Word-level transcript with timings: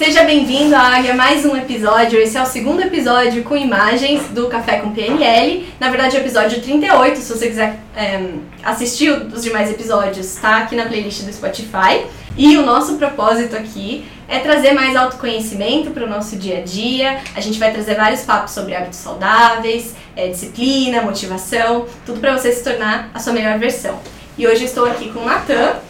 Seja 0.00 0.24
bem-vindo 0.24 0.74
à 0.74 0.96
Águia, 0.96 1.12
mais 1.12 1.44
um 1.44 1.54
episódio. 1.54 2.18
Esse 2.18 2.38
é 2.38 2.42
o 2.42 2.46
segundo 2.46 2.80
episódio 2.80 3.44
com 3.44 3.54
imagens 3.54 4.28
do 4.30 4.48
Café 4.48 4.78
com 4.78 4.92
PNL. 4.94 5.68
Na 5.78 5.90
verdade, 5.90 6.16
é 6.16 6.20
o 6.20 6.22
episódio 6.22 6.62
38. 6.62 7.18
Se 7.18 7.30
você 7.30 7.48
quiser 7.48 7.78
é, 7.94 8.30
assistir 8.64 9.10
os 9.10 9.42
demais 9.42 9.70
episódios, 9.70 10.36
tá 10.36 10.56
aqui 10.56 10.74
na 10.74 10.86
playlist 10.86 11.24
do 11.24 11.30
Spotify. 11.30 12.06
E 12.34 12.56
o 12.56 12.64
nosso 12.64 12.94
propósito 12.94 13.54
aqui 13.54 14.06
é 14.26 14.38
trazer 14.38 14.72
mais 14.72 14.96
autoconhecimento 14.96 15.90
para 15.90 16.06
o 16.06 16.08
nosso 16.08 16.34
dia 16.36 16.60
a 16.60 16.62
dia. 16.62 17.20
A 17.36 17.40
gente 17.42 17.58
vai 17.58 17.70
trazer 17.70 17.94
vários 17.94 18.22
papos 18.22 18.52
sobre 18.52 18.74
hábitos 18.74 19.00
saudáveis, 19.00 19.94
é, 20.16 20.28
disciplina, 20.28 21.02
motivação, 21.02 21.84
tudo 22.06 22.20
para 22.20 22.38
você 22.38 22.50
se 22.50 22.64
tornar 22.64 23.10
a 23.12 23.18
sua 23.18 23.34
melhor 23.34 23.58
versão. 23.58 24.00
E 24.38 24.46
hoje 24.46 24.64
estou 24.64 24.86
aqui 24.86 25.12
com 25.12 25.20
o 25.20 25.26
Natan. 25.26 25.89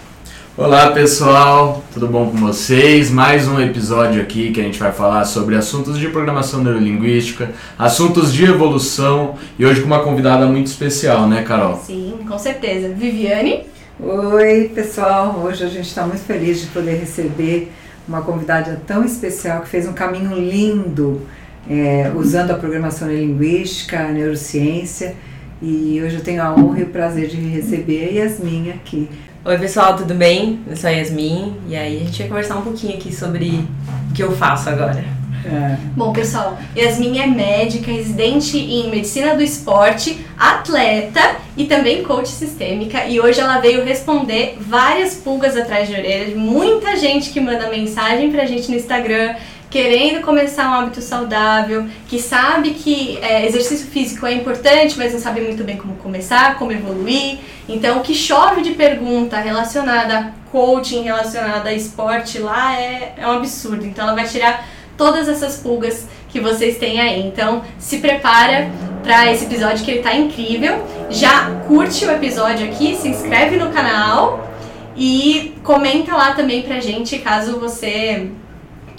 Olá 0.60 0.91
pessoal, 0.91 1.82
tudo 1.91 2.06
bom 2.06 2.30
com 2.30 2.37
vocês? 2.37 3.10
Mais 3.10 3.48
um 3.48 3.59
episódio 3.59 4.20
aqui 4.20 4.51
que 4.51 4.60
a 4.60 4.64
gente 4.64 4.78
vai 4.78 4.92
falar 4.92 5.24
sobre 5.24 5.56
assuntos 5.56 5.98
de 5.98 6.06
programação 6.09 6.62
neurolinguística, 6.62 7.51
assuntos 7.78 8.30
de 8.30 8.45
evolução 8.45 9.37
e 9.59 9.65
hoje 9.65 9.80
com 9.80 9.87
uma 9.87 10.04
convidada 10.04 10.45
muito 10.45 10.66
especial, 10.66 11.27
né, 11.27 11.42
Carol? 11.45 11.78
Sim, 11.78 12.18
com 12.28 12.38
certeza. 12.38 12.91
Viviane. 12.91 13.65
Oi 13.98 14.70
pessoal, 14.74 15.41
hoje 15.42 15.65
a 15.65 15.66
gente 15.66 15.88
está 15.88 16.06
muito 16.06 16.20
feliz 16.24 16.60
de 16.60 16.66
poder 16.66 16.98
receber 16.98 17.73
uma 18.06 18.20
convidada 18.20 18.82
tão 18.87 19.02
especial 19.02 19.62
que 19.62 19.68
fez 19.70 19.88
um 19.88 19.95
caminho 19.95 20.34
lindo 20.34 21.23
é, 21.70 22.12
usando 22.15 22.51
a 22.51 22.54
programação 22.54 23.09
neurolinguística, 23.09 23.98
a 23.98 24.12
neurociência. 24.12 25.16
E 25.62 26.01
hoje 26.04 26.16
eu 26.16 26.23
tenho 26.23 26.42
a 26.42 26.54
honra 26.54 26.80
e 26.80 26.82
o 26.82 26.88
prazer 26.88 27.29
de 27.29 27.37
receber 27.37 28.09
a 28.10 28.24
Yasmin 28.24 28.70
aqui 28.70 29.09
Oi 29.43 29.57
pessoal, 29.57 29.97
tudo 29.97 30.12
bem? 30.12 30.61
Eu 30.69 30.77
sou 30.77 30.91
a 30.91 30.93
Yasmin 30.93 31.57
e 31.67 31.75
aí 31.75 31.97
a 31.97 32.05
gente 32.05 32.19
vai 32.19 32.29
conversar 32.29 32.57
um 32.59 32.63
pouquinho 32.63 32.93
aqui 32.93 33.10
sobre 33.10 33.66
o 34.10 34.13
que 34.13 34.23
eu 34.23 34.37
faço 34.37 34.69
agora. 34.69 35.02
É. 35.47 35.79
Bom, 35.97 36.13
pessoal, 36.13 36.59
Yasmin 36.77 37.19
é 37.19 37.27
médica, 37.27 37.91
residente 37.91 38.59
em 38.59 38.91
medicina 38.91 39.35
do 39.35 39.43
esporte, 39.43 40.27
atleta 40.38 41.37
e 41.57 41.65
também 41.65 42.02
coach 42.02 42.29
sistêmica. 42.29 43.07
E 43.07 43.19
hoje 43.19 43.41
ela 43.41 43.60
veio 43.60 43.82
responder 43.82 44.59
várias 44.60 45.15
pulgas 45.15 45.57
atrás 45.57 45.88
de 45.88 45.95
orelha 45.95 46.27
de 46.27 46.35
muita 46.35 46.95
gente 46.97 47.30
que 47.30 47.41
manda 47.41 47.71
mensagem 47.71 48.30
pra 48.30 48.45
gente 48.45 48.71
no 48.71 48.77
Instagram 48.77 49.37
querendo 49.71 50.21
começar 50.23 50.68
um 50.68 50.74
hábito 50.74 51.01
saudável, 51.01 51.87
que 52.09 52.18
sabe 52.18 52.71
que 52.71 53.18
é, 53.23 53.46
exercício 53.46 53.87
físico 53.87 54.26
é 54.26 54.35
importante, 54.35 54.99
mas 54.99 55.13
não 55.13 55.21
sabe 55.21 55.40
muito 55.40 55.63
bem 55.63 55.76
como 55.76 55.95
começar, 55.95 56.59
como 56.59 56.73
evoluir. 56.73 57.38
Então, 57.68 57.98
o 57.98 58.02
que 58.02 58.13
chove 58.13 58.63
de 58.63 58.73
pergunta 58.73 59.38
relacionada 59.38 60.18
a 60.18 60.51
coaching, 60.51 61.02
relacionada 61.02 61.68
a 61.68 61.73
esporte 61.73 62.41
lá 62.41 62.79
é, 62.79 63.15
é 63.16 63.26
um 63.29 63.30
absurdo. 63.30 63.87
Então, 63.87 64.04
ela 64.04 64.15
vai 64.16 64.26
tirar 64.26 64.66
todas 64.97 65.28
essas 65.28 65.59
pulgas 65.59 66.09
que 66.28 66.41
vocês 66.41 66.76
têm 66.76 67.00
aí. 67.00 67.22
Então, 67.25 67.62
se 67.78 67.98
prepara 67.98 68.69
para 69.04 69.31
esse 69.31 69.44
episódio 69.44 69.84
que 69.84 69.91
ele 69.93 70.03
tá 70.03 70.15
incrível. 70.16 70.84
Já 71.09 71.48
curte 71.69 72.04
o 72.04 72.10
episódio 72.10 72.66
aqui, 72.66 72.97
se 72.97 73.09
inscreve 73.09 73.56
no 73.56 73.71
canal 73.71 74.50
e 74.97 75.54
comenta 75.62 76.15
lá 76.15 76.34
também 76.34 76.62
pra 76.62 76.81
gente 76.81 77.19
caso 77.21 77.59
você 77.60 78.31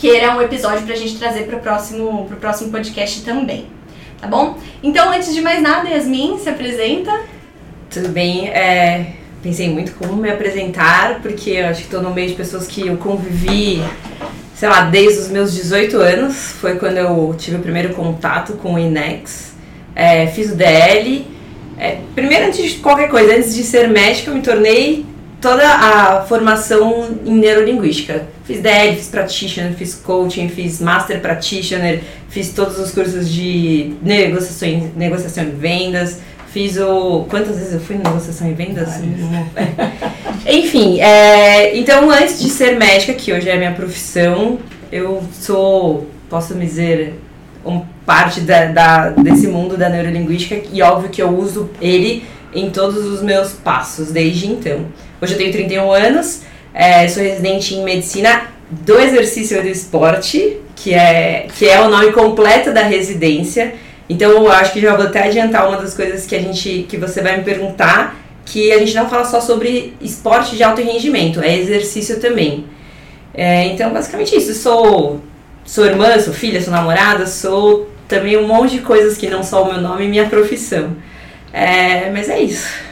queira 0.02 0.36
um 0.36 0.42
episódio 0.42 0.84
pra 0.84 0.96
gente 0.96 1.16
trazer 1.20 1.44
pro 1.44 1.60
próximo, 1.60 2.26
pro 2.26 2.38
próximo 2.38 2.72
podcast 2.72 3.22
também. 3.22 3.68
Tá 4.20 4.28
bom? 4.28 4.58
Então, 4.82 5.12
antes 5.12 5.32
de 5.32 5.42
mais 5.42 5.62
nada, 5.62 5.88
Yasmin, 5.88 6.40
se 6.40 6.50
apresenta. 6.50 7.22
Tudo 7.88 8.10
bem, 8.10 8.50
é, 8.50 9.14
pensei 9.44 9.70
muito 9.70 9.94
como 9.94 10.16
me 10.16 10.32
apresentar, 10.32 11.20
porque 11.22 11.52
eu 11.52 11.68
acho 11.68 11.82
que 11.82 11.86
estou 11.86 12.02
no 12.02 12.10
meio 12.10 12.30
de 12.30 12.34
pessoas 12.34 12.66
que 12.66 12.88
eu 12.88 12.98
convivi, 12.98 13.84
sei 14.56 14.70
lá, 14.70 14.86
desde 14.86 15.20
os 15.20 15.30
meus 15.30 15.54
18 15.54 15.98
anos. 15.98 16.36
Foi 16.60 16.78
quando 16.78 16.98
eu 16.98 17.36
tive 17.38 17.58
o 17.58 17.60
primeiro 17.60 17.94
contato 17.94 18.54
com 18.54 18.74
o 18.74 18.80
INEX. 18.80 19.54
É, 19.96 20.26
fiz 20.26 20.52
o 20.52 20.56
DL. 20.56 21.28
É, 21.78 22.00
primeiro, 22.16 22.48
antes 22.48 22.72
de 22.72 22.80
qualquer 22.80 23.08
coisa, 23.08 23.36
antes 23.36 23.54
de 23.54 23.64
ser 23.64 23.88
médica, 23.88 24.32
eu 24.32 24.36
me 24.36 24.42
tornei 24.42 25.06
toda 25.40 25.64
a 25.64 26.24
formação 26.24 27.20
em 27.24 27.36
neurolinguística. 27.36 28.31
Fiz 28.52 28.60
DL, 28.60 28.98
fiz 28.98 29.08
practitioner, 29.08 29.74
fiz 29.76 29.96
coaching, 29.96 30.50
fiz 30.50 30.82
master 30.82 31.22
practitioner, 31.22 32.02
fiz 32.28 32.50
todos 32.50 32.78
os 32.78 32.92
cursos 32.92 33.30
de 33.30 33.94
negociação, 34.02 34.92
negociação 34.94 35.46
e 35.46 35.52
vendas, 35.52 36.20
fiz 36.52 36.76
o. 36.76 37.26
Quantas 37.30 37.56
vezes 37.56 37.76
eu 37.76 37.80
fui 37.80 37.96
em 37.96 38.00
negociação 38.00 38.52
e 38.52 38.54
vendas? 38.54 38.90
Enfim, 40.46 41.00
é, 41.00 41.78
então 41.78 42.12
antes 42.12 42.42
de 42.42 42.50
ser 42.50 42.78
médica, 42.78 43.14
que 43.14 43.32
hoje 43.32 43.48
é 43.48 43.54
a 43.54 43.58
minha 43.58 43.72
profissão, 43.72 44.60
eu 44.92 45.24
sou, 45.32 46.08
posso 46.30 46.54
me 46.54 46.66
dizer, 46.66 47.14
um, 47.66 47.80
parte 48.06 48.42
da, 48.42 48.66
da, 48.66 49.10
desse 49.12 49.48
mundo 49.48 49.78
da 49.78 49.88
neurolinguística 49.88 50.62
e 50.74 50.82
óbvio 50.82 51.10
que 51.10 51.22
eu 51.22 51.30
uso 51.30 51.70
ele 51.80 52.26
em 52.54 52.70
todos 52.70 53.06
os 53.06 53.22
meus 53.22 53.54
passos 53.54 54.12
desde 54.12 54.48
então. 54.48 54.88
Hoje 55.22 55.36
eu 55.36 55.38
tenho 55.38 55.54
31 55.54 55.90
anos, 55.90 56.42
é, 56.74 57.08
sou 57.08 57.24
residente 57.24 57.76
em 57.76 57.84
medicina 57.84 58.44
do 58.70 58.98
exercício 59.00 59.62
do 59.62 59.68
esporte, 59.68 60.58
que 60.76 60.94
é, 60.94 61.48
que 61.58 61.68
é 61.68 61.82
o 61.82 61.90
nome 61.90 62.12
completo 62.12 62.74
da 62.74 62.82
residência. 62.82 63.76
Então 64.10 64.32
eu 64.32 64.52
acho 64.52 64.74
que 64.74 64.82
já 64.82 64.96
vou 64.96 65.06
até 65.06 65.28
adiantar 65.28 65.68
uma 65.68 65.78
das 65.78 65.94
coisas 65.94 66.26
que 66.26 66.36
a 66.36 66.40
gente 66.40 66.86
que 66.90 66.98
você 66.98 67.22
vai 67.22 67.38
me 67.38 67.44
perguntar, 67.44 68.16
que 68.46 68.72
a 68.72 68.80
gente 68.80 68.96
não 68.96 69.10
fala 69.10 69.26
só 69.26 69.40
sobre 69.40 69.94
esporte 70.02 70.56
de 70.56 70.64
alto 70.64 70.82
rendimento, 70.82 71.42
é 71.42 71.58
exercício 71.58 72.20
também. 72.20 72.66
É, 73.34 73.68
então 73.68 73.92
basicamente 73.92 74.36
isso, 74.36 74.54
sou 74.54 75.22
sou 75.64 75.86
irmã, 75.86 76.20
sou 76.20 76.34
filha, 76.34 76.62
sou 76.62 76.74
namorada, 76.74 77.28
sou 77.28 77.90
também 78.08 78.38
um 78.38 78.48
monte 78.48 78.78
de 78.78 78.82
coisas 78.82 79.18
que 79.18 79.30
não 79.30 79.44
só 79.44 79.64
o 79.64 79.72
meu 79.72 79.82
nome 79.82 80.06
e 80.06 80.10
minha 80.10 80.26
profissão. 80.28 80.96
É, 81.54 82.10
mas 82.12 82.30
é 82.30 82.42
isso. 82.42 82.91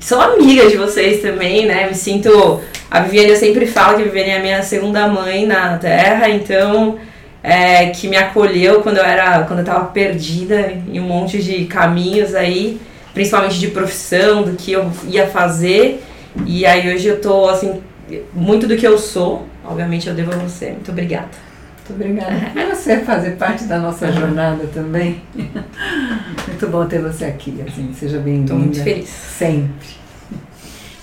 Sou 0.00 0.18
amiga 0.18 0.66
de 0.66 0.78
vocês 0.78 1.20
também, 1.20 1.66
né? 1.66 1.86
Me 1.86 1.94
sinto. 1.94 2.62
A 2.90 3.00
Viviane 3.00 3.30
eu 3.30 3.36
sempre 3.36 3.66
falo 3.66 3.96
que 3.96 4.02
a 4.02 4.04
Viviane 4.06 4.30
é 4.30 4.36
a 4.38 4.40
minha 4.40 4.62
segunda 4.62 5.06
mãe 5.06 5.46
na 5.46 5.76
Terra, 5.76 6.28
então. 6.30 6.98
É, 7.42 7.86
que 7.86 8.06
me 8.06 8.16
acolheu 8.16 8.82
quando 8.82 8.96
eu 8.96 9.04
era. 9.04 9.42
quando 9.44 9.60
eu 9.60 9.64
tava 9.64 9.86
perdida 9.86 10.72
em 10.90 10.98
um 10.98 11.04
monte 11.04 11.42
de 11.42 11.66
caminhos 11.66 12.34
aí, 12.34 12.80
principalmente 13.12 13.58
de 13.58 13.68
profissão, 13.68 14.42
do 14.42 14.56
que 14.56 14.72
eu 14.72 14.90
ia 15.06 15.26
fazer. 15.26 16.02
E 16.46 16.64
aí 16.64 16.92
hoje 16.94 17.08
eu 17.08 17.20
tô 17.20 17.48
assim, 17.48 17.82
muito 18.32 18.66
do 18.66 18.76
que 18.76 18.86
eu 18.86 18.96
sou, 18.98 19.46
obviamente 19.64 20.08
eu 20.08 20.14
devo 20.14 20.32
a 20.32 20.36
você. 20.36 20.70
Muito 20.70 20.90
obrigada. 20.90 21.28
Muito 21.90 21.94
obrigada 21.94 22.50
por 22.52 22.76
você 22.76 22.98
fazer 23.00 23.32
parte 23.32 23.64
da 23.64 23.78
nossa 23.78 24.12
jornada 24.12 24.66
também. 24.72 25.20
Muito 25.34 26.66
bom 26.68 26.86
ter 26.86 27.00
você 27.00 27.24
aqui, 27.24 27.62
assim, 27.66 27.92
seja 27.94 28.18
bem-vinda. 28.18 28.52
Estou 28.52 28.58
muito 28.58 28.82
feliz. 28.82 29.08
Sempre. 29.08 29.88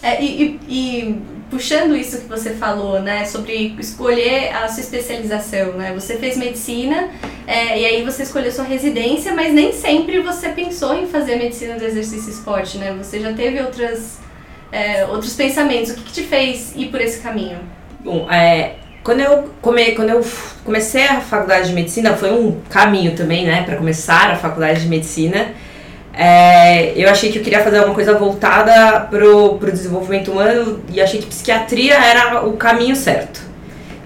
É, 0.01 0.21
e, 0.23 0.43
e, 0.43 0.59
e, 0.69 1.21
puxando 1.49 1.95
isso 1.95 2.21
que 2.21 2.27
você 2.27 2.51
falou, 2.51 3.01
né, 3.01 3.25
sobre 3.25 3.75
escolher 3.79 4.55
a 4.55 4.67
sua 4.67 4.81
especialização, 4.81 5.73
né, 5.73 5.91
você 5.93 6.17
fez 6.17 6.37
medicina 6.37 7.09
é, 7.47 7.79
e 7.79 7.85
aí 7.85 8.03
você 8.03 8.23
escolheu 8.23 8.51
sua 8.51 8.63
residência, 8.63 9.33
mas 9.33 9.53
nem 9.53 9.73
sempre 9.73 10.21
você 10.21 10.49
pensou 10.49 10.93
em 10.93 11.07
fazer 11.07 11.37
medicina 11.37 11.75
do 11.75 11.83
exercício 11.83 12.29
e 12.29 12.33
esporte, 12.33 12.77
né, 12.77 12.95
você 12.97 13.19
já 13.19 13.33
teve 13.33 13.59
outras, 13.59 14.19
é, 14.71 15.05
outros 15.07 15.33
pensamentos, 15.33 15.91
o 15.91 15.95
que, 15.95 16.03
que 16.03 16.13
te 16.13 16.23
fez 16.23 16.73
ir 16.75 16.89
por 16.89 17.01
esse 17.01 17.19
caminho? 17.19 17.57
Bom, 18.01 18.31
é, 18.31 18.75
quando 19.07 19.21
eu, 19.21 19.49
come, 19.61 19.93
quando 19.93 20.09
eu 20.09 20.21
comecei 20.65 21.05
a 21.05 21.21
faculdade 21.21 21.69
de 21.69 21.73
medicina, 21.73 22.13
foi 22.17 22.29
um 22.29 22.59
caminho 22.69 23.15
também, 23.15 23.45
né, 23.45 23.63
para 23.63 23.77
começar 23.77 24.31
a 24.31 24.35
faculdade 24.35 24.81
de 24.81 24.89
medicina. 24.89 25.53
É, 26.13 26.91
eu 26.93 27.09
achei 27.09 27.31
que 27.31 27.39
eu 27.39 27.41
queria 27.41 27.63
fazer 27.63 27.77
alguma 27.77 27.95
coisa 27.95 28.17
voltada 28.17 28.99
pro, 29.09 29.55
pro 29.59 29.71
desenvolvimento 29.71 30.29
humano 30.33 30.81
e 30.91 30.99
achei 30.99 31.21
que 31.21 31.27
psiquiatria 31.27 31.93
era 31.93 32.45
o 32.45 32.57
caminho 32.57 32.97
certo. 32.97 33.39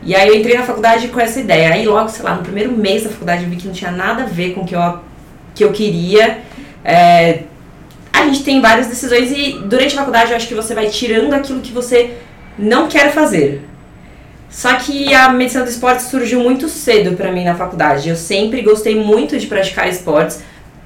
E 0.03 0.13
aí 0.13 0.27
eu 0.27 0.35
entrei 0.35 0.55
na 0.55 0.63
faculdade 0.63 1.07
com 1.07 1.19
essa 1.19 1.39
ideia. 1.39 1.73
Aí 1.73 1.83
logo, 1.83 2.07
sei 2.07 2.23
lá, 2.23 2.35
no 2.35 2.43
primeiro 2.43 2.71
mês 2.71 3.03
da 3.03 3.09
faculdade 3.09 3.43
eu 3.43 3.49
vi 3.49 3.55
que 3.55 3.65
não 3.65 3.73
tinha 3.73 3.89
nada 3.89 4.21
a 4.21 4.27
ver 4.27 4.53
com 4.53 4.61
o 4.61 4.65
que 4.67 4.75
eu, 4.75 4.99
que 5.55 5.63
eu 5.63 5.71
queria. 5.71 6.41
É, 6.85 7.39
a 8.13 8.25
gente 8.25 8.43
tem 8.43 8.61
várias 8.61 8.85
decisões 8.85 9.31
e 9.31 9.63
durante 9.65 9.95
a 9.95 9.97
faculdade 9.97 10.29
eu 10.29 10.37
acho 10.37 10.47
que 10.47 10.53
você 10.53 10.75
vai 10.75 10.89
tirando 10.89 11.33
aquilo 11.33 11.59
que 11.59 11.71
você 11.71 12.17
não 12.55 12.87
quer 12.87 13.11
fazer. 13.11 13.70
Só 14.51 14.75
que 14.75 15.13
a 15.13 15.29
medicina 15.29 15.63
do 15.63 15.69
esporte 15.69 16.03
surgiu 16.03 16.41
muito 16.41 16.67
cedo 16.67 17.15
para 17.15 17.31
mim 17.31 17.45
na 17.45 17.55
faculdade. 17.55 18.09
Eu 18.09 18.17
sempre 18.17 18.61
gostei 18.61 18.95
muito 18.95 19.39
de 19.39 19.47
praticar 19.47 19.87
esportes. 19.87 20.41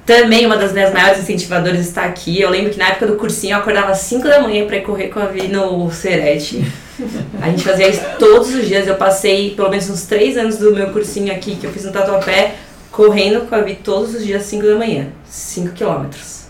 Também 0.06 0.46
uma 0.46 0.56
das 0.56 0.72
minhas 0.72 0.92
maiores 0.92 1.20
incentivadoras 1.20 1.80
está 1.80 2.04
aqui. 2.04 2.40
Eu 2.40 2.48
lembro 2.48 2.70
que 2.70 2.78
na 2.78 2.90
época 2.90 3.08
do 3.08 3.16
cursinho 3.16 3.54
eu 3.54 3.58
acordava 3.58 3.90
às 3.90 3.98
5 3.98 4.22
da 4.28 4.40
manhã 4.40 4.64
para 4.64 4.80
correr 4.82 5.08
com 5.08 5.18
a 5.18 5.26
Vi 5.26 5.48
no 5.48 5.90
Serete. 5.90 6.64
A 7.42 7.48
gente 7.48 7.64
fazia 7.64 7.88
isso 7.88 8.02
todos 8.20 8.54
os 8.54 8.68
dias. 8.68 8.86
Eu 8.86 8.94
passei 8.94 9.50
pelo 9.56 9.68
menos 9.68 9.90
uns 9.90 10.04
3 10.04 10.38
anos 10.38 10.58
do 10.58 10.72
meu 10.72 10.90
cursinho 10.90 11.32
aqui 11.32 11.56
que 11.56 11.66
eu 11.66 11.72
fiz 11.72 11.84
no 11.84 11.90
Tatuapé, 11.90 12.54
correndo 12.92 13.48
com 13.48 13.54
a 13.56 13.62
Vi 13.62 13.74
todos 13.74 14.14
os 14.14 14.24
dias 14.24 14.42
às 14.42 14.48
5 14.48 14.64
da 14.64 14.76
manhã. 14.76 15.08
5 15.24 15.72
quilômetros. 15.72 16.46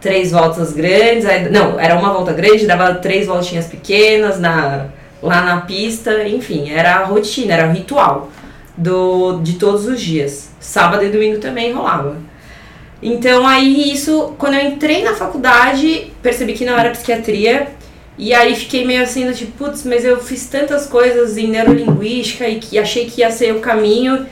Três 0.00 0.32
voltas 0.32 0.72
grandes. 0.72 1.26
Aí, 1.26 1.50
não, 1.50 1.78
era 1.78 1.96
uma 1.96 2.14
volta 2.14 2.32
grande, 2.32 2.66
dava 2.66 2.94
três 2.94 3.26
voltinhas 3.26 3.66
pequenas 3.66 4.40
na 4.40 4.86
lá 5.22 5.42
na 5.42 5.60
pista, 5.62 6.26
enfim, 6.28 6.70
era 6.70 6.96
a 6.96 7.04
rotina, 7.04 7.54
era 7.54 7.68
o 7.68 7.72
ritual 7.72 8.30
do, 8.76 9.40
de 9.40 9.54
todos 9.54 9.86
os 9.86 10.00
dias. 10.00 10.50
Sábado 10.60 11.04
e 11.04 11.08
domingo 11.08 11.38
também 11.38 11.72
rolava. 11.72 12.16
Então 13.02 13.46
aí 13.46 13.92
isso, 13.92 14.34
quando 14.38 14.54
eu 14.54 14.66
entrei 14.66 15.02
na 15.02 15.14
faculdade, 15.14 16.12
percebi 16.22 16.54
que 16.54 16.64
não 16.64 16.78
era 16.78 16.90
psiquiatria. 16.90 17.68
E 18.18 18.32
aí 18.32 18.56
fiquei 18.56 18.84
meio 18.84 19.02
assim, 19.02 19.26
do 19.26 19.34
tipo, 19.34 19.52
putz, 19.52 19.84
mas 19.84 20.04
eu 20.04 20.18
fiz 20.20 20.46
tantas 20.46 20.86
coisas 20.86 21.36
em 21.36 21.48
neurolinguística 21.48 22.48
e 22.48 22.58
que 22.58 22.78
achei 22.78 23.06
que 23.06 23.20
ia 23.20 23.30
ser 23.30 23.54
o 23.54 23.60
caminho. 23.60 24.26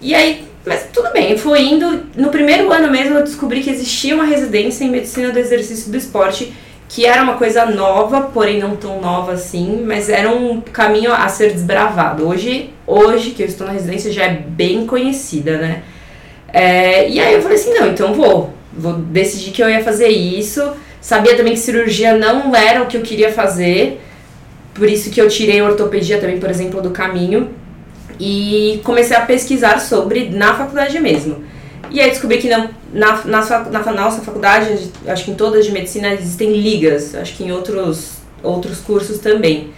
E 0.00 0.14
aí, 0.14 0.44
mas 0.66 0.88
tudo 0.92 1.10
bem, 1.10 1.36
fui 1.38 1.60
indo. 1.60 2.06
No 2.14 2.28
primeiro 2.28 2.70
ano 2.70 2.90
mesmo 2.90 3.16
eu 3.16 3.22
descobri 3.22 3.62
que 3.62 3.70
existia 3.70 4.14
uma 4.14 4.24
residência 4.24 4.84
em 4.84 4.90
medicina 4.90 5.30
do 5.30 5.38
exercício 5.38 5.90
do 5.90 5.96
esporte, 5.96 6.52
que 6.94 7.04
era 7.04 7.24
uma 7.24 7.34
coisa 7.34 7.66
nova, 7.66 8.20
porém 8.32 8.60
não 8.60 8.76
tão 8.76 9.00
nova 9.00 9.32
assim, 9.32 9.82
mas 9.84 10.08
era 10.08 10.30
um 10.30 10.60
caminho 10.60 11.12
a 11.12 11.28
ser 11.28 11.50
desbravado. 11.50 12.24
Hoje, 12.24 12.70
hoje 12.86 13.32
que 13.32 13.42
eu 13.42 13.46
estou 13.48 13.66
na 13.66 13.72
residência 13.72 14.12
já 14.12 14.26
é 14.26 14.30
bem 14.30 14.86
conhecida, 14.86 15.58
né? 15.58 15.82
É, 16.52 17.08
e 17.08 17.18
aí 17.18 17.34
eu 17.34 17.42
falei 17.42 17.56
assim, 17.56 17.74
não, 17.74 17.88
então 17.88 18.14
vou. 18.14 18.54
Vou 18.72 18.92
decidir 18.92 19.50
que 19.50 19.60
eu 19.60 19.68
ia 19.68 19.82
fazer 19.82 20.06
isso. 20.06 20.62
Sabia 21.00 21.36
também 21.36 21.54
que 21.54 21.58
cirurgia 21.58 22.16
não 22.16 22.54
era 22.54 22.80
o 22.80 22.86
que 22.86 22.96
eu 22.96 23.02
queria 23.02 23.32
fazer. 23.32 24.00
Por 24.72 24.88
isso 24.88 25.10
que 25.10 25.20
eu 25.20 25.28
tirei 25.28 25.60
ortopedia 25.62 26.20
também, 26.20 26.38
por 26.38 26.48
exemplo, 26.48 26.80
do 26.80 26.90
caminho. 26.90 27.50
E 28.20 28.80
comecei 28.84 29.16
a 29.16 29.22
pesquisar 29.22 29.80
sobre 29.80 30.28
na 30.28 30.54
faculdade 30.54 31.00
mesmo. 31.00 31.42
E 31.90 32.00
aí 32.00 32.10
descobri 32.10 32.38
que 32.38 32.48
não, 32.48 32.70
na, 32.92 33.24
na, 33.24 33.42
na, 33.70 33.92
nossa 33.92 34.22
faculdade, 34.22 34.90
acho 35.06 35.24
que 35.24 35.30
em 35.30 35.34
todas 35.34 35.64
de 35.64 35.72
medicina 35.72 36.12
existem 36.12 36.52
ligas, 36.52 37.14
acho 37.14 37.36
que 37.36 37.44
em 37.44 37.52
outros, 37.52 38.18
outros 38.42 38.80
cursos 38.80 39.18
também. 39.18 39.72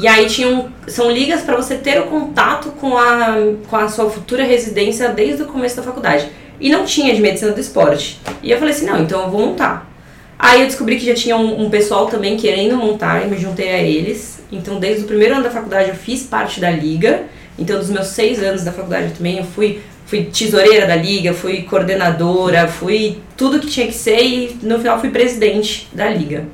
E 0.00 0.06
aí 0.06 0.26
tinham, 0.26 0.70
são 0.86 1.10
ligas 1.10 1.42
para 1.42 1.56
você 1.56 1.76
ter 1.76 2.00
o 2.00 2.06
contato 2.06 2.70
com 2.72 2.96
a, 2.96 3.36
com 3.68 3.76
a 3.76 3.88
sua 3.88 4.08
futura 4.08 4.44
residência 4.44 5.08
desde 5.08 5.42
o 5.42 5.46
começo 5.46 5.76
da 5.76 5.82
faculdade. 5.82 6.28
E 6.60 6.68
não 6.68 6.84
tinha 6.84 7.14
de 7.14 7.20
medicina 7.20 7.52
do 7.52 7.60
esporte. 7.60 8.20
E 8.42 8.50
eu 8.50 8.58
falei 8.58 8.74
assim, 8.74 8.86
não, 8.86 9.02
então 9.02 9.22
eu 9.22 9.30
vou 9.30 9.40
montar. 9.40 9.90
Aí 10.38 10.60
eu 10.60 10.66
descobri 10.66 10.96
que 10.96 11.04
já 11.04 11.14
tinha 11.14 11.36
um, 11.36 11.64
um 11.64 11.70
pessoal 11.70 12.06
também 12.06 12.36
querendo 12.36 12.76
montar 12.76 13.26
e 13.26 13.28
me 13.28 13.36
juntei 13.36 13.70
a 13.70 13.78
eles. 13.78 14.40
Então 14.50 14.78
desde 14.78 15.04
o 15.04 15.06
primeiro 15.06 15.34
ano 15.34 15.42
da 15.42 15.50
faculdade 15.50 15.90
eu 15.90 15.94
fiz 15.94 16.22
parte 16.22 16.60
da 16.60 16.70
liga. 16.70 17.24
Então 17.58 17.78
dos 17.78 17.90
meus 17.90 18.06
seis 18.08 18.42
anos 18.42 18.64
da 18.64 18.72
faculdade 18.72 19.12
também 19.12 19.38
eu 19.38 19.44
fui, 19.44 19.82
fui 20.10 20.24
tesoureira 20.24 20.88
da 20.88 20.96
liga, 20.96 21.32
fui 21.32 21.62
coordenadora, 21.62 22.66
fui 22.66 23.18
tudo 23.36 23.60
que 23.60 23.68
tinha 23.68 23.86
que 23.86 23.94
ser 23.94 24.20
e 24.20 24.58
no 24.60 24.76
final 24.78 24.98
fui 24.98 25.08
presidente 25.08 25.86
da 25.92 26.08
liga. 26.08 26.48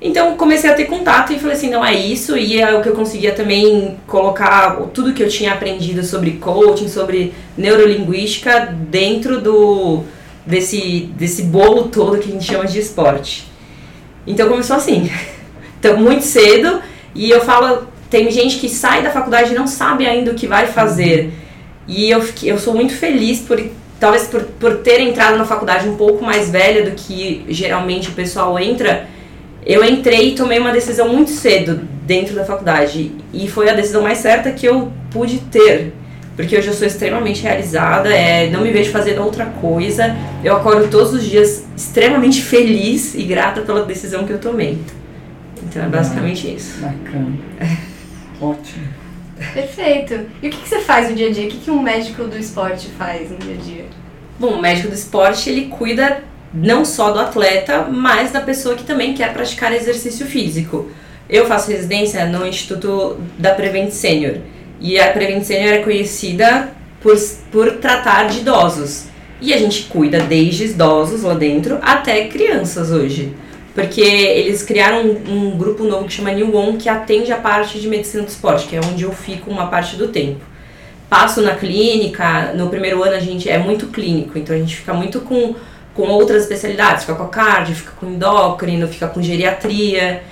Então 0.00 0.36
comecei 0.36 0.70
a 0.70 0.74
ter 0.74 0.84
contato 0.84 1.32
e 1.32 1.38
falei 1.40 1.56
assim, 1.56 1.68
não 1.68 1.84
é 1.84 1.92
isso, 1.96 2.36
e 2.38 2.60
é 2.60 2.72
o 2.72 2.80
que 2.80 2.88
eu 2.88 2.94
conseguia 2.94 3.32
também 3.32 3.96
colocar 4.06 4.76
tudo 4.94 5.12
que 5.12 5.20
eu 5.20 5.28
tinha 5.28 5.52
aprendido 5.52 6.04
sobre 6.04 6.32
coaching, 6.34 6.86
sobre 6.86 7.34
neurolinguística 7.58 8.72
dentro 8.88 9.40
do 9.40 10.04
desse, 10.46 11.10
desse 11.16 11.42
bolo 11.42 11.88
todo 11.88 12.18
que 12.18 12.28
a 12.28 12.32
gente 12.32 12.44
chama 12.44 12.66
de 12.66 12.78
esporte. 12.78 13.48
Então 14.24 14.48
começou 14.48 14.76
assim. 14.76 15.10
Então 15.78 15.98
muito 15.98 16.24
cedo, 16.24 16.80
e 17.14 17.30
eu 17.30 17.42
falo, 17.42 17.86
tem 18.10 18.28
gente 18.30 18.56
que 18.56 18.68
sai 18.68 19.02
da 19.02 19.10
faculdade 19.10 19.52
e 19.52 19.54
não 19.54 19.66
sabe 19.66 20.06
ainda 20.06 20.32
o 20.32 20.34
que 20.34 20.46
vai 20.46 20.66
fazer. 20.66 21.32
E 21.88 22.10
eu, 22.10 22.20
fiquei, 22.20 22.50
eu 22.50 22.58
sou 22.58 22.74
muito 22.74 22.94
feliz 22.94 23.40
por 23.40 23.62
talvez 23.98 24.24
por, 24.24 24.42
por 24.42 24.78
ter 24.78 25.00
entrado 25.00 25.38
na 25.38 25.44
faculdade 25.44 25.88
um 25.88 25.96
pouco 25.96 26.22
mais 26.22 26.50
velha 26.50 26.84
do 26.84 26.90
que 26.90 27.44
geralmente 27.48 28.10
o 28.10 28.12
pessoal 28.12 28.58
entra 28.58 29.08
eu 29.66 29.84
entrei 29.84 30.28
e 30.28 30.34
tomei 30.36 30.60
uma 30.60 30.70
decisão 30.70 31.08
muito 31.08 31.32
cedo 31.32 31.80
dentro 32.06 32.36
da 32.36 32.44
faculdade. 32.44 33.10
E 33.34 33.48
foi 33.48 33.68
a 33.68 33.74
decisão 33.74 34.00
mais 34.00 34.18
certa 34.18 34.52
que 34.52 34.64
eu 34.64 34.92
pude 35.10 35.38
ter. 35.40 35.92
Porque 36.36 36.56
hoje 36.56 36.68
eu 36.68 36.74
sou 36.74 36.86
extremamente 36.86 37.42
realizada, 37.42 38.14
é, 38.14 38.48
não 38.48 38.60
me 38.60 38.70
vejo 38.70 38.92
fazendo 38.92 39.22
outra 39.22 39.46
coisa. 39.46 40.14
Eu 40.44 40.54
acordo 40.54 40.88
todos 40.88 41.12
os 41.14 41.24
dias 41.24 41.64
extremamente 41.76 42.42
feliz 42.42 43.14
e 43.16 43.24
grata 43.24 43.62
pela 43.62 43.84
decisão 43.84 44.24
que 44.24 44.32
eu 44.32 44.38
tomei. 44.38 44.78
Então 45.64 45.82
é 45.82 45.88
basicamente 45.88 46.46
ah, 46.46 46.50
isso. 46.52 46.80
Bacana. 46.80 47.32
Ótimo. 48.40 48.86
Perfeito. 49.52 50.26
E 50.42 50.48
o 50.48 50.50
que, 50.50 50.58
que 50.58 50.68
você 50.68 50.80
faz 50.80 51.10
no 51.10 51.16
dia 51.16 51.28
a 51.28 51.32
dia? 51.32 51.46
O 51.46 51.50
que, 51.50 51.58
que 51.58 51.70
um 51.70 51.82
médico 51.82 52.24
do 52.24 52.38
esporte 52.38 52.88
faz 52.98 53.30
no 53.30 53.36
dia 53.36 53.54
a 53.54 53.62
dia? 53.62 53.84
Bom, 54.38 54.48
o 54.48 54.60
médico 54.60 54.88
do 54.88 54.94
esporte 54.94 55.50
ele 55.50 55.66
cuida 55.66 56.22
não 56.52 56.84
só 56.84 57.10
do 57.10 57.20
atleta, 57.20 57.82
mas 57.82 58.30
da 58.30 58.40
pessoa 58.40 58.74
que 58.74 58.84
também 58.84 59.14
quer 59.14 59.32
praticar 59.32 59.72
exercício 59.72 60.26
físico. 60.26 60.90
Eu 61.28 61.46
faço 61.46 61.70
residência 61.70 62.24
no 62.26 62.46
Instituto 62.46 63.18
da 63.36 63.52
Prevent 63.52 63.90
Senior 63.90 64.38
e 64.80 64.98
a 64.98 65.10
Prevent 65.12 65.42
Senior 65.42 65.74
é 65.74 65.78
conhecida 65.78 66.70
por, 67.00 67.16
por 67.50 67.72
tratar 67.78 68.28
de 68.28 68.40
idosos. 68.40 69.06
E 69.40 69.52
a 69.52 69.58
gente 69.58 69.84
cuida 69.84 70.20
desde 70.20 70.64
idosos 70.64 71.22
lá 71.22 71.34
dentro 71.34 71.78
até 71.82 72.26
crianças 72.28 72.90
hoje. 72.90 73.34
Porque 73.76 74.00
eles 74.00 74.62
criaram 74.62 75.02
um, 75.04 75.50
um 75.50 75.58
grupo 75.58 75.84
novo 75.84 76.06
que 76.06 76.14
chama 76.14 76.32
New 76.32 76.56
One 76.56 76.78
que 76.78 76.88
atende 76.88 77.30
a 77.30 77.36
parte 77.36 77.78
de 77.78 77.86
medicina 77.86 78.22
do 78.22 78.28
esporte, 78.28 78.66
que 78.66 78.74
é 78.74 78.80
onde 78.80 79.04
eu 79.04 79.12
fico 79.12 79.50
uma 79.50 79.66
parte 79.66 79.96
do 79.96 80.08
tempo. 80.08 80.40
Passo 81.10 81.42
na 81.42 81.54
clínica, 81.54 82.54
no 82.54 82.70
primeiro 82.70 83.02
ano 83.02 83.14
a 83.14 83.20
gente 83.20 83.50
é 83.50 83.58
muito 83.58 83.88
clínico, 83.88 84.38
então 84.38 84.56
a 84.56 84.58
gente 84.58 84.74
fica 84.74 84.94
muito 84.94 85.20
com 85.20 85.54
com 85.96 86.02
outras 86.08 86.42
especialidades, 86.42 87.04
fica 87.04 87.16
com 87.16 87.22
a 87.22 87.28
cardio, 87.28 87.74
fica 87.74 87.92
com 87.92 88.06
endócrino, 88.06 88.86
fica 88.86 89.08
com 89.08 89.22
geriatria. 89.22 90.22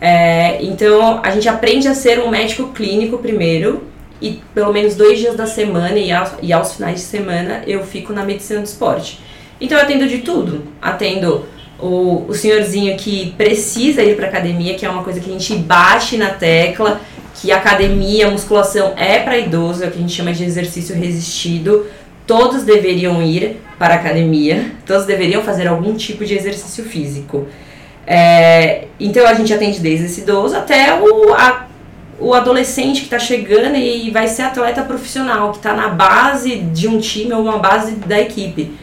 É, 0.00 0.62
então 0.62 1.20
a 1.22 1.30
gente 1.30 1.46
aprende 1.48 1.86
a 1.88 1.94
ser 1.94 2.20
um 2.20 2.28
médico 2.28 2.68
clínico 2.72 3.18
primeiro 3.18 3.82
e 4.20 4.40
pelo 4.54 4.72
menos 4.72 4.94
dois 4.94 5.18
dias 5.18 5.36
da 5.36 5.46
semana 5.46 5.98
e 5.98 6.10
aos, 6.10 6.32
e 6.42 6.52
aos 6.52 6.74
finais 6.74 6.96
de 6.96 7.02
semana 7.02 7.62
eu 7.66 7.84
fico 7.84 8.12
na 8.12 8.24
medicina 8.24 8.60
do 8.60 8.66
esporte. 8.66 9.20
Então 9.60 9.76
eu 9.76 9.84
atendo 9.84 10.08
de 10.08 10.18
tudo, 10.18 10.64
atendo 10.80 11.44
o, 11.82 12.26
o 12.28 12.34
senhorzinho 12.34 12.96
que 12.96 13.32
precisa 13.36 14.02
ir 14.02 14.16
para 14.16 14.26
academia, 14.26 14.74
que 14.74 14.84
é 14.84 14.90
uma 14.90 15.02
coisa 15.02 15.20
que 15.20 15.30
a 15.30 15.32
gente 15.32 15.54
bate 15.56 16.16
na 16.16 16.30
tecla, 16.30 17.00
que 17.34 17.50
academia, 17.50 18.30
musculação 18.30 18.92
é 18.96 19.18
para 19.20 19.38
idoso, 19.38 19.82
é 19.82 19.86
o 19.86 19.90
que 19.90 19.98
a 19.98 20.00
gente 20.00 20.14
chama 20.14 20.32
de 20.32 20.44
exercício 20.44 20.94
resistido 20.94 21.86
todos 22.30 22.62
deveriam 22.62 23.20
ir 23.20 23.60
para 23.76 23.96
academia, 23.96 24.70
todos 24.86 25.04
deveriam 25.04 25.42
fazer 25.42 25.66
algum 25.66 25.94
tipo 25.96 26.24
de 26.24 26.36
exercício 26.36 26.84
físico. 26.84 27.48
É, 28.06 28.84
então 29.00 29.26
a 29.26 29.34
gente 29.34 29.52
atende 29.52 29.80
desde 29.80 30.06
esse 30.06 30.20
idoso 30.20 30.56
até 30.56 30.94
o, 31.00 31.34
a, 31.34 31.66
o 32.20 32.32
adolescente 32.32 33.00
que 33.00 33.06
está 33.06 33.18
chegando 33.18 33.74
e 33.74 34.10
vai 34.12 34.28
ser 34.28 34.42
atleta 34.42 34.82
profissional, 34.82 35.50
que 35.50 35.56
está 35.56 35.74
na 35.74 35.88
base 35.88 36.54
de 36.56 36.86
um 36.86 37.00
time 37.00 37.32
ou 37.32 37.42
uma 37.42 37.58
base 37.58 37.96
da 37.96 38.20
equipe. 38.20 38.78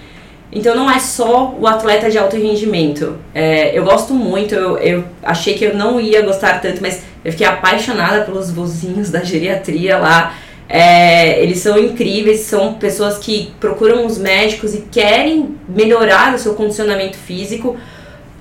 Então 0.52 0.76
não 0.76 0.90
é 0.90 1.00
só 1.00 1.54
o 1.60 1.68
atleta 1.68 2.10
de 2.10 2.18
alto 2.18 2.38
rendimento. 2.38 3.18
É, 3.34 3.78
eu 3.78 3.84
gosto 3.84 4.14
muito, 4.14 4.56
eu, 4.56 4.78
eu 4.78 5.04
achei 5.22 5.56
que 5.56 5.66
eu 5.66 5.76
não 5.76 6.00
ia 6.00 6.22
gostar 6.22 6.62
tanto, 6.62 6.82
mas 6.82 7.04
eu 7.24 7.32
fiquei 7.32 7.46
apaixonada 7.46 8.24
pelos 8.24 8.50
vozinhos 8.50 9.10
da 9.10 9.24
geriatria 9.24 9.98
lá. 9.98 10.34
É, 10.70 11.42
eles 11.42 11.60
são 11.60 11.78
incríveis, 11.78 12.42
são 12.42 12.74
pessoas 12.74 13.18
que 13.18 13.54
procuram 13.60 14.06
os 14.06 14.18
médicos 14.18 14.74
e 14.74 14.80
querem 14.92 15.56
melhorar 15.68 16.34
o 16.34 16.40
seu 16.40 16.54
condicionamento 16.56 17.18
físico, 17.18 17.78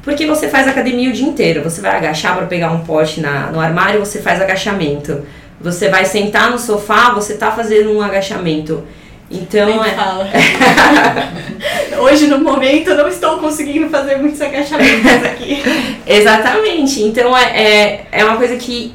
porque 0.03 0.27
você 0.27 0.49
faz 0.49 0.69
academia 0.69 1.11
o 1.11 1.13
dia 1.13 1.27
inteiro. 1.27 1.63
Você 1.63 1.81
vai 1.81 1.97
agachar 1.97 2.37
para 2.37 2.47
pegar 2.47 2.71
um 2.71 2.85
pote 2.85 3.21
na, 3.21 3.51
no 3.51 3.61
armário, 3.61 3.99
você 3.99 4.21
faz 4.21 4.41
agachamento. 4.41 5.23
Você 5.61 5.89
vai 5.89 6.05
sentar 6.05 6.51
no 6.51 6.59
sofá, 6.59 7.11
você 7.11 7.33
está 7.33 7.51
fazendo 7.51 7.93
um 7.93 8.01
agachamento. 8.01 8.85
Então 9.31 9.85
é. 9.85 9.91
Fala. 9.91 10.29
Hoje 12.01 12.27
no 12.27 12.39
momento 12.39 12.91
eu 12.91 12.97
não 12.97 13.09
estou 13.09 13.39
conseguindo 13.39 13.89
fazer 13.89 14.17
muitos 14.17 14.41
agachamentos 14.41 15.25
aqui. 15.25 15.63
Exatamente. 16.07 17.03
Então 17.03 17.37
é, 17.37 17.45
é, 17.45 18.07
é 18.13 18.25
uma 18.25 18.37
coisa 18.37 18.57
que 18.57 18.95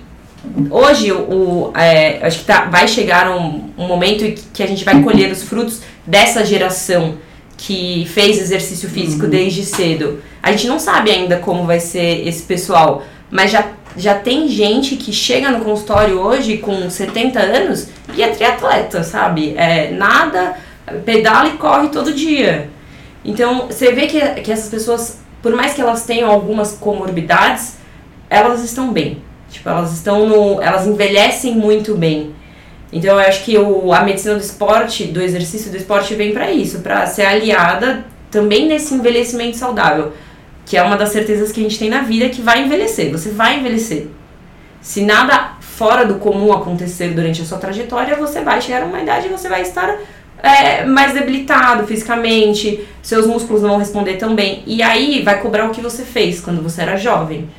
hoje 0.72 1.12
o, 1.12 1.72
é, 1.76 2.20
acho 2.26 2.40
que 2.40 2.46
tá, 2.46 2.66
vai 2.66 2.88
chegar 2.88 3.30
um, 3.30 3.70
um 3.78 3.86
momento 3.86 4.24
que 4.52 4.64
a 4.64 4.68
gente 4.68 4.84
vai 4.84 5.02
colher 5.04 5.32
os 5.32 5.44
frutos 5.44 5.82
dessa 6.06 6.44
geração 6.44 7.18
que 7.58 8.08
fez 8.12 8.40
exercício 8.40 8.90
físico 8.90 9.26
uhum. 9.26 9.30
desde 9.30 9.64
cedo. 9.64 10.22
A 10.42 10.52
gente 10.52 10.68
não 10.68 10.80
sabe 10.80 11.12
ainda 11.12 11.38
como 11.38 11.66
vai 11.66 11.80
ser 11.80 12.28
esse 12.28 12.42
pessoal, 12.42 13.04
mas 13.30 13.52
já, 13.52 13.68
já 13.98 14.16
tem 14.16 14.48
gente 14.48 14.96
que 14.96 15.12
chega 15.12 15.50
no 15.52 15.64
consultório 15.64 16.20
hoje 16.20 16.58
com 16.58 16.90
70 16.90 17.40
anos 17.40 17.90
e 18.16 18.24
é 18.24 18.30
triatleta, 18.30 19.04
sabe? 19.04 19.54
É, 19.58 19.92
nada, 19.92 20.56
pedala 21.06 21.50
e 21.50 21.58
corre 21.58 21.90
todo 21.90 22.14
dia. 22.14 22.70
Então, 23.24 23.68
você 23.68 23.92
vê 23.92 24.08
que, 24.08 24.20
que 24.42 24.52
essas 24.52 24.70
pessoas, 24.70 25.20
por 25.42 25.54
mais 25.54 25.74
que 25.74 25.82
elas 25.82 26.06
tenham 26.06 26.30
algumas 26.30 26.74
comorbidades, 26.74 27.78
elas 28.30 28.64
estão 28.64 28.92
bem. 28.92 29.22
Tipo, 29.50 29.70
elas 29.70 29.94
estão 29.94 30.28
no. 30.28 30.62
Elas 30.62 30.88
envelhecem 30.88 31.54
muito 31.54 31.96
bem. 31.96 32.34
Então 32.92 33.14
eu 33.14 33.20
acho 33.20 33.44
que 33.44 33.58
o, 33.58 33.94
a 33.94 34.04
medicina 34.04 34.36
do 34.36 34.42
esporte, 34.42 35.06
do 35.06 35.22
exercício 35.22 35.72
do 35.72 35.78
esporte, 35.78 36.14
vem 36.16 36.34
para 36.34 36.52
isso, 36.52 36.80
para 36.80 37.06
ser 37.06 37.26
aliada 37.26 38.04
também 38.30 38.68
nesse 38.68 38.94
envelhecimento 38.94 39.58
saudável. 39.58 40.14
Que 40.66 40.78
é 40.78 40.84
uma 40.84 40.96
das 40.96 41.10
certezas 41.10 41.52
que 41.52 41.60
a 41.60 41.64
gente 41.64 41.80
tem 41.80 41.90
na 41.90 42.02
vida 42.02 42.30
que 42.30 42.42
vai 42.42 42.64
envelhecer. 42.64 43.12
Você 43.12 43.30
vai 43.30 43.60
envelhecer. 43.60 44.08
Se 44.82 45.02
nada 45.02 45.58
fora 45.60 46.06
do 46.06 46.16
comum 46.16 46.52
acontecer 46.54 47.10
durante 47.10 47.42
a 47.42 47.46
sua 47.46 47.58
trajetória, 47.58 48.16
você 48.16 48.42
vai 48.42 48.62
chegar 48.62 48.84
a 48.84 48.86
uma 48.86 49.02
idade 49.02 49.28
e 49.28 49.30
você 49.30 49.48
vai 49.48 49.62
estar 49.62 49.98
é, 50.42 50.86
mais 50.86 51.14
debilitado 51.14 51.86
fisicamente, 51.86 52.88
seus 53.02 53.28
músculos 53.28 53.62
não 53.62 53.70
vão 53.70 53.78
responder 53.78 54.16
tão 54.16 54.36
bem. 54.36 54.64
E 54.66 54.82
aí 54.82 55.22
vai 55.24 55.40
cobrar 55.40 55.66
o 55.66 55.72
que 55.72 55.82
você 55.82 56.04
fez 56.04 56.40
quando 56.40 56.62
você 56.62 56.82
era 56.82 56.98
jovem. 56.98 57.50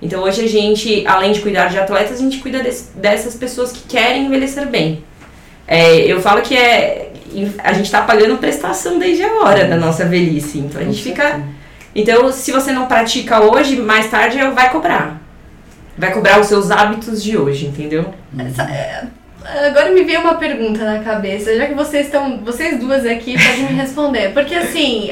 Então 0.00 0.22
hoje 0.22 0.44
a 0.44 0.48
gente, 0.48 1.06
além 1.06 1.32
de 1.32 1.40
cuidar 1.40 1.68
de 1.68 1.78
atletas, 1.78 2.18
a 2.18 2.22
gente 2.22 2.38
cuida 2.38 2.62
desse, 2.62 2.90
dessas 2.96 3.34
pessoas 3.34 3.72
que 3.72 3.80
querem 3.88 4.26
envelhecer 4.26 4.66
bem. 4.66 5.02
É, 5.66 6.00
eu 6.00 6.20
falo 6.20 6.42
que 6.42 6.54
é, 6.54 7.12
a 7.58 7.72
gente 7.72 7.86
está 7.86 8.02
pagando 8.02 8.36
prestação 8.36 8.98
desde 8.98 9.22
a 9.22 9.40
hora 9.40 9.64
da 9.64 9.76
nossa 9.76 10.04
velhice. 10.04 10.58
Então 10.58 10.80
a 10.80 10.84
gente 10.84 11.02
fica. 11.02 11.42
Então, 11.96 12.30
se 12.30 12.52
você 12.52 12.72
não 12.72 12.86
pratica 12.86 13.40
hoje, 13.40 13.76
mais 13.76 14.10
tarde 14.10 14.38
vai 14.50 14.70
cobrar. 14.70 15.18
Vai 15.96 16.12
cobrar 16.12 16.38
os 16.38 16.46
seus 16.46 16.70
hábitos 16.70 17.22
de 17.22 17.38
hoje, 17.38 17.66
entendeu? 17.66 18.12
É, 18.70 19.68
agora 19.68 19.90
me 19.90 20.04
veio 20.04 20.20
uma 20.20 20.34
pergunta 20.34 20.84
na 20.84 21.02
cabeça, 21.02 21.56
já 21.56 21.66
que 21.66 21.72
vocês 21.72 22.04
estão, 22.04 22.38
vocês 22.44 22.78
duas 22.78 23.06
aqui 23.06 23.34
podem 23.42 23.62
me 23.62 23.80
responder. 23.80 24.34
Porque 24.34 24.54
assim, 24.54 25.10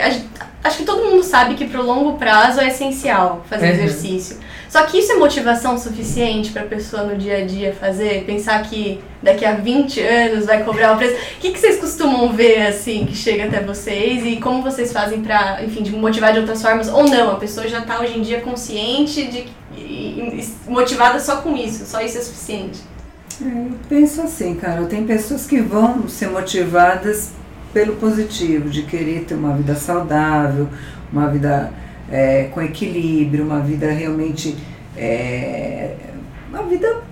acho 0.65 0.79
que 0.79 0.85
todo 0.85 1.05
mundo 1.05 1.23
sabe 1.23 1.55
que 1.55 1.67
pro 1.67 1.83
longo 1.83 2.15
prazo 2.19 2.61
é 2.61 2.69
essencial 2.69 3.45
fazer 3.49 3.67
uhum. 3.67 3.73
exercício. 3.73 4.39
Só 4.69 4.83
que 4.83 4.99
isso 4.99 5.13
é 5.13 5.17
motivação 5.17 5.79
suficiente 5.79 6.51
para 6.51 6.63
a 6.63 6.67
pessoa 6.67 7.05
no 7.05 7.17
dia 7.17 7.39
a 7.39 7.45
dia 7.45 7.73
fazer? 7.73 8.25
Pensar 8.25 8.61
que 8.63 8.99
daqui 9.23 9.45
a 9.45 9.53
20 9.55 10.01
anos 10.01 10.47
vai 10.47 10.65
cobrar 10.65 10.95
o 10.95 10.97
preço? 10.97 11.15
O 11.15 11.41
que, 11.41 11.53
que 11.53 11.59
vocês 11.61 11.79
costumam 11.79 12.33
ver, 12.33 12.67
assim, 12.67 13.07
que 13.07 13.15
chega 13.15 13.45
até 13.45 13.61
vocês? 13.61 14.27
E 14.27 14.41
como 14.41 14.63
vocês 14.63 14.93
fazem 14.93 15.21
para, 15.21 15.63
enfim, 15.63 15.83
de 15.83 15.93
motivar 15.93 16.33
de 16.33 16.41
outras 16.41 16.61
formas? 16.61 16.89
Ou 16.89 17.05
não, 17.05 17.31
a 17.33 17.37
pessoa 17.37 17.69
já 17.69 17.81
está 17.81 18.01
hoje 18.01 18.19
em 18.19 18.23
dia 18.23 18.41
consciente 18.41 19.27
de 19.27 19.47
e, 19.77 20.45
motivada 20.67 21.21
só 21.21 21.37
com 21.37 21.57
isso, 21.57 21.85
só 21.87 22.01
isso 22.01 22.19
é 22.19 22.21
suficiente? 22.21 22.81
É, 23.43 23.47
eu 23.47 23.73
penso 23.89 24.23
assim, 24.23 24.55
cara, 24.55 24.85
tem 24.87 25.05
pessoas 25.05 25.47
que 25.47 25.61
vão 25.61 26.09
ser 26.09 26.31
motivadas 26.31 27.31
pelo 27.75 27.97
positivo, 27.97 28.71
de 28.71 28.85
querer 28.85 29.25
ter 29.25 29.35
uma 29.35 29.55
vida 29.55 29.75
saudável, 29.75 30.69
uma 31.13 31.29
vida 31.29 31.71
é, 32.11 32.45
com 32.45 32.63
equilíbrio, 32.63 33.45
uma 33.45 33.61
vida 33.61 33.91
realmente. 33.91 34.57
É, 34.97 35.97
uma 36.49 36.63
vida 36.63 37.03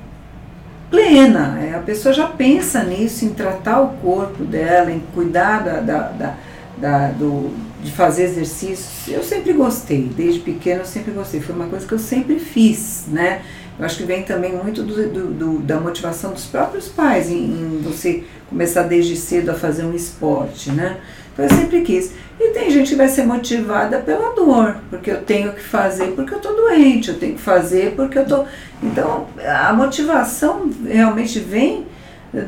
plena. 0.89 1.59
É, 1.61 1.75
a 1.75 1.81
pessoa 1.81 2.15
já 2.15 2.29
pensa 2.29 2.85
nisso, 2.85 3.25
em 3.25 3.31
tratar 3.31 3.81
o 3.81 3.89
corpo 3.95 4.45
dela, 4.45 4.93
em 4.93 5.01
cuidar 5.15 5.65
da, 5.65 5.81
da, 5.81 6.09
da, 6.09 6.35
da 6.79 7.09
do, 7.09 7.51
de 7.83 7.91
fazer 7.91 8.25
exercícios. 8.25 9.09
Eu 9.09 9.25
sempre 9.25 9.53
gostei, 9.53 10.09
desde 10.15 10.41
pequena 10.41 10.83
eu 10.83 10.87
sempre 10.87 11.11
gostei. 11.11 11.41
Foi 11.41 11.55
uma 11.55 11.67
coisa 11.67 11.87
que 11.87 11.93
eu 11.93 11.99
sempre 11.99 12.39
fiz, 12.39 13.07
né? 13.09 13.43
Eu 13.83 13.87
acho 13.87 13.97
que 13.97 14.05
vem 14.05 14.23
também 14.23 14.53
muito 14.53 14.85
do, 14.85 15.09
do, 15.09 15.27
do 15.33 15.59
da 15.59 15.81
motivação 15.81 16.33
dos 16.33 16.45
próprios 16.45 16.87
pais 16.87 17.29
em, 17.29 17.35
em, 17.35 17.81
você 17.83 18.23
começar 18.49 18.85
desde 18.85 19.17
cedo 19.17 19.51
a 19.51 19.55
fazer 19.55 19.83
um 19.83 19.93
esporte, 19.93 20.71
né? 20.71 20.99
Então 21.33 21.45
eu 21.45 21.51
sempre 21.51 21.81
quis. 21.81 22.13
E 22.39 22.51
tem 22.51 22.71
gente 22.71 22.91
que 22.91 22.95
vai 22.95 23.09
ser 23.09 23.25
motivada 23.25 23.99
pela 23.99 24.37
dor, 24.37 24.77
porque 24.89 25.11
eu 25.11 25.23
tenho 25.23 25.53
que 25.53 25.65
fazer 25.65 26.13
porque 26.13 26.33
eu 26.33 26.37
estou 26.37 26.55
doente, 26.55 27.09
eu 27.09 27.19
tenho 27.19 27.35
que 27.35 27.41
fazer 27.41 27.95
porque 27.97 28.19
eu 28.19 28.23
estou. 28.23 28.47
Então 28.81 29.27
a 29.45 29.73
motivação 29.73 30.71
realmente 30.87 31.41
vem 31.41 31.85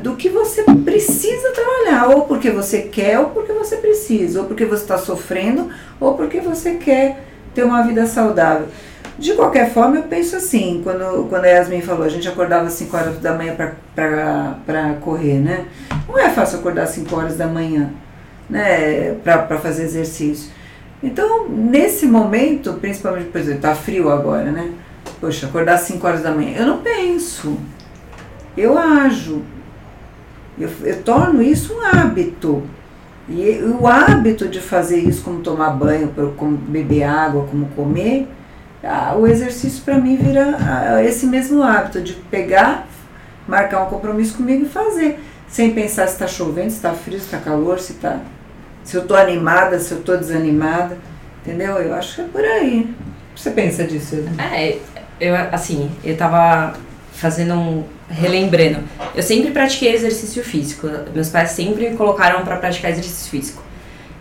do 0.01 0.15
que 0.15 0.29
você 0.29 0.63
precisa 0.63 1.51
trabalhar, 1.51 2.15
ou 2.15 2.21
porque 2.21 2.49
você 2.49 2.83
quer, 2.83 3.19
ou 3.19 3.31
porque 3.31 3.51
você 3.51 3.75
precisa, 3.75 4.39
ou 4.39 4.47
porque 4.47 4.63
você 4.63 4.83
está 4.83 4.97
sofrendo, 4.97 5.69
ou 5.99 6.13
porque 6.13 6.39
você 6.39 6.75
quer 6.75 7.25
ter 7.53 7.65
uma 7.65 7.81
vida 7.81 8.05
saudável. 8.05 8.67
De 9.17 9.33
qualquer 9.33 9.71
forma, 9.71 9.97
eu 9.97 10.03
penso 10.03 10.35
assim, 10.35 10.81
quando, 10.83 11.29
quando 11.29 11.45
a 11.45 11.47
Yasmin 11.47 11.81
falou, 11.81 12.03
a 12.03 12.09
gente 12.09 12.27
acordava 12.27 12.67
às 12.67 12.73
5 12.73 12.97
horas 12.97 13.19
da 13.19 13.33
manhã 13.33 13.55
para 13.95 14.93
correr, 15.01 15.39
né? 15.39 15.65
Não 16.07 16.19
é 16.19 16.29
fácil 16.29 16.59
acordar 16.59 16.83
às 16.83 16.89
5 16.89 17.15
horas 17.15 17.37
da 17.37 17.47
manhã 17.47 17.91
né, 18.49 19.15
para 19.23 19.57
fazer 19.57 19.83
exercício. 19.83 20.51
Então, 21.01 21.47
nesse 21.47 22.05
momento, 22.05 22.73
principalmente, 22.73 23.29
por 23.29 23.39
exemplo, 23.39 23.61
tá 23.61 23.73
frio 23.73 24.09
agora, 24.09 24.51
né? 24.51 24.71
Poxa, 25.21 25.47
acordar 25.47 25.75
às 25.75 25.81
5 25.81 26.05
horas 26.05 26.21
da 26.21 26.31
manhã. 26.31 26.57
Eu 26.57 26.65
não 26.65 26.79
penso, 26.79 27.57
eu 28.57 28.77
ajo. 28.77 29.43
Eu, 30.59 30.69
eu 30.83 31.03
torno 31.03 31.41
isso 31.41 31.73
um 31.73 31.81
hábito. 31.81 32.63
E 33.29 33.59
o 33.79 33.87
hábito 33.87 34.47
de 34.47 34.59
fazer 34.59 34.99
isso, 34.99 35.23
como 35.23 35.39
tomar 35.39 35.71
banho, 35.71 36.13
como 36.37 36.55
beber 36.55 37.03
água, 37.03 37.47
como 37.49 37.67
comer, 37.69 38.27
o 39.17 39.27
exercício 39.27 39.83
para 39.83 39.97
mim 39.97 40.15
vira 40.15 40.57
esse 41.03 41.25
mesmo 41.25 41.63
hábito 41.63 42.01
de 42.01 42.13
pegar, 42.13 42.87
marcar 43.47 43.83
um 43.83 43.87
compromisso 43.87 44.35
comigo 44.35 44.65
e 44.65 44.69
fazer. 44.69 45.19
Sem 45.47 45.71
pensar 45.71 46.07
se 46.07 46.13
está 46.13 46.27
chovendo, 46.27 46.69
se 46.69 46.77
está 46.77 46.93
frio, 46.93 47.19
se 47.19 47.25
está 47.25 47.37
calor, 47.37 47.79
se 47.79 47.93
está 47.93 48.19
se 48.85 48.95
eu 48.95 49.01
estou 49.01 49.17
animada, 49.17 49.79
se 49.79 49.91
eu 49.91 49.97
estou 49.97 50.15
desanimada, 50.15 50.97
entendeu? 51.41 51.77
Eu 51.77 51.95
acho 51.95 52.15
que 52.15 52.21
é 52.21 52.25
por 52.25 52.41
aí. 52.41 52.93
Você 53.35 53.49
pensa 53.49 53.83
disso? 53.83 54.23
É, 54.39 54.77
eu 55.19 55.35
assim, 55.51 55.91
eu 56.03 56.15
tava 56.15 56.75
fazendo 57.13 57.55
um 57.55 57.83
relembrando. 58.07 58.83
Eu 59.15 59.23
sempre 59.23 59.51
pratiquei 59.51 59.93
exercício 59.93 60.43
físico. 60.43 60.87
Meus 61.13 61.29
pais 61.29 61.51
sempre 61.51 61.89
me 61.89 61.97
colocaram 61.97 62.43
para 62.43 62.57
praticar 62.57 62.91
exercício 62.91 63.31
físico. 63.31 63.63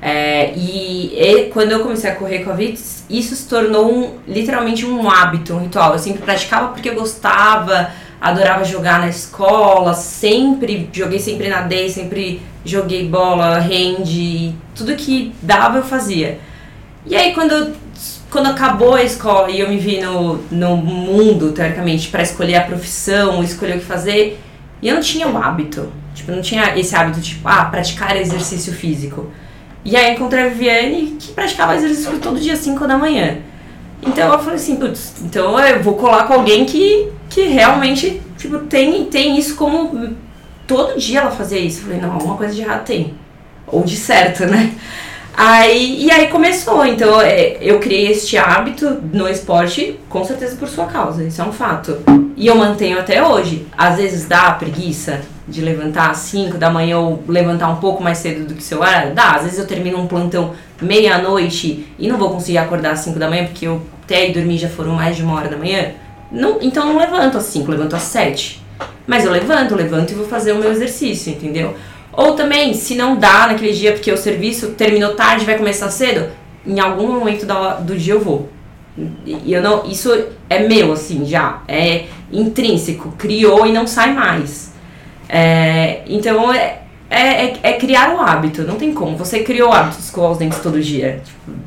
É, 0.07 0.53
e, 0.55 1.19
e, 1.19 1.45
quando 1.45 1.73
eu 1.73 1.81
comecei 1.81 2.11
a 2.11 2.15
correr 2.15 2.41
com 2.41 2.51
a 2.51 2.53
Vitz, 2.53 3.07
isso 3.09 3.35
se 3.35 3.49
tornou 3.49 3.91
um, 3.91 4.19
literalmente 4.29 4.85
um 4.85 5.09
hábito, 5.09 5.55
um 5.55 5.61
ritual. 5.61 5.95
Eu 5.95 5.99
sempre 5.99 6.21
praticava 6.21 6.69
porque 6.69 6.91
eu 6.91 6.95
gostava, 6.95 7.91
adorava 8.21 8.65
jogar 8.65 9.01
na 9.01 9.09
escola, 9.09 9.95
sempre 9.95 10.91
joguei, 10.93 11.19
sempre 11.19 11.49
nadei, 11.49 11.89
sempre 11.89 12.43
joguei 12.67 13.09
bola, 13.09 13.59
rende, 13.59 14.55
tudo 14.75 14.95
que 14.95 15.33
dava 15.41 15.79
eu 15.79 15.85
fazia. 15.85 16.39
E 17.07 17.17
aí 17.17 17.33
quando 17.33 17.75
quando 18.31 18.49
acabou 18.49 18.95
a 18.95 19.03
escola 19.03 19.51
e 19.51 19.61
eu 19.61 19.71
me 19.71 19.79
vi 19.79 20.01
no, 20.01 20.37
no 20.51 20.77
mundo, 20.77 21.53
teoricamente, 21.53 22.09
para 22.09 22.23
escolher 22.23 22.57
a 22.57 22.63
profissão, 22.65 23.43
escolher 23.43 23.77
o 23.77 23.79
que 23.79 23.87
fazer, 23.87 24.39
e 24.83 24.89
eu 24.89 24.97
não 24.97 25.01
tinha 25.01 25.27
o 25.29 25.39
hábito. 25.39 25.91
Tipo, 26.15 26.33
não 26.33 26.43
tinha 26.43 26.79
esse 26.79 26.95
hábito, 26.95 27.21
tipo, 27.21 27.49
ah, 27.49 27.65
praticar 27.67 28.17
exercício 28.17 28.73
físico. 28.73 29.31
E 29.85 29.97
aí 29.97 30.15
encontrei 30.15 30.45
a 30.45 30.49
Viviane 30.49 31.17
que 31.19 31.33
praticava 31.33 31.77
exercício 31.77 32.19
todo 32.19 32.41
dia 32.41 32.55
às 32.55 32.61
5 32.61 32.87
da 32.87 32.97
manhã. 32.97 33.39
Então 34.03 34.33
eu 34.33 34.39
falei 34.39 34.57
assim, 34.57 34.77
putz, 34.77 35.15
então 35.23 35.59
eu 35.59 35.83
vou 35.83 35.95
colar 35.95 36.27
com 36.27 36.35
alguém 36.35 36.65
que, 36.65 37.11
que 37.29 37.43
realmente, 37.43 38.23
tipo, 38.39 38.59
tem, 38.61 39.05
tem 39.07 39.39
isso 39.39 39.57
como. 39.57 40.17
Todo 40.67 40.99
dia 40.99 41.21
ela 41.21 41.31
fazia 41.31 41.59
isso. 41.59 41.81
Eu 41.81 41.85
falei, 41.85 42.01
não, 42.01 42.13
alguma 42.13 42.37
coisa 42.37 42.55
de 42.55 42.63
errado 42.63 42.85
tem. 42.85 43.15
Ou 43.67 43.83
de 43.83 43.97
certo, 43.97 44.47
né? 44.47 44.73
Aí, 45.37 46.05
e 46.05 46.11
aí 46.13 46.29
começou, 46.29 46.87
então 46.87 47.21
é, 47.21 47.59
eu 47.61 47.81
criei 47.81 48.07
este 48.13 48.39
hábito 48.39 49.03
no 49.13 49.29
esporte, 49.29 49.99
com 50.09 50.25
certeza 50.25 50.55
por 50.57 50.69
sua 50.69 50.87
causa, 50.87 51.25
isso 51.25 51.43
é 51.43 51.45
um 51.45 51.53
fato. 51.53 51.99
E 52.37 52.47
eu 52.47 52.55
mantenho 52.55 53.01
até 53.01 53.27
hoje. 53.27 53.67
Às 53.77 53.97
vezes 53.97 54.27
dá 54.27 54.53
preguiça 54.53 55.23
de 55.47 55.61
levantar 55.61 56.11
às 56.11 56.19
5 56.19 56.57
da 56.57 56.71
manhã 56.71 56.99
ou 56.99 57.23
levantar 57.29 57.69
um 57.69 57.77
pouco 57.77 58.03
mais 58.03 58.19
cedo 58.19 58.47
do 58.47 58.55
que 58.55 58.63
seu 58.63 58.81
horário? 58.81 59.15
Dá, 59.15 59.33
às 59.33 59.43
vezes 59.43 59.59
eu 59.59 59.67
termino 59.67 59.99
um 59.99 60.07
plantão 60.07 60.55
meia-noite 60.81 61.87
e 61.99 62.09
não 62.09 62.17
vou 62.17 62.31
conseguir 62.31 62.59
acordar 62.59 62.93
às 62.93 63.01
5 63.01 63.19
da 63.19 63.29
manhã 63.29 63.45
porque 63.45 63.67
eu 63.67 63.83
até 64.05 64.31
dormir 64.31 64.59
já 64.59 64.69
foram 64.69 64.93
mais 64.93 65.17
de 65.17 65.23
uma 65.23 65.35
hora 65.35 65.49
da 65.49 65.57
manhã. 65.57 65.93
Não, 66.31 66.59
então 66.61 66.87
eu 66.87 66.95
não 66.95 67.01
levanto 67.01 67.39
às 67.39 67.45
5, 67.45 67.71
levanto 67.71 67.95
às 67.95 68.03
7. 68.03 68.63
Mas 69.07 69.25
eu 69.25 69.31
levanto, 69.31 69.75
levanto 69.75 70.13
e 70.13 70.15
vou 70.15 70.27
fazer 70.27 70.53
o 70.53 70.59
meu 70.59 70.71
exercício, 70.71 71.33
entendeu? 71.33 71.75
Ou 72.13 72.33
também, 72.33 72.75
se 72.75 72.95
não 72.95 73.17
dá 73.17 73.47
naquele 73.47 73.73
dia 73.73 73.93
porque 73.93 74.11
o 74.11 74.17
serviço 74.17 74.69
terminou 74.71 75.15
tarde 75.15 75.45
vai 75.45 75.57
começar 75.59 75.91
cedo, 75.91 76.31
em 76.67 76.81
algum 76.81 77.13
momento 77.13 77.47
do 77.83 77.97
dia 77.97 78.15
eu 78.15 78.21
vou. 78.21 78.49
E 79.27 79.53
eu 79.53 79.61
não, 79.61 79.85
isso 79.87 80.11
é 80.49 80.67
meu, 80.67 80.93
assim, 80.93 81.25
já. 81.27 81.63
É 81.67 82.05
intrínseco, 82.33 83.13
criou 83.19 83.67
e 83.67 83.73
não 83.73 83.87
sai 83.87 84.13
mais. 84.15 84.74
É, 85.29 86.03
então 86.07 86.53
é, 86.53 86.81
é, 87.11 87.47
é, 87.47 87.59
é, 87.63 87.73
criar 87.75 88.15
o 88.15 88.21
hábito, 88.21 88.63
não 88.63 88.77
tem 88.77 88.93
como. 88.93 89.17
Você 89.17 89.41
criou 89.41 89.71
o 89.71 89.73
hábito 89.73 89.99
de 89.99 90.05
escovar 90.05 90.33
os 90.33 90.39
dentes 90.39 90.59
todo 90.59 90.81
dia. 90.81 91.21
Tipo, 91.25 91.59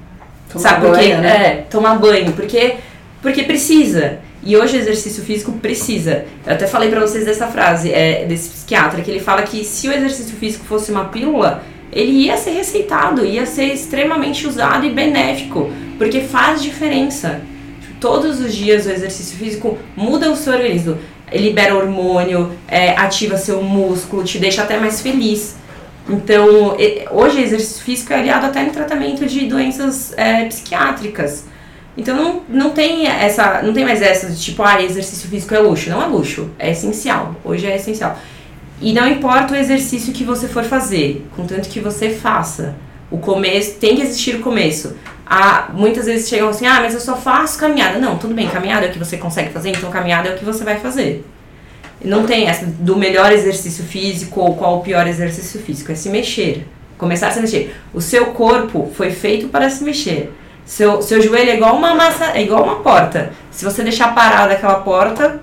tomar 0.51 0.61
sabe 0.61 0.85
por 0.85 0.97
quê? 0.97 1.15
Né? 1.15 1.27
É, 1.27 1.65
tomar 1.69 1.95
banho, 1.95 2.33
porque, 2.33 2.75
porque 3.21 3.43
precisa. 3.43 4.19
E 4.43 4.55
hoje 4.55 4.77
o 4.77 4.79
exercício 4.79 5.23
físico 5.23 5.51
precisa. 5.53 6.25
Eu 6.45 6.53
até 6.53 6.67
falei 6.67 6.89
para 6.89 7.01
vocês 7.01 7.25
dessa 7.25 7.47
frase, 7.47 7.91
é, 7.91 8.25
desse 8.25 8.49
psiquiatra, 8.49 9.01
que 9.01 9.11
ele 9.11 9.19
fala 9.19 9.41
que 9.41 9.63
se 9.63 9.87
o 9.87 9.93
exercício 9.93 10.35
físico 10.35 10.65
fosse 10.65 10.91
uma 10.91 11.05
pílula, 11.05 11.63
ele 11.91 12.11
ia 12.11 12.37
ser 12.37 12.51
receitado, 12.51 13.25
ia 13.25 13.45
ser 13.45 13.65
extremamente 13.65 14.47
usado 14.47 14.85
e 14.85 14.91
benéfico, 14.91 15.71
porque 15.97 16.21
faz 16.21 16.61
diferença. 16.61 17.41
Todos 17.99 18.39
os 18.39 18.53
dias 18.53 18.85
o 18.85 18.91
exercício 18.91 19.37
físico 19.37 19.77
muda 19.95 20.31
o 20.31 20.35
seu 20.35 20.53
organismo, 20.53 20.97
libera 21.33 21.75
hormônio, 21.75 22.51
é, 22.67 22.91
ativa 22.91 23.37
seu 23.37 23.61
músculo, 23.61 24.23
te 24.23 24.39
deixa 24.39 24.63
até 24.63 24.79
mais 24.79 25.01
feliz. 25.01 25.55
Então, 26.09 26.77
hoje 27.11 27.41
exercício 27.41 27.83
físico 27.83 28.13
é 28.13 28.17
aliado 28.17 28.45
até 28.45 28.63
no 28.63 28.71
tratamento 28.71 29.25
de 29.25 29.45
doenças 29.45 30.13
é, 30.17 30.45
psiquiátricas 30.45 31.43
Então 31.97 32.15
não, 32.15 32.41
não 32.47 32.69
tem 32.69 33.07
essa, 33.07 33.61
não 33.61 33.73
tem 33.73 33.83
mais 33.83 34.01
essa 34.01 34.27
de 34.29 34.39
tipo, 34.39 34.63
ah, 34.63 34.81
exercício 34.81 35.27
físico 35.27 35.53
é 35.53 35.59
luxo. 35.59 35.89
Não 35.89 36.01
é 36.01 36.05
luxo, 36.05 36.49
é 36.57 36.71
essencial. 36.71 37.35
Hoje 37.43 37.65
é 37.67 37.75
essencial. 37.75 38.17
E 38.79 38.93
não 38.93 39.07
importa 39.07 39.53
o 39.53 39.57
exercício 39.57 40.13
que 40.13 40.23
você 40.23 40.47
for 40.47 40.63
fazer, 40.63 41.25
contanto 41.35 41.67
que 41.67 41.79
você 41.79 42.09
faça. 42.11 42.75
O 43.09 43.17
começo, 43.17 43.75
tem 43.75 43.95
que 43.95 44.01
existir 44.01 44.35
o 44.35 44.39
começo. 44.39 44.95
Ah, 45.29 45.69
muitas 45.73 46.05
vezes 46.05 46.29
chegam 46.29 46.49
assim, 46.49 46.65
ah, 46.65 46.79
mas 46.81 46.93
eu 46.93 46.99
só 46.99 47.15
faço 47.15 47.59
caminhada. 47.59 47.99
Não, 47.99 48.17
tudo 48.17 48.33
bem, 48.33 48.47
caminhada 48.47 48.85
é 48.85 48.89
o 48.89 48.91
que 48.91 48.99
você 48.99 49.17
consegue 49.17 49.51
fazer, 49.51 49.69
então 49.69 49.89
caminhada 49.89 50.29
é 50.29 50.35
o 50.35 50.37
que 50.37 50.45
você 50.45 50.63
vai 50.63 50.79
fazer. 50.79 51.25
Não 52.03 52.25
tem 52.25 52.47
essa 52.47 52.65
do 52.65 52.95
melhor 52.95 53.31
exercício 53.31 53.83
físico 53.83 54.39
ou 54.39 54.55
qual 54.55 54.77
o 54.77 54.81
pior 54.81 55.07
exercício 55.07 55.59
físico, 55.59 55.91
é 55.91 55.95
se 55.95 56.09
mexer. 56.09 56.65
Começar 56.97 57.27
a 57.27 57.31
se 57.31 57.41
mexer. 57.41 57.75
O 57.93 58.01
seu 58.01 58.27
corpo 58.27 58.91
foi 58.95 59.11
feito 59.11 59.49
para 59.49 59.69
se 59.69 59.83
mexer. 59.83 60.33
Seu, 60.65 61.01
seu 61.01 61.21
joelho 61.21 61.51
é 61.51 61.55
igual 61.55 61.75
uma 61.75 61.95
massa, 61.95 62.31
é 62.33 62.43
igual 62.43 62.63
uma 62.63 62.77
porta. 62.77 63.31
Se 63.51 63.63
você 63.63 63.83
deixar 63.83 64.13
parada 64.13 64.53
aquela 64.53 64.75
porta, 64.81 65.41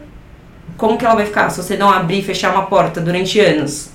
como 0.77 0.99
que 0.99 1.05
ela 1.05 1.15
vai 1.15 1.27
ficar? 1.27 1.51
Se 1.51 1.63
você 1.63 1.77
não 1.77 1.91
abrir 1.91 2.19
e 2.19 2.23
fechar 2.23 2.53
uma 2.53 2.67
porta 2.67 3.01
durante 3.01 3.41
anos, 3.41 3.91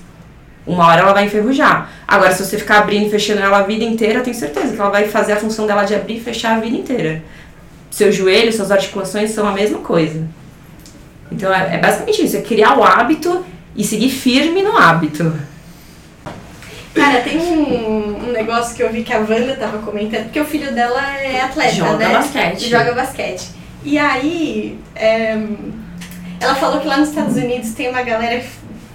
uma 0.70 0.86
hora 0.86 1.02
ela 1.02 1.12
vai 1.12 1.24
enferrujar. 1.24 1.90
Agora, 2.06 2.32
se 2.32 2.44
você 2.44 2.56
ficar 2.56 2.78
abrindo 2.78 3.06
e 3.06 3.10
fechando 3.10 3.40
ela 3.40 3.58
a 3.58 3.62
vida 3.62 3.84
inteira, 3.84 4.20
eu 4.20 4.22
tenho 4.22 4.36
certeza 4.36 4.72
que 4.72 4.80
ela 4.80 4.90
vai 4.90 5.08
fazer 5.08 5.32
a 5.32 5.36
função 5.36 5.66
dela 5.66 5.84
de 5.84 5.94
abrir 5.94 6.18
e 6.18 6.20
fechar 6.20 6.56
a 6.56 6.60
vida 6.60 6.76
inteira. 6.76 7.22
Seu 7.90 8.12
joelho, 8.12 8.52
suas 8.52 8.70
articulações 8.70 9.30
são 9.30 9.48
a 9.48 9.52
mesma 9.52 9.80
coisa. 9.80 10.24
Então, 11.30 11.52
é, 11.52 11.74
é 11.74 11.78
basicamente 11.78 12.24
isso: 12.24 12.36
é 12.36 12.42
criar 12.42 12.78
o 12.78 12.84
hábito 12.84 13.44
e 13.74 13.82
seguir 13.82 14.10
firme 14.10 14.62
no 14.62 14.76
hábito. 14.76 15.32
Cara, 16.94 17.20
tem 17.20 17.38
um, 17.38 18.28
um, 18.28 18.32
negócio 18.32 18.74
que 18.74 18.82
eu 18.82 18.92
vi 18.92 19.02
que 19.02 19.12
a 19.12 19.18
Wanda 19.18 19.56
tava 19.56 19.78
comentando, 19.78 20.24
porque 20.24 20.40
o 20.40 20.44
filho 20.44 20.72
dela 20.72 21.00
é 21.18 21.40
atleta, 21.40 21.72
joga 21.72 22.08
né? 22.08 22.14
Basquete. 22.14 22.68
Joga 22.68 22.94
basquete. 22.94 23.48
E 23.84 23.98
aí, 23.98 24.78
é, 24.94 25.38
ela 26.40 26.54
falou 26.54 26.80
que 26.80 26.86
lá 26.86 26.96
nos 26.96 27.10
Estados 27.10 27.36
Unidos 27.36 27.72
tem 27.74 27.88
uma 27.88 28.02
galera 28.02 28.42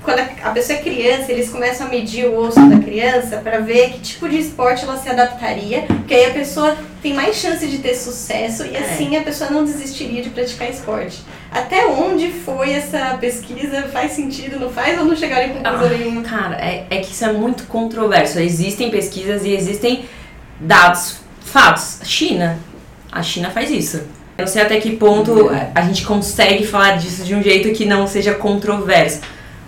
quando 0.05 0.19
a 0.19 0.51
pessoa 0.51 0.77
é 0.77 0.81
criança, 0.81 1.31
eles 1.31 1.49
começam 1.49 1.87
a 1.87 1.89
medir 1.89 2.25
o 2.27 2.37
osso 2.37 2.63
da 2.69 2.77
criança 2.77 3.37
para 3.37 3.59
ver 3.59 3.89
que 3.89 3.99
tipo 3.99 4.29
de 4.29 4.37
esporte 4.37 4.85
ela 4.85 4.95
se 4.97 5.09
adaptaria, 5.09 5.81
porque 5.81 6.13
aí 6.13 6.27
a 6.27 6.29
pessoa 6.29 6.77
tem 7.01 7.13
mais 7.13 7.35
chance 7.35 7.67
de 7.67 7.79
ter 7.79 7.95
sucesso 7.95 8.63
e 8.65 8.75
é. 8.75 8.79
assim 8.79 9.17
a 9.17 9.21
pessoa 9.21 9.49
não 9.49 9.65
desistiria 9.65 10.21
de 10.21 10.29
praticar 10.29 10.69
esporte. 10.69 11.23
Até 11.51 11.87
onde 11.87 12.31
foi 12.31 12.73
essa 12.73 13.17
pesquisa? 13.19 13.83
Faz 13.91 14.11
sentido, 14.11 14.59
não 14.59 14.69
faz 14.69 14.99
ou 14.99 15.05
não 15.05 15.15
chegaram 15.15 15.47
em 15.47 15.53
conclusão 15.53 15.87
ah, 15.87 15.97
nenhuma? 15.97 16.21
Cara, 16.21 16.55
é, 16.57 16.85
é 16.89 16.97
que 16.97 17.11
isso 17.11 17.25
é 17.25 17.33
muito 17.33 17.63
controverso. 17.65 18.39
Existem 18.39 18.91
pesquisas 18.91 19.43
e 19.43 19.53
existem 19.53 20.05
dados, 20.59 21.17
fatos. 21.41 21.99
China. 22.03 22.59
A 23.11 23.23
China 23.23 23.49
faz 23.49 23.71
isso. 23.71 23.97
Eu 24.37 24.45
não 24.45 24.47
sei 24.47 24.61
até 24.61 24.79
que 24.81 24.97
ponto 24.97 25.49
a 25.73 25.81
gente 25.81 26.05
consegue 26.05 26.67
falar 26.67 26.97
disso 26.97 27.23
de 27.23 27.33
um 27.33 27.41
jeito 27.41 27.71
que 27.71 27.85
não 27.85 28.05
seja 28.05 28.33
controverso. 28.33 29.21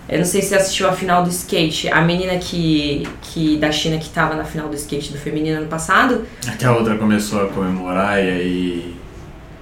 Eu 0.08 0.18
não 0.18 0.24
sei 0.24 0.40
se 0.40 0.48
você 0.48 0.54
assistiu 0.54 0.88
a 0.88 0.92
final 0.92 1.22
do 1.22 1.28
skate. 1.28 1.88
A 1.88 2.00
menina 2.00 2.38
que, 2.38 3.06
que 3.20 3.58
da 3.58 3.70
China 3.70 3.98
que 3.98 4.08
tava 4.08 4.34
na 4.34 4.44
final 4.44 4.68
do 4.68 4.74
skate 4.74 5.12
do 5.12 5.18
feminino 5.18 5.58
ano 5.58 5.68
passado. 5.68 6.26
É 6.46 6.52
que 6.52 6.64
a 6.64 6.72
outra 6.72 6.96
começou 6.96 7.42
a 7.42 7.48
comemorar 7.48 8.18
e 8.18 8.28
aí. 8.28 8.94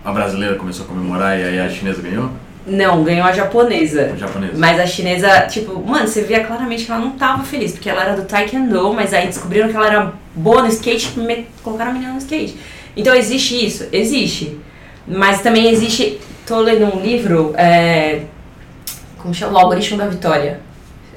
A 0.04 0.12
brasileira 0.12 0.54
começou 0.54 0.84
a 0.84 0.88
comemorar 0.88 1.36
e 1.36 1.42
aí 1.42 1.58
a 1.58 1.68
chinesa 1.68 2.00
ganhou? 2.00 2.30
Não, 2.64 3.02
ganhou 3.02 3.26
a 3.26 3.32
japonesa. 3.32 4.12
A 4.14 4.16
japonesa. 4.16 4.52
Mas 4.56 4.78
a 4.78 4.86
chinesa, 4.86 5.40
tipo, 5.42 5.80
mano, 5.80 6.06
você 6.06 6.22
via 6.22 6.44
claramente 6.44 6.84
que 6.84 6.92
ela 6.92 7.00
não 7.00 7.12
tava 7.12 7.42
feliz, 7.42 7.72
porque 7.72 7.90
ela 7.90 8.02
era 8.02 8.16
do 8.16 8.24
Taekwondo, 8.24 8.92
mas 8.92 9.12
aí 9.12 9.26
descobriram 9.26 9.68
que 9.68 9.76
ela 9.76 9.86
era 9.86 10.12
boa 10.34 10.62
no 10.62 10.68
skate 10.68 11.12
e 11.16 11.46
colocaram 11.62 11.90
a 11.90 11.94
menina 11.94 12.12
no 12.12 12.18
skate. 12.18 12.56
Então 12.96 13.14
existe 13.14 13.66
isso? 13.66 13.88
Existe. 13.92 14.58
Mas 15.06 15.42
também 15.42 15.68
existe. 15.70 16.20
Tô 16.46 16.60
lendo 16.60 16.86
um 16.86 17.00
livro. 17.00 17.52
É, 17.56 18.22
como 19.26 19.34
chama? 19.34 19.54
O 19.54 19.58
Algoritmo 19.58 19.98
da 19.98 20.06
Vitória. 20.06 20.60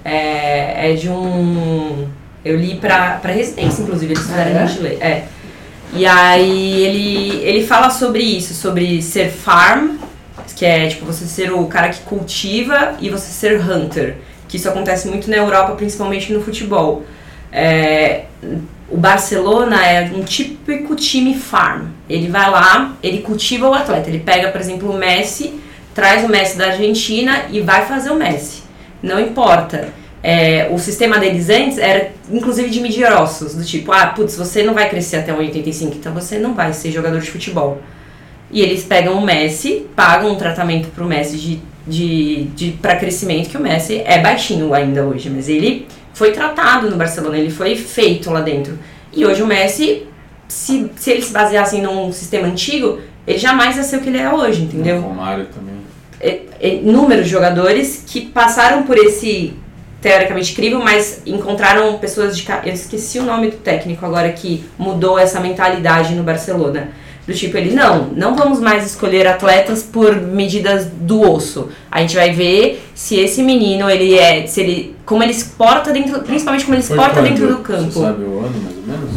É, 0.04 0.92
é 0.92 0.94
de 0.96 1.10
um. 1.10 2.08
Eu 2.44 2.58
li 2.58 2.76
pra, 2.76 3.20
pra 3.22 3.32
residência, 3.32 3.84
inclusive, 3.84 4.14
eles 4.14 4.24
fizeram 4.24 4.52
ah, 4.52 4.60
é? 4.60 4.64
a 4.64 4.66
gente 4.66 4.82
ler. 4.82 4.98
É. 5.00 5.26
E 5.94 6.06
aí 6.06 6.84
ele, 6.84 7.36
ele 7.44 7.66
fala 7.66 7.90
sobre 7.90 8.24
isso, 8.24 8.54
sobre 8.54 9.02
ser 9.02 9.30
farm, 9.30 9.98
que 10.56 10.66
é 10.66 10.88
tipo 10.88 11.06
você 11.06 11.26
ser 11.26 11.52
o 11.52 11.66
cara 11.66 11.90
que 11.90 12.02
cultiva, 12.02 12.96
e 13.00 13.10
você 13.10 13.28
ser 13.28 13.60
hunter, 13.60 14.18
que 14.48 14.58
isso 14.58 14.70
acontece 14.70 15.08
muito 15.08 15.30
na 15.30 15.38
Europa, 15.38 15.74
principalmente 15.74 16.32
no 16.32 16.42
futebol. 16.42 17.04
É, 17.52 18.26
o 18.90 18.98
Barcelona 18.98 19.86
é 19.86 20.12
um 20.16 20.24
típico 20.24 20.96
time 20.96 21.36
farm. 21.36 21.88
Ele 22.10 22.30
vai 22.30 22.50
lá, 22.50 22.96
ele 23.04 23.20
cultiva 23.22 23.68
o 23.68 23.74
atleta. 23.74 24.10
Ele 24.10 24.20
pega, 24.20 24.50
por 24.50 24.62
exemplo, 24.62 24.92
o 24.92 24.98
Messi 24.98 25.60
traz 25.94 26.24
o 26.24 26.30
Messi 26.30 26.58
da 26.58 26.68
Argentina 26.68 27.46
e 27.52 27.62
vai 27.62 27.86
fazer 27.86 28.12
o 28.12 28.16
Messi. 28.16 28.64
Não 29.02 29.20
importa. 29.20 29.90
É, 30.22 30.70
o 30.72 30.78
sistema 30.78 31.18
deles 31.18 31.50
antes 31.50 31.78
era 31.78 32.12
inclusive 32.32 32.70
de 32.70 32.82
medir 32.82 33.06
ossos, 33.12 33.56
do 33.56 33.64
tipo, 33.64 33.92
ah, 33.92 34.08
putz, 34.08 34.36
você 34.36 34.64
não 34.64 34.74
vai 34.74 34.90
crescer 34.90 35.18
até 35.18 35.34
1,85, 35.34 35.96
então 35.96 36.14
você 36.14 36.38
não 36.38 36.54
vai 36.54 36.74
ser 36.74 36.92
jogador 36.92 37.20
de 37.20 37.32
futebol. 37.32 37.82
E 38.52 38.62
eles 38.62 38.84
pegam 38.84 39.14
o 39.14 39.22
Messi, 39.22 39.86
pagam 39.96 40.32
um 40.32 40.36
tratamento 40.36 40.90
pro 40.90 41.06
Messi 41.06 41.38
de, 41.38 41.60
de, 41.88 42.44
de 42.56 42.72
para 42.72 42.96
crescimento, 42.96 43.50
que 43.50 43.58
o 43.58 43.62
Messi 43.62 44.02
é 44.06 44.20
baixinho 44.20 44.74
ainda 44.74 45.06
hoje, 45.06 45.30
mas 45.30 45.48
ele 45.48 45.88
foi 46.14 46.32
tratado 46.32 46.90
no 46.90 46.98
Barcelona, 46.98 47.38
ele 47.38 47.52
foi 47.52 47.76
feito 47.76 48.30
lá 48.30 48.42
dentro. 48.42 48.78
E 49.14 49.26
hoje 49.26 49.42
o 49.42 49.48
Messi, 49.48 50.08
se, 50.48 50.92
se 50.96 51.12
ele 51.12 51.22
se 51.22 51.32
baseasse 51.32 51.80
num 51.80 52.12
sistema 52.12 52.48
antigo, 52.48 53.00
ele 53.26 53.38
jamais 53.38 53.78
ia 53.78 53.84
ser 53.84 53.98
o 53.98 54.02
que 54.02 54.10
ele 54.10 54.18
é 54.18 54.32
hoje, 54.32 54.64
entendeu? 54.64 54.98
O 54.98 55.02
Romário 55.02 55.46
também 55.46 55.79
inúmeros 56.62 57.28
jogadores 57.28 58.04
que 58.06 58.22
passaram 58.22 58.84
por 58.84 58.98
esse 58.98 59.54
teoricamente 60.02 60.52
incrível, 60.54 60.80
mas 60.80 61.22
encontraram 61.26 61.98
pessoas 61.98 62.38
de. 62.38 62.46
Eu 62.64 62.74
esqueci 62.74 63.20
o 63.20 63.24
nome 63.24 63.52
do 63.52 63.58
técnico 63.58 64.06
agora 64.06 64.30
que 64.32 64.64
mudou 64.78 65.18
essa 65.20 65.40
mentalidade 65.40 66.16
no 66.16 66.24
Barcelona. 66.24 66.90
Do 67.28 67.34
tipo, 67.36 67.56
ele, 67.58 67.76
não, 67.76 68.06
não 68.16 68.36
vamos 68.36 68.60
mais 68.60 68.86
escolher 68.86 69.28
atletas 69.28 69.84
por 69.84 70.16
medidas 70.16 70.88
do 70.88 71.22
osso. 71.22 71.70
A 71.92 72.02
gente 72.02 72.16
vai 72.16 72.32
ver 72.32 72.84
se 72.96 73.20
esse 73.20 73.44
menino, 73.44 73.90
ele 73.90 74.18
é. 74.18 74.48
Se 74.48 74.62
ele. 74.62 74.96
Como 75.06 75.22
ele 75.22 75.34
se 75.34 75.46
porta 75.50 75.92
dentro. 75.92 76.22
Principalmente 76.22 76.66
como 76.66 76.76
ele 76.76 76.84
se 76.84 76.96
porta 76.96 77.22
dentro 77.22 77.48
do 77.48 77.58
campo. 77.58 77.92
Você 77.92 78.00
sabe 78.00 78.24
o 78.24 78.40
ano, 78.40 78.62
mais 78.64 78.78
ou 78.78 78.84
menos? 78.84 79.12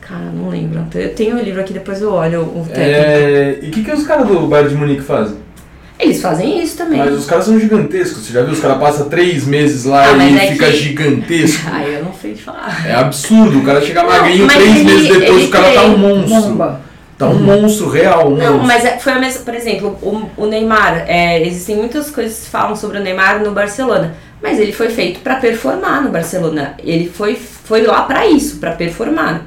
Cara, 0.00 0.24
não 0.32 0.48
lembro. 0.48 0.86
Eu 0.94 1.14
tenho 1.14 1.36
o 1.36 1.40
livro 1.40 1.60
aqui, 1.60 1.74
depois 1.74 2.00
eu 2.00 2.12
olho 2.12 2.42
o 2.42 2.64
técnico. 2.64 2.80
É, 2.80 3.58
e 3.60 3.68
o 3.68 3.70
que, 3.72 3.84
que 3.84 3.92
os 3.92 4.06
caras 4.06 4.26
do 4.26 4.46
Bayern 4.46 4.70
de 4.70 4.76
Munique 4.76 5.02
fazem? 5.02 5.36
Eles 5.98 6.22
fazem 6.22 6.62
isso 6.62 6.76
também. 6.76 6.98
Mas 6.98 7.12
os 7.12 7.26
caras 7.26 7.44
são 7.44 7.58
gigantescos. 7.58 8.24
Você 8.24 8.32
já 8.32 8.42
viu? 8.42 8.52
Os 8.52 8.60
caras 8.60 8.78
passam 8.78 9.08
três 9.08 9.44
meses 9.44 9.84
lá 9.84 10.04
ah, 10.04 10.16
e 10.16 10.38
é 10.38 10.52
fica 10.52 10.66
que... 10.66 10.76
gigantesco. 10.76 11.64
Ai, 11.72 11.96
eu 11.96 12.04
não 12.04 12.12
sei 12.12 12.34
te 12.34 12.42
falar. 12.42 12.86
É 12.86 12.94
absurdo. 12.94 13.58
O 13.58 13.64
cara 13.64 13.80
chega 13.80 14.04
magrinho 14.04 14.46
três 14.46 14.76
ele, 14.76 14.84
meses 14.84 15.08
depois, 15.08 15.44
o 15.44 15.50
cara 15.50 15.72
tá 15.72 15.82
um 15.82 15.98
monstro. 15.98 16.50
Bomba. 16.50 16.80
Tá 17.18 17.26
um 17.26 17.40
monstro 17.40 17.88
real. 17.90 18.28
Um 18.28 18.36
não, 18.36 18.52
monstro. 18.58 18.66
mas 18.68 18.84
é, 18.84 18.98
foi 18.98 19.12
a 19.12 19.18
mesma. 19.18 19.42
Por 19.42 19.54
exemplo, 19.54 19.98
o, 20.00 20.42
o 20.44 20.46
Neymar. 20.46 21.04
É, 21.08 21.44
existem 21.44 21.74
muitas 21.74 22.10
coisas 22.10 22.44
que 22.44 22.50
falam 22.50 22.76
sobre 22.76 22.98
o 22.98 23.02
Neymar 23.02 23.42
no 23.42 23.50
Barcelona. 23.50 24.14
Mas 24.40 24.60
ele 24.60 24.72
foi 24.72 24.90
feito 24.90 25.18
para 25.18 25.34
performar 25.36 26.00
no 26.00 26.10
Barcelona. 26.10 26.76
Ele 26.78 27.10
foi, 27.12 27.34
foi 27.34 27.82
lá 27.82 28.02
para 28.02 28.24
isso, 28.24 28.58
para 28.58 28.70
performar. 28.70 29.44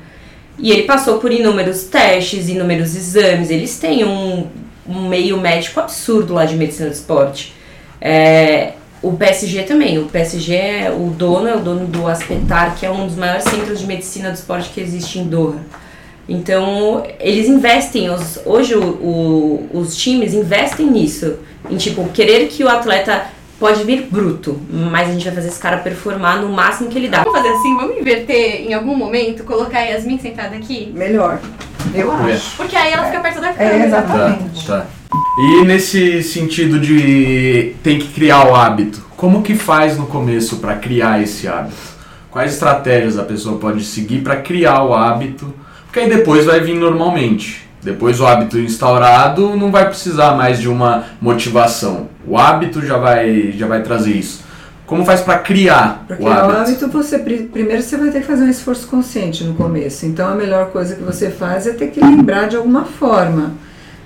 E 0.59 0.69
ele 0.69 0.83
passou 0.83 1.17
por 1.17 1.31
inúmeros 1.31 1.83
testes, 1.83 2.49
inúmeros 2.49 2.93
exames. 2.93 3.49
Eles 3.49 3.79
têm 3.79 4.03
um 4.03 4.47
um 4.91 5.07
meio 5.07 5.37
médico 5.37 5.79
absurdo 5.79 6.33
lá 6.33 6.45
de 6.45 6.55
medicina 6.55 6.89
do 6.89 6.93
esporte. 6.93 7.53
É, 7.99 8.73
o 9.01 9.13
PSG 9.13 9.63
também. 9.63 9.97
O 9.97 10.05
PSG, 10.05 10.55
é, 10.55 10.91
o 10.91 11.09
dono 11.09 11.47
é 11.47 11.55
o 11.55 11.59
dono 11.59 11.87
do 11.87 12.07
Aspetar, 12.07 12.75
que 12.75 12.85
é 12.85 12.91
um 12.91 13.07
dos 13.07 13.15
maiores 13.15 13.43
centros 13.45 13.79
de 13.79 13.87
medicina 13.87 14.29
do 14.29 14.35
esporte 14.35 14.69
que 14.69 14.79
existe 14.79 15.19
em 15.19 15.27
Doha. 15.27 15.59
Então, 16.29 17.03
eles 17.19 17.47
investem, 17.47 18.09
os, 18.09 18.39
hoje 18.45 18.75
o, 18.75 18.83
o, 18.83 19.69
os 19.73 19.97
times 19.97 20.33
investem 20.33 20.85
nisso, 20.85 21.39
em 21.69 21.75
tipo, 21.77 22.07
querer 22.09 22.47
que 22.47 22.63
o 22.63 22.69
atleta 22.69 23.25
pode 23.59 23.83
vir 23.83 24.07
bruto, 24.09 24.59
mas 24.69 25.09
a 25.09 25.11
gente 25.11 25.25
vai 25.25 25.35
fazer 25.35 25.49
esse 25.49 25.59
cara 25.59 25.77
performar 25.77 26.41
no 26.41 26.49
máximo 26.49 26.89
que 26.89 26.97
ele 26.97 27.09
dá. 27.09 27.23
Vamos 27.23 27.39
fazer 27.39 27.53
assim, 27.53 27.75
vamos 27.75 27.97
inverter 27.97 28.61
em 28.61 28.73
algum 28.73 28.95
momento, 28.95 29.43
colocar 29.43 29.79
a 29.79 29.83
Yasmin 29.83 30.19
sentada 30.19 30.55
aqui? 30.55 30.91
Melhor. 30.95 31.39
Eu 31.93 32.11
acho. 32.11 32.55
Porque 32.57 32.75
aí 32.75 32.93
ela 32.93 33.05
fica 33.05 33.19
perto 33.19 33.41
da 33.41 33.53
câmera. 33.53 33.75
É, 33.75 33.85
exatamente. 33.85 34.67
Tá, 34.67 34.79
tá. 34.79 34.85
E 35.37 35.65
nesse 35.65 36.23
sentido 36.23 36.79
de 36.79 37.75
tem 37.83 37.99
que 37.99 38.07
criar 38.09 38.47
o 38.47 38.55
hábito, 38.55 39.01
como 39.15 39.41
que 39.41 39.55
faz 39.55 39.97
no 39.97 40.05
começo 40.05 40.57
para 40.57 40.75
criar 40.75 41.21
esse 41.21 41.47
hábito? 41.47 41.91
Quais 42.29 42.53
estratégias 42.53 43.17
a 43.17 43.23
pessoa 43.23 43.59
pode 43.59 43.83
seguir 43.83 44.21
para 44.21 44.37
criar 44.37 44.83
o 44.83 44.93
hábito? 44.93 45.53
Porque 45.85 45.99
aí 45.99 46.09
depois 46.09 46.45
vai 46.45 46.61
vir 46.61 46.75
normalmente. 46.75 47.69
Depois 47.83 48.19
o 48.19 48.27
hábito 48.27 48.59
instaurado 48.59 49.57
não 49.57 49.71
vai 49.71 49.85
precisar 49.87 50.35
mais 50.35 50.59
de 50.59 50.69
uma 50.69 51.05
motivação. 51.19 52.09
O 52.25 52.37
hábito 52.37 52.85
já 52.85 52.97
vai, 52.97 53.53
já 53.57 53.67
vai 53.67 53.81
trazer 53.81 54.13
isso. 54.13 54.43
Como 54.91 55.05
faz 55.05 55.21
para 55.21 55.39
criar 55.39 56.03
pra 56.05 56.17
o 56.19 56.27
hábito? 56.27 56.47
o 56.47 56.57
hábito, 56.57 56.87
você, 56.89 57.17
primeiro 57.17 57.81
você 57.81 57.95
vai 57.95 58.09
ter 58.09 58.19
que 58.19 58.27
fazer 58.27 58.43
um 58.43 58.49
esforço 58.49 58.85
consciente 58.89 59.41
no 59.41 59.53
começo. 59.53 60.05
Então 60.05 60.27
a 60.27 60.35
melhor 60.35 60.69
coisa 60.71 60.95
que 60.95 61.01
você 61.01 61.29
faz 61.29 61.65
é 61.65 61.71
ter 61.71 61.91
que 61.91 62.01
lembrar 62.01 62.49
de 62.49 62.57
alguma 62.57 62.83
forma 62.83 63.53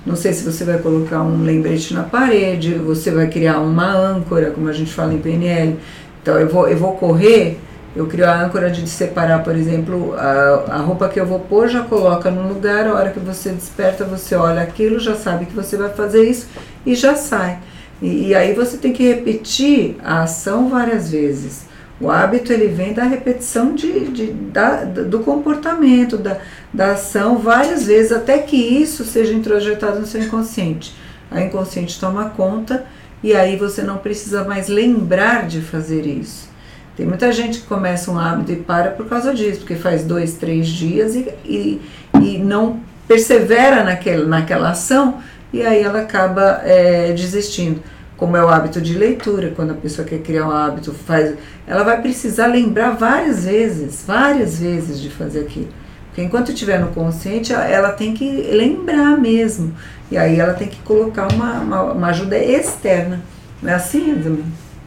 Não 0.05 0.15
sei 0.15 0.31
se 0.31 0.43
você 0.43 0.63
vai 0.63 0.77
colocar 0.77 1.23
um 1.23 1.43
lembrete 1.43 1.91
na 1.91 2.03
parede, 2.03 2.75
você 2.75 3.09
vai 3.09 3.25
criar 3.25 3.61
uma 3.61 3.91
âncora, 3.91 4.51
como 4.51 4.69
a 4.69 4.73
gente 4.73 4.93
fala 4.93 5.11
em 5.11 5.17
PNL. 5.17 5.75
Então 6.21 6.39
eu 6.39 6.47
vou, 6.47 6.67
eu 6.69 6.77
vou 6.77 6.91
correr, 6.91 7.59
eu 7.95 8.05
crio 8.05 8.29
a 8.29 8.43
âncora 8.43 8.69
de 8.69 8.87
separar, 8.87 9.43
por 9.43 9.55
exemplo, 9.55 10.13
a, 10.15 10.65
a 10.75 10.77
roupa 10.77 11.09
que 11.09 11.19
eu 11.19 11.25
vou 11.25 11.39
pôr, 11.39 11.67
já 11.67 11.81
coloca 11.81 12.29
no 12.29 12.47
lugar, 12.47 12.85
a 12.85 12.93
hora 12.93 13.09
que 13.09 13.19
você 13.19 13.49
desperta, 13.49 14.05
você 14.05 14.35
olha 14.35 14.61
aquilo, 14.61 14.99
já 14.99 15.15
sabe 15.15 15.47
que 15.47 15.55
você 15.55 15.77
vai 15.77 15.89
fazer 15.89 16.29
isso 16.29 16.45
e 16.85 16.93
já 16.93 17.15
sai. 17.15 17.57
E, 18.05 18.27
e 18.27 18.35
aí 18.35 18.53
você 18.53 18.77
tem 18.77 18.93
que 18.93 19.03
repetir 19.03 19.97
a 20.03 20.21
ação 20.21 20.69
várias 20.69 21.09
vezes. 21.09 21.65
O 21.99 22.11
hábito 22.11 22.53
ele 22.53 22.67
vem 22.67 22.93
da 22.93 23.03
repetição 23.03 23.73
de, 23.73 24.07
de, 24.11 24.27
da, 24.27 24.83
do 24.83 25.21
comportamento, 25.21 26.15
da, 26.15 26.37
da 26.71 26.91
ação 26.91 27.39
várias 27.39 27.85
vezes, 27.87 28.11
até 28.11 28.37
que 28.37 28.57
isso 28.57 29.03
seja 29.03 29.33
introjetado 29.33 29.99
no 29.99 30.05
seu 30.05 30.21
inconsciente. 30.21 30.95
A 31.31 31.41
inconsciente 31.41 31.99
toma 31.99 32.29
conta 32.29 32.85
e 33.23 33.33
aí 33.33 33.55
você 33.55 33.81
não 33.81 33.97
precisa 33.97 34.43
mais 34.43 34.67
lembrar 34.67 35.47
de 35.47 35.61
fazer 35.61 36.05
isso. 36.05 36.47
Tem 36.95 37.07
muita 37.07 37.31
gente 37.31 37.61
que 37.61 37.65
começa 37.65 38.11
um 38.11 38.19
hábito 38.19 38.51
e 38.51 38.57
para 38.57 38.91
por 38.91 39.07
causa 39.07 39.33
disso, 39.33 39.59
porque 39.59 39.75
faz 39.75 40.03
dois, 40.03 40.33
três 40.33 40.67
dias 40.67 41.15
e, 41.15 41.27
e, 41.43 41.81
e 42.21 42.37
não 42.37 42.79
persevera 43.07 43.83
naquela, 43.83 44.25
naquela 44.27 44.69
ação 44.69 45.19
e 45.51 45.63
aí 45.63 45.81
ela 45.81 46.01
acaba 46.01 46.61
é, 46.63 47.13
desistindo 47.13 47.81
como 48.17 48.37
é 48.37 48.43
o 48.43 48.47
hábito 48.47 48.79
de 48.79 48.93
leitura, 48.93 49.51
quando 49.55 49.71
a 49.71 49.75
pessoa 49.75 50.07
quer 50.07 50.19
criar 50.19 50.47
um 50.47 50.51
hábito, 50.51 50.93
faz, 50.93 51.35
ela 51.67 51.83
vai 51.83 52.01
precisar 52.01 52.47
lembrar 52.47 52.91
várias 52.91 53.45
vezes, 53.45 54.03
várias 54.07 54.59
vezes 54.59 55.01
de 55.01 55.09
fazer 55.09 55.41
aquilo. 55.41 55.67
Porque 56.07 56.21
enquanto 56.21 56.53
estiver 56.53 56.79
no 56.79 56.87
consciente, 56.87 57.51
ela 57.51 57.91
tem 57.91 58.13
que 58.13 58.25
lembrar 58.25 59.17
mesmo. 59.17 59.73
E 60.09 60.17
aí 60.17 60.39
ela 60.39 60.53
tem 60.53 60.67
que 60.67 60.77
colocar 60.77 61.27
uma, 61.33 61.59
uma, 61.59 61.81
uma 61.91 62.07
ajuda 62.07 62.37
externa. 62.37 63.21
Não 63.61 63.69
é 63.69 63.73
assim, 63.73 64.11
Edmund? 64.11 64.43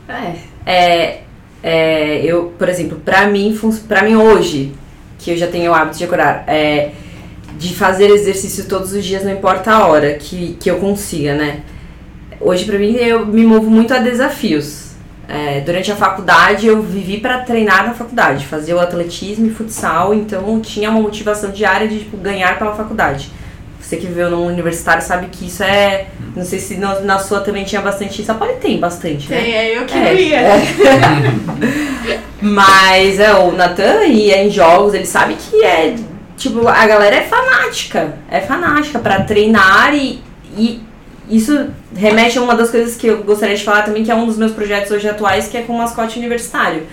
É, 0.08 0.34
é, 0.64 1.20
é, 1.62 2.24
eu, 2.24 2.54
por 2.58 2.66
exemplo, 2.66 2.98
para 3.04 3.26
mim, 3.26 3.58
para 3.86 4.02
mim 4.04 4.16
hoje, 4.16 4.72
que 5.18 5.32
eu 5.32 5.36
já 5.36 5.46
tenho 5.46 5.70
o 5.70 5.74
hábito 5.74 5.98
de 5.98 6.04
decorar, 6.04 6.44
é, 6.46 6.92
de 7.58 7.74
fazer 7.74 8.08
exercício 8.08 8.64
todos 8.64 8.94
os 8.94 9.04
dias, 9.04 9.22
não 9.22 9.32
importa 9.32 9.72
a 9.72 9.86
hora 9.86 10.14
que, 10.14 10.56
que 10.58 10.70
eu 10.70 10.78
consiga, 10.78 11.34
né? 11.34 11.60
Hoje, 12.40 12.64
para 12.64 12.79
mim, 12.79 12.94
eu 12.94 13.27
me 13.27 13.44
movo 13.44 13.70
muito 13.70 13.92
a 13.92 13.98
desafios. 13.98 14.88
É, 15.29 15.61
durante 15.61 15.92
a 15.92 15.96
faculdade, 15.96 16.66
eu 16.66 16.81
vivi 16.81 17.18
para 17.18 17.40
treinar 17.40 17.87
na 17.87 17.92
faculdade, 17.92 18.46
fazer 18.46 18.72
o 18.72 18.81
atletismo 18.81 19.46
e 19.46 19.51
futsal, 19.51 20.14
então 20.14 20.59
tinha 20.61 20.88
uma 20.90 21.03
motivação 21.03 21.51
diária 21.51 21.87
de 21.87 21.98
tipo, 21.98 22.16
ganhar 22.16 22.59
pela 22.59 22.74
faculdade. 22.74 23.31
Você 23.79 23.96
que 23.96 24.07
viveu 24.07 24.31
no 24.31 24.44
universitário 24.46 25.03
sabe 25.03 25.29
que 25.29 25.46
isso 25.46 25.62
é. 25.62 26.09
Não 26.37 26.44
sei 26.44 26.59
se 26.59 26.77
na, 26.77 27.01
na 27.01 27.18
sua 27.18 27.40
também 27.40 27.64
tinha 27.64 27.81
bastante 27.81 28.20
isso. 28.20 28.31
A 28.31 28.35
Poli 28.35 28.55
tem 28.55 28.79
bastante, 28.79 29.31
né? 29.31 29.40
Tem, 29.40 29.55
é 29.55 29.79
eu 29.79 29.87
que 29.87 29.96
é. 29.96 30.35
É. 30.35 30.61
Mas 32.40 33.18
é, 33.18 33.33
o 33.35 33.53
Natan 33.53 34.05
ia 34.05 34.44
em 34.44 34.51
jogos, 34.51 34.92
ele 34.92 35.07
sabe 35.07 35.37
que 35.37 35.64
é. 35.64 35.94
Tipo, 36.37 36.68
a 36.68 36.87
galera 36.87 37.16
é 37.16 37.22
fanática. 37.22 38.14
É 38.31 38.40
fanática 38.40 38.98
para 38.98 39.22
treinar 39.22 39.94
e, 39.94 40.22
e 40.57 40.83
isso 41.30 41.68
remete 41.94 42.38
a 42.38 42.42
uma 42.42 42.54
das 42.54 42.70
coisas 42.70 42.96
que 42.96 43.06
eu 43.06 43.22
gostaria 43.22 43.56
de 43.56 43.64
falar 43.64 43.82
também, 43.82 44.04
que 44.04 44.10
é 44.10 44.14
um 44.14 44.26
dos 44.26 44.36
meus 44.36 44.52
projetos 44.52 44.90
hoje 44.90 45.08
atuais, 45.08 45.48
que 45.48 45.56
é 45.56 45.62
com 45.62 45.74
o 45.74 45.78
mascote 45.78 46.18
universitário. 46.18 46.84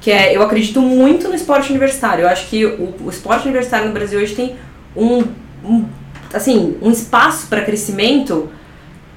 Que 0.00 0.10
é, 0.10 0.36
eu 0.36 0.42
acredito 0.42 0.80
muito 0.80 1.28
no 1.28 1.34
esporte 1.34 1.70
universitário. 1.70 2.22
Eu 2.22 2.28
acho 2.28 2.48
que 2.48 2.64
o, 2.64 2.94
o 3.04 3.10
esporte 3.10 3.44
universitário 3.44 3.88
no 3.88 3.94
Brasil 3.94 4.20
hoje 4.20 4.34
tem 4.34 4.56
um, 4.96 5.24
um 5.64 5.84
assim, 6.32 6.76
um 6.82 6.90
espaço 6.90 7.46
para 7.46 7.62
crescimento 7.62 8.50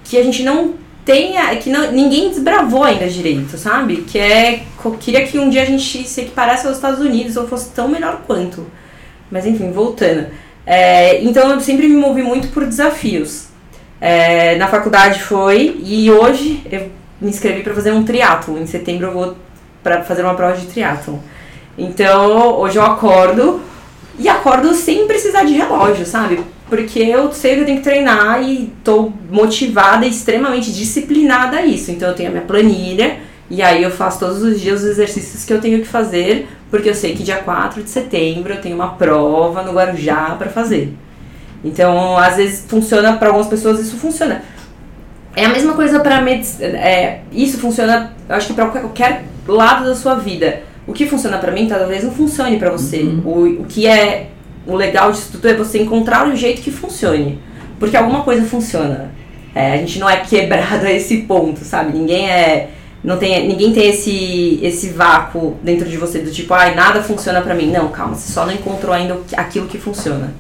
que 0.04 0.18
a 0.18 0.24
gente 0.24 0.44
não 0.44 0.76
tenha, 1.04 1.56
que 1.56 1.70
não, 1.70 1.92
ninguém 1.92 2.30
desbravou 2.30 2.84
ainda 2.84 3.08
direito, 3.08 3.58
sabe? 3.58 3.98
Que 4.08 4.20
é, 4.20 4.64
queria 5.00 5.26
que 5.26 5.40
um 5.40 5.50
dia 5.50 5.62
a 5.62 5.66
gente 5.66 6.08
se 6.08 6.22
equiparasse 6.22 6.68
aos 6.68 6.76
Estados 6.76 7.00
Unidos 7.00 7.38
ou 7.38 7.48
fosse 7.48 7.70
tão 7.72 7.88
melhor 7.88 8.24
quanto. 8.28 8.68
Mas 9.32 9.46
enfim, 9.46 9.72
voltando. 9.72 10.28
É, 10.66 11.22
então 11.24 11.50
eu 11.50 11.60
sempre 11.62 11.88
me 11.88 11.96
movi 11.96 12.22
muito 12.22 12.50
por 12.50 12.66
desafios. 12.66 13.47
É, 14.00 14.56
na 14.58 14.68
faculdade 14.68 15.22
foi, 15.22 15.80
e 15.84 16.12
hoje 16.12 16.62
eu 16.72 16.90
me 17.20 17.30
inscrevi 17.30 17.64
para 17.64 17.74
fazer 17.74 17.92
um 17.92 18.04
triatlo. 18.04 18.58
Em 18.58 18.68
setembro 18.68 19.08
eu 19.08 19.14
vou 19.14 19.36
para 19.84 20.04
fazer 20.04 20.22
uma 20.22 20.36
prova 20.36 20.56
de 20.56 20.66
triatlo. 20.68 21.22
Então 21.78 22.60
hoje 22.60 22.78
eu 22.78 22.84
acordo 22.84 23.62
e 24.20 24.28
acordo 24.28 24.74
sem 24.74 25.08
precisar 25.08 25.44
de 25.44 25.54
relógio, 25.54 26.06
sabe? 26.06 26.40
Porque 26.70 27.00
eu 27.00 27.32
sei 27.32 27.56
que 27.56 27.62
eu 27.62 27.66
tenho 27.66 27.78
que 27.78 27.84
treinar 27.84 28.42
e 28.44 28.74
tô 28.84 29.12
motivada 29.32 30.06
e 30.06 30.10
extremamente 30.10 30.72
disciplinada 30.72 31.58
a 31.58 31.66
isso. 31.66 31.92
Então 31.92 32.10
eu 32.10 32.16
tenho 32.16 32.30
a 32.30 32.32
minha 32.32 32.46
planilha 32.46 33.18
e 33.50 33.62
aí 33.62 33.82
eu 33.82 33.92
faço 33.92 34.20
todos 34.20 34.44
os 34.44 34.60
dias 34.60 34.82
os 34.82 34.90
exercícios 34.90 35.46
que 35.46 35.54
eu 35.54 35.62
tenho 35.62 35.80
que 35.80 35.88
fazer, 35.88 36.48
porque 36.70 36.90
eu 36.90 36.96
sei 36.96 37.16
que 37.16 37.24
dia 37.24 37.38
4 37.38 37.82
de 37.82 37.90
setembro 37.90 38.54
eu 38.54 38.62
tenho 38.62 38.76
uma 38.76 38.90
prova 38.90 39.62
no 39.62 39.72
Guarujá 39.72 40.36
para 40.38 40.50
fazer. 40.50 40.94
Então, 41.64 42.18
às 42.18 42.38
vezes 42.38 42.66
funciona 42.68 43.14
para 43.14 43.30
algumas 43.30 43.48
pessoas, 43.48 43.80
isso 43.80 43.98
funciona. 43.98 44.44
É 45.36 45.46
a 45.46 45.50
mesma 45.50 45.74
coisa 45.74 46.00
para 46.00 46.22
medicina. 46.22 46.68
É, 46.78 47.22
isso 47.32 47.60
funciona, 47.60 48.14
eu 48.28 48.36
acho 48.36 48.48
que 48.48 48.54
para 48.54 48.68
qualquer 48.68 49.24
lado 49.48 49.86
da 49.86 49.96
sua 49.96 50.16
vida. 50.16 50.64
O 50.86 50.94
que 50.94 51.06
funciona 51.06 51.38
para 51.38 51.52
mim 51.52 51.68
talvez 51.68 52.04
não 52.04 52.12
funcione 52.12 52.58
para 52.58 52.72
você. 52.72 53.02
Uhum. 53.02 53.22
O, 53.26 53.62
o 53.62 53.66
que 53.66 53.86
é 53.86 54.30
o 54.66 54.76
legal 54.76 55.12
disso 55.12 55.30
tudo 55.34 55.48
é 55.48 55.54
você 55.54 55.80
encontrar 55.80 56.28
o 56.28 56.36
jeito 56.36 56.62
que 56.62 56.72
funcione. 56.72 57.40
Porque 57.80 57.96
alguma 57.96 58.24
coisa 58.24 58.46
funciona. 58.46 59.12
É, 59.54 59.74
a 59.74 59.78
gente 59.78 60.00
não 60.00 60.10
é 60.10 60.18
quebrado 60.18 60.86
a 60.86 60.92
esse 60.92 61.18
ponto, 61.24 61.64
sabe? 61.64 61.98
Ninguém 61.98 62.30
é. 62.30 62.70
Não 63.04 63.18
tem, 63.18 63.48
ninguém 63.48 63.72
tem 63.72 63.90
esse, 63.90 64.60
esse 64.62 64.90
vácuo 64.90 65.56
dentro 65.64 65.88
de 65.88 65.98
você 65.98 66.20
do 66.20 66.32
tipo, 66.32 66.54
ai, 66.54 66.74
ah, 66.74 66.76
nada 66.76 67.04
funciona 67.04 67.42
para 67.42 67.54
mim. 67.54 67.72
Não, 67.72 67.90
calma, 67.90 68.16
você 68.16 68.34
só 68.34 68.46
não 68.46 68.54
encontrou 68.54 68.94
ainda 68.94 69.18
aquilo 69.36 69.68
que 69.68 69.78
funciona. 69.78 70.34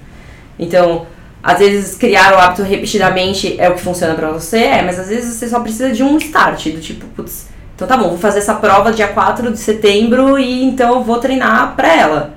Então, 0.60 1.06
às 1.42 1.60
vezes 1.60 1.96
criar 1.96 2.34
o 2.34 2.40
hábito 2.40 2.64
repetidamente 2.64 3.56
é 3.60 3.70
o 3.70 3.76
que 3.76 3.82
funciona 3.82 4.16
para 4.16 4.30
você, 4.32 4.58
é, 4.58 4.82
mas 4.82 5.00
às 5.00 5.10
vezes 5.10 5.36
você 5.36 5.48
só 5.48 5.60
precisa 5.60 5.92
de 5.92 6.04
um 6.04 6.18
start, 6.18 6.70
do 6.70 6.80
tipo, 6.80 7.06
putz, 7.08 7.48
então 7.76 7.88
tá 7.88 7.96
bom, 7.96 8.10
vou 8.10 8.18
fazer 8.18 8.40
essa 8.40 8.56
prova 8.56 8.92
dia 8.92 9.08
4 9.08 9.52
de 9.52 9.60
setembro 9.60 10.40
e 10.40 10.64
então 10.64 10.96
eu 10.96 11.04
vou 11.04 11.20
treinar 11.20 11.76
pra 11.76 11.96
ela. 11.96 12.34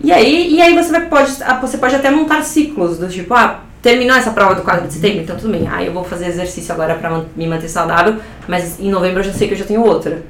E 0.00 0.12
aí, 0.12 0.54
e 0.54 0.62
aí 0.62 0.74
você 0.76 0.92
vai, 0.92 1.06
pode, 1.06 1.32
você 1.60 1.76
pode 1.76 1.96
até 1.96 2.10
montar 2.10 2.42
ciclos 2.42 2.96
do 2.96 3.08
tipo, 3.08 3.34
ah, 3.34 3.60
terminou 3.82 4.16
essa 4.16 4.30
prova 4.30 4.54
do 4.54 4.62
4 4.62 4.86
de 4.86 4.94
setembro, 4.94 5.22
então 5.22 5.36
tudo 5.36 5.50
bem. 5.50 5.68
Ah, 5.68 5.82
eu 5.82 5.92
vou 5.92 6.04
fazer 6.04 6.26
exercício 6.26 6.72
agora 6.72 6.94
para 6.94 7.24
me 7.34 7.46
manter 7.46 7.68
saudável, 7.68 8.16
mas 8.46 8.78
em 8.78 8.90
novembro 8.90 9.20
eu 9.20 9.24
já 9.24 9.32
sei 9.32 9.48
que 9.48 9.54
eu 9.54 9.58
já 9.58 9.64
tenho 9.64 9.84
outra. 9.84 10.22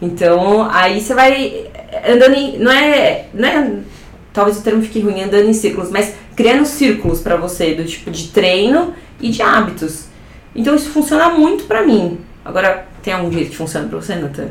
Então, 0.00 0.68
aí 0.70 1.00
você 1.00 1.14
vai 1.14 1.66
andando 2.06 2.34
em, 2.34 2.58
não 2.58 2.70
é, 2.70 3.24
não 3.32 3.48
é 3.48 3.70
talvez 4.36 4.58
o 4.58 4.62
termo 4.62 4.82
fique 4.82 5.00
ruim, 5.00 5.22
andando 5.22 5.48
em 5.48 5.54
círculos, 5.54 5.90
mas 5.90 6.14
criando 6.36 6.66
círculos 6.66 7.20
para 7.20 7.36
você, 7.36 7.74
do 7.74 7.86
tipo 7.86 8.10
de 8.10 8.28
treino 8.28 8.92
e 9.18 9.30
de 9.30 9.40
hábitos. 9.40 10.08
Então 10.54 10.74
isso 10.74 10.90
funciona 10.90 11.30
muito 11.30 11.64
pra 11.64 11.86
mim. 11.86 12.18
Agora, 12.44 12.86
tem 13.02 13.14
algum 13.14 13.32
jeito 13.32 13.52
que 13.52 13.56
funciona 13.56 13.88
pra 13.88 13.98
você, 13.98 14.14
Natan? 14.14 14.48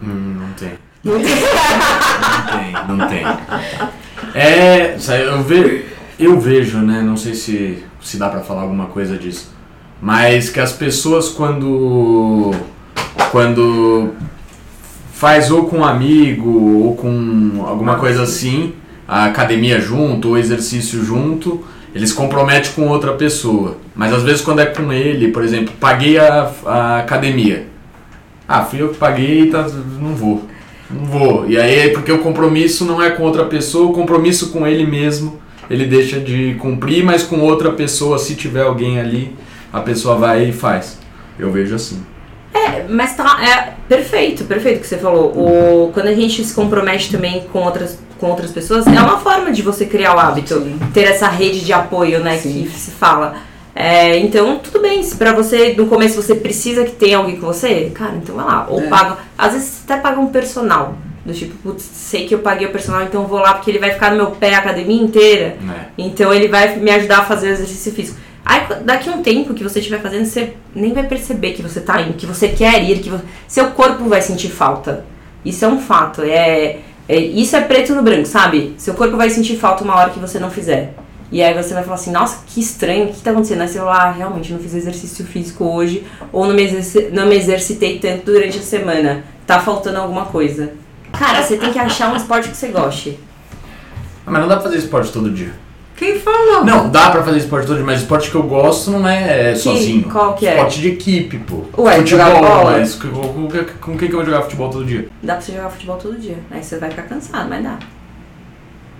Hum, 0.00 0.36
não 0.38 0.52
tem. 0.52 0.70
Não 1.02 1.20
tem, 1.20 1.34
não 2.96 3.08
tem. 3.08 3.24
É, 4.40 4.96
eu, 5.24 5.42
ve, 5.42 5.84
eu 6.16 6.38
vejo, 6.38 6.78
né, 6.78 7.02
não 7.02 7.16
sei 7.16 7.34
se, 7.34 7.82
se 8.00 8.16
dá 8.16 8.28
pra 8.28 8.40
falar 8.40 8.62
alguma 8.62 8.86
coisa 8.86 9.18
disso, 9.18 9.52
mas 10.00 10.48
que 10.48 10.60
as 10.60 10.72
pessoas 10.72 11.28
quando 11.28 12.52
quando 13.32 14.12
faz 15.12 15.50
ou 15.50 15.66
com 15.66 15.78
um 15.78 15.84
amigo 15.84 16.84
ou 16.84 16.96
com 16.96 17.64
alguma 17.66 17.96
coisa 17.96 18.22
assim, 18.22 18.74
a 19.06 19.26
academia 19.26 19.80
junto, 19.80 20.30
o 20.30 20.38
exercício 20.38 21.04
junto, 21.04 21.64
ele 21.94 22.06
se 22.06 22.14
compromete 22.14 22.70
com 22.70 22.88
outra 22.88 23.12
pessoa. 23.12 23.76
Mas 23.94 24.12
às 24.12 24.22
vezes 24.22 24.40
quando 24.40 24.60
é 24.60 24.66
com 24.66 24.92
ele, 24.92 25.28
por 25.28 25.44
exemplo, 25.44 25.72
paguei 25.78 26.18
a, 26.18 26.50
a 26.66 26.98
academia. 26.98 27.66
Ah, 28.48 28.62
fui 28.62 28.82
eu 28.82 28.88
que 28.88 28.96
paguei, 28.96 29.48
tá, 29.48 29.66
não 30.00 30.14
vou. 30.14 30.44
Não 30.90 31.04
vou. 31.06 31.48
E 31.48 31.56
aí, 31.56 31.90
porque 31.90 32.12
o 32.12 32.18
compromisso 32.18 32.84
não 32.84 33.02
é 33.02 33.10
com 33.10 33.22
outra 33.22 33.44
pessoa, 33.44 33.90
o 33.90 33.92
compromisso 33.92 34.50
com 34.50 34.66
ele 34.66 34.86
mesmo, 34.86 35.40
ele 35.70 35.86
deixa 35.86 36.20
de 36.20 36.56
cumprir, 36.60 37.02
mas 37.02 37.22
com 37.22 37.40
outra 37.40 37.72
pessoa, 37.72 38.18
se 38.18 38.34
tiver 38.34 38.62
alguém 38.62 39.00
ali, 39.00 39.34
a 39.72 39.80
pessoa 39.80 40.16
vai 40.16 40.48
e 40.48 40.52
faz. 40.52 40.98
Eu 41.38 41.50
vejo 41.50 41.74
assim. 41.74 42.04
É, 42.52 42.84
mas 42.88 43.16
tá, 43.16 43.38
é 43.42 43.74
perfeito, 43.88 44.44
perfeito 44.44 44.78
o 44.78 44.80
que 44.80 44.86
você 44.86 44.98
falou. 44.98 45.32
O, 45.36 45.90
quando 45.92 46.06
a 46.06 46.14
gente 46.14 46.44
se 46.44 46.54
compromete 46.54 47.10
também 47.10 47.44
com 47.52 47.60
outras, 47.60 47.98
com 48.18 48.28
outras 48.28 48.50
pessoas, 48.50 48.86
é 48.86 49.00
uma 49.00 49.18
forma 49.18 49.50
de 49.50 49.62
você 49.62 49.86
criar 49.86 50.14
o 50.14 50.18
hábito, 50.18 50.54
Sim. 50.54 50.78
ter 50.92 51.02
essa 51.02 51.28
rede 51.28 51.60
de 51.64 51.72
apoio, 51.72 52.20
né, 52.20 52.38
Sim. 52.38 52.68
que 52.70 52.78
se 52.78 52.90
fala. 52.90 53.36
É, 53.74 54.18
então, 54.18 54.58
tudo 54.58 54.80
bem, 54.80 55.02
se 55.02 55.16
pra 55.16 55.32
você, 55.32 55.74
no 55.76 55.86
começo, 55.86 56.20
você 56.20 56.34
precisa 56.34 56.84
que 56.84 56.92
tenha 56.92 57.18
alguém 57.18 57.36
com 57.36 57.46
você, 57.46 57.90
cara, 57.92 58.14
então 58.16 58.36
vai 58.36 58.44
lá. 58.44 58.66
Ou 58.68 58.80
é. 58.80 58.86
paga, 58.86 59.18
às 59.36 59.52
vezes 59.52 59.68
você 59.68 59.92
até 59.92 60.00
paga 60.00 60.20
um 60.20 60.28
personal. 60.28 60.96
Do 61.24 61.32
tipo, 61.32 61.54
putz, 61.56 61.82
sei 61.82 62.26
que 62.26 62.34
eu 62.34 62.40
paguei 62.40 62.66
o 62.66 62.70
personal, 62.70 63.02
então 63.02 63.22
eu 63.22 63.28
vou 63.28 63.38
lá 63.38 63.54
porque 63.54 63.70
ele 63.70 63.78
vai 63.78 63.92
ficar 63.92 64.10
no 64.10 64.16
meu 64.16 64.26
pé 64.32 64.54
a 64.54 64.58
academia 64.58 65.02
inteira. 65.02 65.56
É. 65.56 65.86
Então 65.96 66.32
ele 66.32 66.48
vai 66.48 66.76
me 66.76 66.90
ajudar 66.90 67.20
a 67.20 67.24
fazer 67.24 67.48
o 67.48 67.52
exercício 67.52 67.92
físico. 67.92 68.18
Aí 68.44 68.60
daqui 68.84 69.08
a 69.08 69.12
um 69.12 69.22
tempo 69.22 69.54
que 69.54 69.64
você 69.64 69.78
estiver 69.78 70.02
fazendo, 70.02 70.26
você 70.26 70.52
nem 70.74 70.92
vai 70.92 71.04
perceber 71.04 71.52
que 71.52 71.62
você 71.62 71.80
tá 71.80 72.02
indo, 72.02 72.12
que 72.12 72.26
você 72.26 72.48
quer 72.48 72.82
ir, 72.84 72.98
que 72.98 73.08
você... 73.08 73.24
seu 73.48 73.70
corpo 73.70 74.04
vai 74.04 74.20
sentir 74.20 74.50
falta. 74.50 75.06
Isso 75.42 75.64
é 75.64 75.68
um 75.68 75.80
fato. 75.80 76.20
É, 76.22 76.80
é, 77.08 77.18
isso 77.18 77.54
é 77.54 77.60
preto 77.60 77.94
no 77.94 78.02
branco, 78.02 78.26
sabe? 78.26 78.74
Seu 78.78 78.94
corpo 78.94 79.16
vai 79.16 79.28
sentir 79.30 79.56
falta 79.56 79.84
uma 79.84 79.94
hora 79.96 80.10
que 80.10 80.18
você 80.18 80.38
não 80.38 80.50
fizer. 80.50 80.94
E 81.30 81.42
aí 81.42 81.52
você 81.52 81.74
vai 81.74 81.82
falar 81.82 81.96
assim, 81.96 82.12
nossa, 82.12 82.44
que 82.46 82.60
estranho, 82.60 83.06
o 83.06 83.12
que 83.12 83.20
tá 83.20 83.30
acontecendo? 83.30 83.62
Aí 83.62 83.68
você 83.68 83.78
vai 83.78 83.86
falar, 83.86 84.04
ah, 84.04 84.12
realmente 84.12 84.52
não 84.52 84.58
fiz 84.60 84.74
exercício 84.74 85.24
físico 85.24 85.64
hoje, 85.64 86.06
ou 86.32 86.46
não 86.46 86.54
me, 86.54 86.64
não 87.12 87.26
me 87.26 87.34
exercitei 87.34 87.98
tanto 87.98 88.26
durante 88.26 88.58
a 88.58 88.62
semana. 88.62 89.24
Tá 89.46 89.60
faltando 89.60 89.98
alguma 89.98 90.26
coisa. 90.26 90.72
Cara, 91.12 91.42
você 91.42 91.56
tem 91.56 91.72
que 91.72 91.78
achar 91.78 92.12
um 92.12 92.16
esporte 92.16 92.48
que 92.48 92.56
você 92.56 92.68
goste. 92.68 93.18
Mas 94.24 94.40
não 94.40 94.48
dá 94.48 94.56
pra 94.56 94.64
fazer 94.64 94.78
esporte 94.78 95.12
todo 95.12 95.30
dia. 95.30 95.52
Quem 95.96 96.18
falou? 96.18 96.64
Não, 96.64 96.90
dá 96.90 97.10
pra 97.10 97.22
fazer 97.22 97.38
esporte 97.38 97.66
todo 97.68 97.76
dia, 97.76 97.84
mas 97.86 98.00
esporte 98.00 98.28
que 98.30 98.34
eu 98.34 98.42
gosto 98.42 98.90
não 98.90 99.06
é 99.08 99.52
Que- 99.52 99.58
sozinho. 99.58 100.10
qual 100.10 100.34
que 100.34 100.46
é? 100.46 100.54
Esporte 100.54 100.80
de 100.80 100.88
equipe, 100.88 101.38
pô. 101.38 101.62
Ué, 101.82 102.04
jogar 102.04 102.26
futebol, 102.30 102.48
bola? 102.56 102.70
mas 102.72 102.94
com, 102.96 103.08
com, 103.10 103.48
com 103.80 103.96
quem 103.98 104.08
que 104.08 104.14
eu 104.14 104.18
vou 104.18 104.24
jogar 104.24 104.42
futebol 104.42 104.70
todo 104.70 104.84
dia? 104.84 105.08
Dá 105.22 105.34
pra 105.34 105.42
você 105.42 105.52
jogar 105.52 105.70
futebol 105.70 105.96
todo 105.96 106.18
dia. 106.18 106.38
Aí 106.50 106.62
você 106.62 106.78
vai 106.78 106.90
ficar 106.90 107.02
cansado, 107.02 107.48
mas 107.48 107.62
dá. 107.62 107.78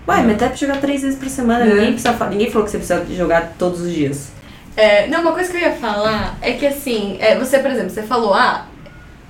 Ué, 0.06 0.22
mas 0.22 0.34
até 0.34 0.46
pra 0.48 0.56
jogar 0.56 0.76
três 0.80 1.02
vezes 1.02 1.18
por 1.18 1.28
semana. 1.28 1.64
É. 1.64 1.68
Ninguém, 1.74 1.92
precisa, 1.94 2.26
ninguém 2.30 2.50
falou 2.50 2.64
que 2.64 2.70
você 2.70 2.78
precisa 2.78 3.04
jogar 3.16 3.54
todos 3.58 3.80
os 3.80 3.92
dias. 3.92 4.28
É, 4.76 5.06
não, 5.08 5.20
uma 5.22 5.32
coisa 5.32 5.50
que 5.50 5.56
eu 5.56 5.62
ia 5.62 5.72
falar 5.72 6.36
é 6.42 6.52
que 6.52 6.66
assim, 6.66 7.16
é, 7.20 7.36
você, 7.38 7.58
por 7.58 7.70
exemplo, 7.70 7.90
você 7.90 8.02
falou, 8.02 8.34
ah, 8.34 8.66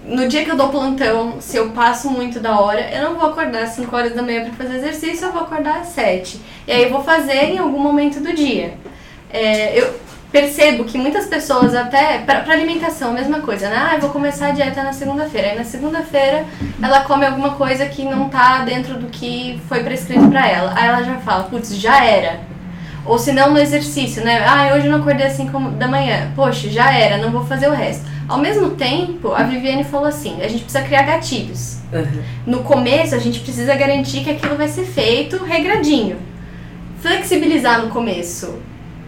no 0.06 0.28
dia 0.28 0.44
que 0.44 0.50
eu 0.50 0.56
dou 0.56 0.68
plantão, 0.68 1.40
se 1.40 1.56
eu 1.56 1.70
passo 1.70 2.10
muito 2.10 2.38
da 2.38 2.60
hora, 2.60 2.80
eu 2.94 3.02
não 3.04 3.18
vou 3.18 3.30
acordar 3.30 3.62
às 3.62 3.70
5 3.70 3.94
horas 3.96 4.14
da 4.14 4.22
manhã 4.22 4.44
pra 4.44 4.52
fazer 4.52 4.78
exercício, 4.78 5.26
eu 5.26 5.32
vou 5.32 5.42
acordar 5.42 5.80
às 5.80 5.88
7. 5.88 6.40
E 6.66 6.72
aí 6.72 6.82
eu 6.84 6.90
vou 6.90 7.02
fazer 7.02 7.44
em 7.44 7.58
algum 7.58 7.78
momento 7.78 8.20
do 8.20 8.32
dia. 8.32 8.74
É, 9.30 9.78
eu 9.78 9.98
percebo 10.30 10.84
que 10.84 10.98
muitas 10.98 11.26
pessoas 11.26 11.74
até, 11.74 12.18
pra 12.18 12.44
alimentação, 12.52 13.10
a 13.10 13.14
mesma 13.14 13.40
coisa, 13.40 13.68
né? 13.68 13.88
Ah, 13.90 13.94
eu 13.94 14.00
vou 14.00 14.10
começar 14.10 14.48
a 14.48 14.50
dieta 14.50 14.82
na 14.82 14.92
segunda-feira. 14.92 15.48
Aí 15.48 15.56
na 15.56 15.64
segunda-feira 15.64 16.44
ela 16.82 17.04
come 17.04 17.24
alguma 17.24 17.54
coisa 17.54 17.86
que 17.86 18.04
não 18.04 18.28
tá 18.28 18.58
dentro 18.58 18.94
do 18.94 19.06
que 19.06 19.60
foi 19.68 19.82
prescrito 19.82 20.28
pra 20.28 20.48
ela. 20.48 20.74
Aí 20.76 20.88
ela 20.88 21.02
já 21.02 21.16
fala, 21.18 21.44
putz, 21.44 21.76
já 21.76 22.04
era. 22.04 22.40
Ou 23.06 23.18
se 23.18 23.32
não 23.32 23.52
no 23.52 23.58
exercício, 23.58 24.24
né? 24.24 24.44
Ah, 24.46 24.74
hoje 24.74 24.86
eu 24.86 24.92
não 24.92 25.00
acordei 25.00 25.26
às 25.26 25.34
5 25.34 25.58
da 25.72 25.86
manhã. 25.86 26.32
Poxa, 26.34 26.68
já 26.68 26.92
era, 26.92 27.18
não 27.18 27.30
vou 27.30 27.44
fazer 27.44 27.68
o 27.68 27.72
resto. 27.72 28.04
Ao 28.26 28.38
mesmo 28.38 28.70
tempo, 28.70 29.32
a 29.32 29.42
Viviane 29.42 29.84
falou 29.84 30.06
assim: 30.06 30.40
a 30.40 30.48
gente 30.48 30.64
precisa 30.64 30.82
criar 30.82 31.02
gatilhos. 31.02 31.78
No 32.46 32.62
começo, 32.62 33.14
a 33.14 33.18
gente 33.18 33.40
precisa 33.40 33.74
garantir 33.74 34.24
que 34.24 34.30
aquilo 34.30 34.56
vai 34.56 34.68
ser 34.68 34.84
feito 34.84 35.44
regradinho. 35.44 36.16
Flexibilizar 37.00 37.82
no 37.82 37.90
começo 37.90 38.58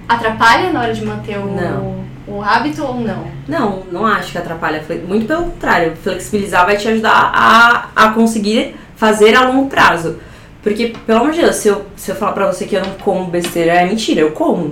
atrapalha 0.08 0.72
na 0.72 0.82
hora 0.82 0.94
de 0.94 1.04
manter 1.04 1.38
o, 1.38 1.46
Não. 1.46 2.04
o 2.26 2.42
hábito 2.42 2.84
ou 2.84 3.00
não? 3.00 3.26
Não, 3.48 3.82
não 3.90 4.06
acho 4.06 4.32
que 4.32 4.38
atrapalha. 4.38 4.84
Muito 5.06 5.26
pelo 5.26 5.44
contrário. 5.44 5.96
Flexibilizar 5.96 6.64
vai 6.64 6.76
te 6.76 6.86
ajudar 6.88 7.32
a, 7.34 7.88
a 7.96 8.10
conseguir 8.10 8.76
fazer 8.96 9.34
a 9.34 9.48
longo 9.48 9.68
prazo. 9.68 10.18
Porque, 10.66 10.92
pelo 11.06 11.20
amor 11.20 11.32
de 11.32 11.42
Deus, 11.42 11.54
se 11.54 11.68
eu, 11.68 11.86
se 11.94 12.10
eu 12.10 12.16
falar 12.16 12.32
pra 12.32 12.52
você 12.52 12.66
que 12.66 12.74
eu 12.74 12.80
não 12.80 12.94
como 12.94 13.30
besteira, 13.30 13.70
é 13.70 13.86
mentira, 13.86 14.22
eu 14.22 14.32
como. 14.32 14.68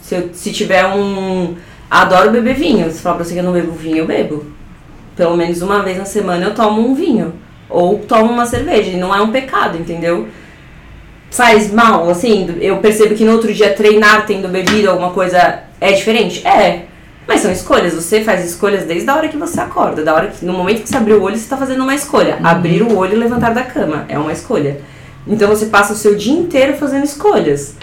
Se, 0.00 0.16
eu, 0.16 0.30
se 0.32 0.50
tiver 0.50 0.84
um. 0.84 1.54
Adoro 1.88 2.32
beber 2.32 2.56
vinho. 2.56 2.90
Se 2.90 3.00
falar 3.00 3.14
pra 3.14 3.24
você 3.24 3.34
que 3.34 3.38
eu 3.38 3.44
não 3.44 3.52
bebo 3.52 3.70
vinho, 3.70 3.98
eu 3.98 4.06
bebo. 4.06 4.46
Pelo 5.14 5.36
menos 5.36 5.62
uma 5.62 5.80
vez 5.84 5.96
na 5.96 6.04
semana 6.04 6.44
eu 6.44 6.54
tomo 6.56 6.84
um 6.84 6.92
vinho. 6.92 7.34
Ou 7.70 8.00
tomo 8.00 8.32
uma 8.32 8.46
cerveja. 8.46 8.90
E 8.90 8.96
não 8.96 9.14
é 9.14 9.20
um 9.20 9.30
pecado, 9.30 9.78
entendeu? 9.78 10.26
Faz 11.30 11.72
mal, 11.72 12.10
assim, 12.10 12.56
eu 12.60 12.78
percebo 12.78 13.14
que 13.14 13.24
no 13.24 13.30
outro 13.30 13.54
dia 13.54 13.72
treinar 13.74 14.26
tendo 14.26 14.48
bebido 14.48 14.90
alguma 14.90 15.10
coisa 15.10 15.60
é 15.80 15.92
diferente? 15.92 16.44
É. 16.44 16.86
Mas 17.28 17.42
são 17.42 17.52
escolhas, 17.52 17.94
você 17.94 18.24
faz 18.24 18.44
escolhas 18.44 18.86
desde 18.86 19.08
a 19.08 19.14
hora 19.14 19.28
que 19.28 19.36
você 19.36 19.60
acorda, 19.60 20.02
da 20.02 20.14
hora 20.14 20.26
que, 20.26 20.44
no 20.44 20.52
momento 20.52 20.82
que 20.82 20.88
você 20.88 20.96
abriu 20.96 21.18
o 21.18 21.22
olho, 21.22 21.36
você 21.36 21.44
está 21.44 21.56
fazendo 21.56 21.84
uma 21.84 21.94
escolha. 21.94 22.40
Abrir 22.42 22.82
o 22.82 22.96
olho 22.96 23.12
e 23.12 23.16
levantar 23.16 23.54
da 23.54 23.62
cama 23.62 24.04
é 24.08 24.18
uma 24.18 24.32
escolha. 24.32 24.97
Então 25.28 25.48
você 25.48 25.66
passa 25.66 25.92
o 25.92 25.96
seu 25.96 26.16
dia 26.16 26.32
inteiro 26.32 26.76
fazendo 26.76 27.04
escolhas. 27.04 27.76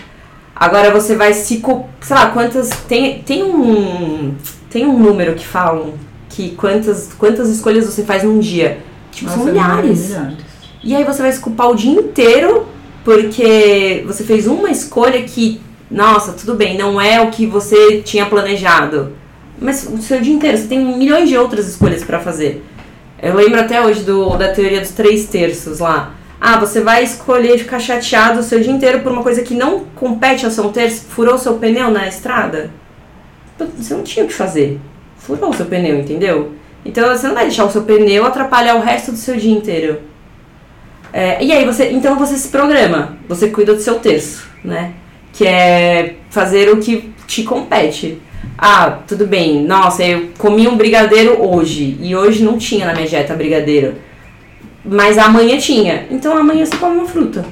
Agora 0.55 0.91
você 0.91 1.15
vai 1.15 1.33
se. 1.33 1.61
Sei 2.01 2.15
lá, 2.15 2.31
quantas. 2.31 2.69
Tem, 2.87 3.21
tem 3.21 3.43
um. 3.43 4.33
Tem 4.69 4.85
um 4.85 4.97
número 4.97 5.35
que 5.35 5.45
falam 5.45 5.93
que 6.29 6.51
quantas, 6.51 7.13
quantas 7.17 7.49
escolhas 7.49 7.85
você 7.85 8.03
faz 8.03 8.23
num 8.23 8.39
dia. 8.39 8.79
Tipo, 9.11 9.29
são 9.29 9.39
Nossa, 9.39 9.51
milhares. 9.51 10.09
milhares. 10.09 10.37
E 10.83 10.95
aí 10.95 11.03
você 11.03 11.21
vai 11.21 11.31
se 11.31 11.39
culpar 11.39 11.69
o 11.69 11.75
dia 11.75 11.91
inteiro 11.91 12.67
porque 13.03 14.03
você 14.05 14.23
fez 14.23 14.47
uma 14.47 14.69
escolha 14.69 15.21
que, 15.21 15.61
nossa, 15.89 16.33
tudo 16.33 16.55
bem, 16.55 16.77
não 16.77 16.99
é 16.99 17.21
o 17.21 17.29
que 17.29 17.45
você 17.45 18.01
tinha 18.01 18.25
planejado. 18.25 19.13
Mas 19.59 19.87
o 19.87 20.01
seu 20.01 20.19
dia 20.19 20.33
inteiro, 20.33 20.57
você 20.57 20.67
tem 20.67 20.79
milhões 20.79 21.29
de 21.29 21.37
outras 21.37 21.67
escolhas 21.67 22.03
pra 22.03 22.19
fazer. 22.19 22.65
Eu 23.21 23.35
lembro 23.35 23.59
até 23.59 23.81
hoje 23.81 24.01
do, 24.01 24.35
da 24.35 24.51
teoria 24.51 24.81
dos 24.81 24.89
três 24.89 25.25
terços 25.25 25.79
lá. 25.79 26.13
Ah, 26.39 26.59
você 26.59 26.81
vai 26.81 27.03
escolher 27.03 27.57
ficar 27.57 27.79
chateado 27.79 28.39
o 28.39 28.43
seu 28.43 28.59
dia 28.59 28.71
inteiro 28.71 28.99
por 28.99 29.11
uma 29.11 29.23
coisa 29.23 29.41
que 29.41 29.53
não 29.53 29.85
compete 29.95 30.45
ao 30.45 30.51
seu 30.51 30.69
terço, 30.69 31.05
furou 31.05 31.37
seu 31.37 31.55
pneu 31.55 31.89
na 31.89 32.07
estrada. 32.07 32.71
Você 33.77 33.93
não 33.93 34.03
tinha 34.03 34.25
o 34.25 34.27
que 34.27 34.33
fazer. 34.33 34.79
Furou 35.17 35.49
o 35.49 35.53
seu 35.53 35.65
pneu, 35.65 35.97
entendeu? 35.97 36.51
Então 36.85 37.09
você 37.09 37.27
não 37.27 37.33
vai 37.33 37.45
deixar 37.45 37.65
o 37.65 37.71
seu 37.71 37.83
pneu 37.83 38.25
atrapalhar 38.25 38.75
o 38.75 38.81
resto 38.81 39.11
do 39.11 39.17
seu 39.17 39.35
dia 39.37 39.51
inteiro. 39.51 40.01
É, 41.11 41.41
e 41.43 41.51
aí 41.51 41.65
você, 41.65 41.91
então 41.91 42.19
você 42.19 42.35
se 42.35 42.49
programa, 42.49 43.17
você 43.27 43.47
cuida 43.47 43.73
do 43.73 43.81
seu 43.81 43.95
terço, 43.95 44.45
né? 44.63 44.93
Que 45.31 45.47
é 45.47 46.15
fazer 46.29 46.69
o 46.69 46.77
que 46.77 47.13
te 47.25 47.43
compete. 47.43 48.21
Ah, 48.57 48.99
tudo 49.07 49.25
bem, 49.25 49.63
nossa, 49.63 50.03
eu 50.03 50.29
comi 50.37 50.67
um 50.67 50.77
brigadeiro 50.77 51.41
hoje 51.41 51.97
e 51.99 52.15
hoje 52.15 52.43
não 52.43 52.57
tinha 52.57 52.85
na 52.85 52.93
minha 52.93 53.07
dieta 53.07 53.33
brigadeiro. 53.33 53.95
Mas 54.85 55.17
amanhã 55.17 55.57
tinha. 55.57 56.05
Então 56.11 56.37
amanhã 56.37 56.65
você 56.65 56.75
come 56.77 56.97
uma 56.97 57.07
fruta. 57.07 57.45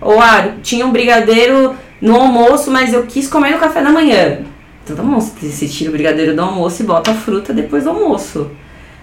Ou 0.00 0.20
ah, 0.20 0.54
tinha 0.62 0.86
um 0.86 0.92
brigadeiro 0.92 1.74
no 2.00 2.16
almoço, 2.16 2.70
mas 2.70 2.92
eu 2.92 3.04
quis 3.04 3.28
comer 3.28 3.50
no 3.50 3.58
café 3.58 3.82
da 3.82 3.90
manhã. 3.90 4.38
Então 4.82 4.96
tá 4.96 5.02
bom, 5.02 5.18
você 5.18 5.66
tira 5.66 5.90
o 5.90 5.92
brigadeiro 5.92 6.34
do 6.34 6.42
almoço 6.42 6.82
e 6.82 6.86
bota 6.86 7.10
a 7.10 7.14
fruta 7.14 7.52
depois 7.52 7.84
do 7.84 7.90
almoço. 7.90 8.50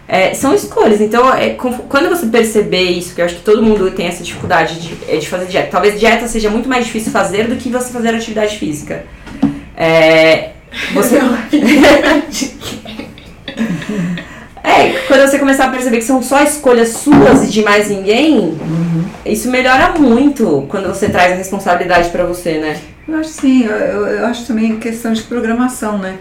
É, 0.07 0.33
são 0.33 0.53
escolhas. 0.53 0.99
Então, 0.99 1.33
é, 1.33 1.51
quando 1.51 2.09
você 2.09 2.25
perceber 2.25 2.83
isso, 2.83 3.15
que 3.15 3.21
eu 3.21 3.25
acho 3.25 3.35
que 3.35 3.43
todo 3.43 3.63
mundo 3.63 3.91
tem 3.91 4.07
essa 4.07 4.23
dificuldade 4.23 4.79
de, 4.79 4.97
é, 5.07 5.17
de 5.17 5.27
fazer 5.27 5.45
dieta. 5.45 5.69
Talvez 5.71 5.99
dieta 5.99 6.27
seja 6.27 6.49
muito 6.49 6.67
mais 6.67 6.85
difícil 6.85 7.11
fazer 7.11 7.47
do 7.47 7.55
que 7.55 7.69
você 7.69 7.93
fazer 7.93 8.09
atividade 8.09 8.57
física. 8.57 9.05
É, 9.75 10.49
você... 10.93 11.19
é, 14.63 14.89
quando 15.07 15.21
você 15.21 15.39
começar 15.39 15.65
a 15.65 15.71
perceber 15.71 15.97
que 15.97 16.03
são 16.03 16.21
só 16.21 16.41
escolhas 16.43 16.89
suas 16.89 17.43
e 17.43 17.51
de 17.51 17.63
mais 17.63 17.89
ninguém, 17.89 18.57
isso 19.25 19.49
melhora 19.49 19.93
muito 19.99 20.65
quando 20.69 20.87
você 20.87 21.09
traz 21.09 21.31
a 21.31 21.35
responsabilidade 21.35 22.09
pra 22.09 22.23
você, 22.23 22.59
né? 22.59 22.79
Eu 23.07 23.17
acho 23.17 23.29
sim, 23.29 23.63
eu, 23.63 24.05
eu, 24.07 24.25
acho 24.27 24.45
também 24.45 24.77
questão 24.79 25.13
de 25.13 25.23
programação, 25.23 25.97
né? 25.97 26.17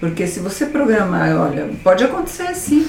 Porque 0.00 0.26
se 0.26 0.40
você 0.40 0.66
programar, 0.66 1.36
olha, 1.36 1.70
pode 1.82 2.02
acontecer 2.02 2.54
sim, 2.54 2.86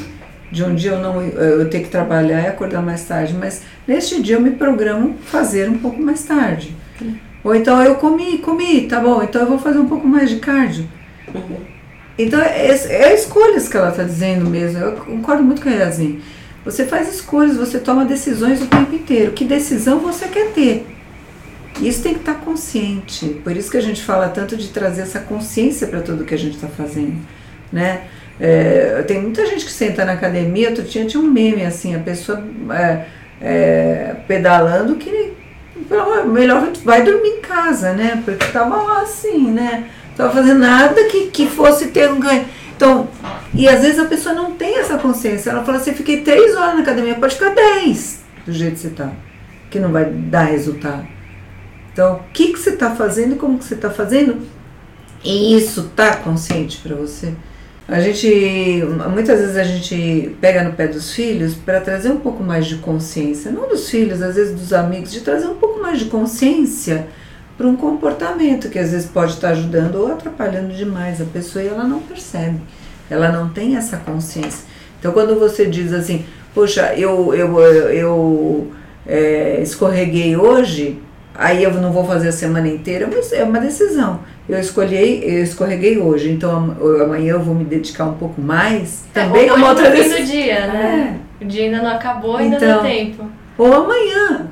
de 0.52 0.64
um 0.64 0.74
dia 0.74 0.92
eu 0.92 1.00
não 1.00 1.22
eu 1.22 1.70
ter 1.70 1.82
que 1.82 1.90
trabalhar 1.90 2.42
e 2.42 2.48
acordar 2.48 2.82
mais 2.82 3.04
tarde, 3.04 3.34
mas 3.34 3.62
neste 3.88 4.22
dia 4.22 4.38
eu 4.38 4.42
me 4.42 4.52
programo 4.52 5.16
fazer 5.24 5.70
um 5.70 5.78
pouco 5.78 6.02
mais 6.02 6.24
tarde. 6.24 6.76
Ou 7.44 7.54
então 7.54 7.82
eu 7.84 7.96
comi, 7.96 8.40
comi, 8.40 8.88
tá 8.88 9.00
bom, 9.00 9.22
então 9.22 9.42
eu 9.42 9.48
vou 9.48 9.60
fazer 9.60 9.78
um 9.78 9.88
pouco 9.88 10.08
mais 10.08 10.32
de 10.32 10.38
cardio. 10.38 10.90
Então 12.18 12.42
é, 12.42 12.68
é 12.68 13.14
escolhas 13.14 13.68
que 13.68 13.76
ela 13.76 13.90
está 13.90 14.04
dizendo 14.04 14.50
mesmo, 14.50 14.80
eu 14.80 14.94
concordo 14.94 15.44
muito 15.44 15.62
com 15.62 15.70
a 15.70 15.74
Yasmin. 15.74 16.22
Você 16.64 16.86
faz 16.86 17.14
escolhas, 17.14 17.58
você 17.58 17.78
toma 17.78 18.06
decisões 18.06 18.62
o 18.62 18.66
tempo 18.66 18.96
inteiro. 18.96 19.34
Que 19.34 19.46
decisão 19.46 20.00
você 20.00 20.28
quer 20.28 20.52
ter? 20.52 20.88
Isso 21.82 22.02
tem 22.02 22.14
que 22.14 22.22
estar 22.22 22.36
consciente. 22.36 23.28
Por 23.44 23.56
isso 23.56 23.70
que 23.70 23.78
a 23.78 23.82
gente 23.82 24.02
fala 24.02 24.30
tanto 24.30 24.56
de 24.56 24.70
trazer 24.70 25.02
essa 25.02 25.20
consciência 25.20 25.88
para 25.88 26.02
tudo 26.02 26.24
que 26.24 26.34
a 26.34 26.38
gente 26.38 26.56
está 26.56 26.68
fazendo, 26.68 27.18
né? 27.72 28.04
É, 28.40 29.04
tem 29.08 29.22
muita 29.22 29.46
gente 29.46 29.64
que 29.64 29.72
senta 29.72 30.04
na 30.04 30.14
academia, 30.14 30.70
outro 30.70 30.84
dia 30.84 31.06
tinha 31.06 31.22
um 31.22 31.28
meme 31.28 31.64
assim, 31.64 31.96
a 31.96 32.00
pessoa 32.00 32.44
é, 32.72 33.06
é, 33.42 34.16
pedalando 34.28 34.96
que 34.96 35.34
melhor 36.28 36.72
vai 36.84 37.04
dormir 37.04 37.30
em 37.30 37.42
casa, 37.42 37.94
né? 37.94 38.22
Porque 38.26 38.46
tava 38.48 38.76
lá 38.76 39.02
assim, 39.02 39.52
né? 39.52 39.90
Tava 40.16 40.32
fazendo 40.32 40.60
nada 40.60 41.04
que, 41.06 41.28
que 41.28 41.48
fosse 41.48 41.88
ter 41.88 42.10
um 42.10 42.20
ganho. 42.20 42.46
Então, 42.76 43.08
e 43.54 43.68
às 43.68 43.82
vezes 43.82 44.00
a 44.00 44.06
pessoa 44.06 44.34
não 44.34 44.52
tem 44.52 44.80
essa 44.80 44.98
consciência. 44.98 45.50
Ela 45.50 45.64
fala 45.64 45.78
assim, 45.78 45.94
fiquei 45.94 46.22
três 46.22 46.56
horas 46.56 46.76
na 46.76 46.82
academia, 46.82 47.16
pode 47.16 47.36
ficar 47.36 47.54
dez 47.54 48.24
do 48.46 48.52
jeito 48.52 48.76
que 48.76 48.80
você 48.82 48.90
tá, 48.90 49.12
que 49.70 49.80
não 49.80 49.92
vai 49.92 50.06
dar 50.06 50.44
resultado. 50.44 51.08
Então, 51.92 52.16
o 52.16 52.20
que, 52.34 52.52
que 52.52 52.60
você 52.60 52.72
está 52.72 52.94
fazendo 52.94 53.36
e 53.36 53.38
como 53.38 53.58
que 53.58 53.66
você 53.66 53.76
está 53.76 53.90
fazendo? 53.90 54.46
E 55.24 55.56
isso 55.58 55.92
tá 55.96 56.18
consciente 56.18 56.78
para 56.80 56.96
você? 56.96 57.34
A 57.88 58.02
gente, 58.02 58.84
muitas 59.14 59.40
vezes 59.40 59.58
a 59.58 59.64
gente 59.64 60.36
pega 60.42 60.64
no 60.64 60.74
pé 60.74 60.88
dos 60.88 61.14
filhos 61.14 61.54
para 61.54 61.80
trazer 61.80 62.10
um 62.10 62.18
pouco 62.18 62.44
mais 62.44 62.66
de 62.66 62.78
consciência, 62.78 63.52
não 63.52 63.70
dos 63.70 63.90
filhos, 63.90 64.22
às 64.22 64.36
vezes 64.36 64.60
dos 64.60 64.74
amigos, 64.74 65.12
de 65.12 65.22
trazer 65.22 65.48
um 65.48 65.56
pouco 65.56 65.82
mais 65.82 66.00
de 66.00 66.06
consciência 66.06 67.08
para 67.58 67.68
um 67.68 67.76
comportamento 67.76 68.70
que 68.70 68.78
às 68.78 68.92
vezes 68.92 69.08
pode 69.08 69.34
estar 69.34 69.50
ajudando 69.50 69.96
ou 69.96 70.12
atrapalhando 70.12 70.74
demais 70.74 71.22
a 71.22 71.26
pessoa 71.26 71.64
e 71.64 71.68
ela 71.68 71.84
não 71.84 72.00
percebe. 72.00 72.60
Ela 73.10 73.30
não 73.32 73.50
tem 73.50 73.76
essa 73.76 73.98
consciência. 73.98 74.66
Então, 75.00 75.12
quando 75.12 75.40
você 75.40 75.66
diz 75.66 75.94
assim, 75.94 76.26
poxa, 76.54 76.94
eu, 76.96 77.34
eu, 77.34 77.60
eu, 77.60 77.90
eu 77.90 78.72
é, 79.06 79.60
escorreguei 79.62 80.36
hoje, 80.36 81.00
aí 81.34 81.64
eu 81.64 81.72
não 81.74 81.92
vou 81.92 82.06
fazer 82.06 82.30
a 82.30 82.32
semana 82.32 82.68
inteira, 82.68 83.08
mas 83.12 83.32
é 83.32 83.44
uma 83.44 83.60
decisão. 83.60 84.20
Eu 84.48 84.60
escolhi, 84.60 85.24
eu 85.24 85.44
escorreguei 85.44 85.98
hoje, 85.98 86.32
então 86.32 86.76
amanhã 87.02 87.34
eu 87.34 87.42
vou 87.42 87.56
me 87.56 87.64
dedicar 87.64 88.06
um 88.06 88.14
pouco 88.14 88.42
mais. 88.42 89.04
Também 89.14 89.48
é 89.48 89.54
uma 89.54 89.70
outra 89.70 89.90
decisão. 89.90 90.20
do 90.20 90.26
dia, 90.26 90.68
né? 90.68 91.20
É. 91.42 91.44
O 91.44 91.48
dia 91.48 91.66
ainda 91.66 91.82
não 91.82 91.92
acabou, 91.92 92.38
ainda 92.38 92.58
então, 92.58 92.78
dá 92.78 92.84
tempo. 92.84 93.26
Ou 93.58 93.74
amanhã. 93.74 94.48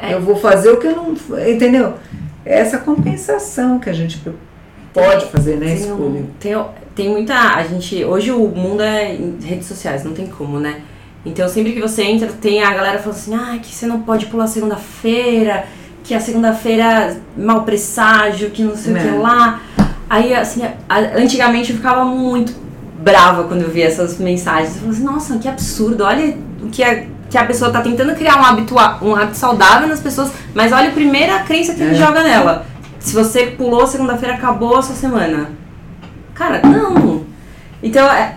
É. 0.00 0.14
Eu 0.14 0.20
vou 0.20 0.36
fazer 0.36 0.70
o 0.70 0.76
que 0.76 0.86
eu 0.86 0.96
não. 0.96 1.14
Entendeu? 1.48 1.94
É 2.48 2.60
essa 2.60 2.78
compensação 2.78 3.78
que 3.78 3.90
a 3.90 3.92
gente 3.92 4.22
pode 4.94 5.26
fazer, 5.26 5.56
né, 5.58 5.74
escolha. 5.74 6.24
Tem, 6.40 6.56
tem 6.94 7.10
muita. 7.10 7.34
A 7.34 7.62
gente. 7.62 8.02
Hoje 8.02 8.32
o 8.32 8.48
mundo 8.48 8.82
é 8.82 9.14
em 9.14 9.36
redes 9.38 9.68
sociais, 9.68 10.02
não 10.02 10.14
tem 10.14 10.26
como, 10.26 10.58
né? 10.58 10.80
Então 11.26 11.46
sempre 11.46 11.72
que 11.72 11.80
você 11.80 12.04
entra, 12.04 12.28
tem 12.28 12.62
a 12.62 12.72
galera 12.72 12.98
falando 13.00 13.18
assim, 13.18 13.34
ah, 13.34 13.58
que 13.58 13.74
você 13.74 13.86
não 13.86 14.00
pode 14.00 14.26
pular 14.26 14.46
segunda-feira, 14.46 15.66
que 16.02 16.14
a 16.14 16.20
segunda-feira 16.20 17.18
mal 17.36 17.64
presságio, 17.64 18.48
que 18.48 18.62
não 18.62 18.74
sei 18.74 18.94
o 18.94 18.96
que 18.96 19.08
é. 19.08 19.12
lá. 19.12 19.60
Aí, 20.08 20.32
assim, 20.34 20.62
antigamente 21.14 21.70
eu 21.70 21.76
ficava 21.76 22.02
muito 22.02 22.54
brava 22.98 23.44
quando 23.44 23.60
eu 23.60 23.68
via 23.68 23.84
essas 23.84 24.16
mensagens. 24.16 24.70
Eu 24.70 24.80
falava 24.80 24.96
assim, 24.96 25.04
nossa, 25.04 25.38
que 25.38 25.48
absurdo, 25.48 26.02
olha 26.02 26.34
o 26.62 26.70
que 26.70 26.82
a, 26.82 27.04
que 27.30 27.36
a 27.36 27.44
pessoa 27.44 27.70
tá 27.70 27.80
tentando 27.80 28.14
criar 28.14 28.40
um 28.40 28.44
hábito, 28.44 28.74
um 29.02 29.14
hábito 29.14 29.36
saudável 29.36 29.86
nas 29.86 30.00
pessoas, 30.00 30.30
mas 30.54 30.72
olha 30.72 30.88
a 30.88 30.92
primeira 30.92 31.40
crença 31.40 31.74
que 31.74 31.82
ele 31.82 31.94
é. 31.94 31.98
joga 31.98 32.22
nela. 32.22 32.66
Se 32.98 33.14
você 33.14 33.46
pulou 33.46 33.86
segunda-feira, 33.86 34.34
acabou 34.34 34.76
a 34.76 34.82
sua 34.82 34.94
semana. 34.94 35.50
Cara, 36.34 36.60
não. 36.66 37.24
Então, 37.82 38.10
é, 38.10 38.36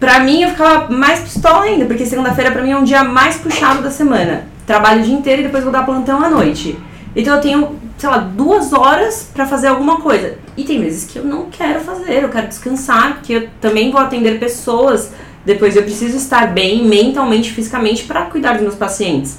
pra 0.00 0.20
mim, 0.20 0.42
eu 0.42 0.50
ficava 0.50 0.92
mais 0.92 1.20
pistola 1.20 1.64
ainda, 1.64 1.84
porque 1.86 2.06
segunda-feira 2.06 2.50
pra 2.50 2.62
mim 2.62 2.70
é 2.70 2.76
um 2.76 2.84
dia 2.84 3.04
mais 3.04 3.36
puxado 3.36 3.82
da 3.82 3.90
semana. 3.90 4.46
Trabalho 4.66 5.00
o 5.00 5.04
dia 5.04 5.14
inteiro 5.14 5.42
e 5.42 5.44
depois 5.44 5.62
vou 5.62 5.72
dar 5.72 5.84
plantão 5.84 6.22
à 6.22 6.28
noite. 6.28 6.78
Então 7.14 7.34
eu 7.34 7.40
tenho, 7.40 7.78
sei 7.98 8.08
lá, 8.08 8.18
duas 8.18 8.72
horas 8.72 9.30
para 9.32 9.46
fazer 9.46 9.68
alguma 9.68 10.00
coisa. 10.00 10.38
E 10.56 10.64
tem 10.64 10.80
vezes 10.80 11.04
que 11.04 11.18
eu 11.18 11.24
não 11.24 11.50
quero 11.50 11.80
fazer, 11.80 12.22
eu 12.22 12.28
quero 12.28 12.48
descansar, 12.48 13.14
porque 13.14 13.32
eu 13.34 13.48
também 13.60 13.90
vou 13.90 14.00
atender 14.00 14.38
pessoas. 14.38 15.12
Depois 15.44 15.76
eu 15.76 15.82
preciso 15.82 16.16
estar 16.16 16.52
bem 16.52 16.84
mentalmente, 16.86 17.50
fisicamente 17.50 18.04
para 18.04 18.22
cuidar 18.26 18.52
dos 18.52 18.62
meus 18.62 18.74
pacientes. 18.74 19.38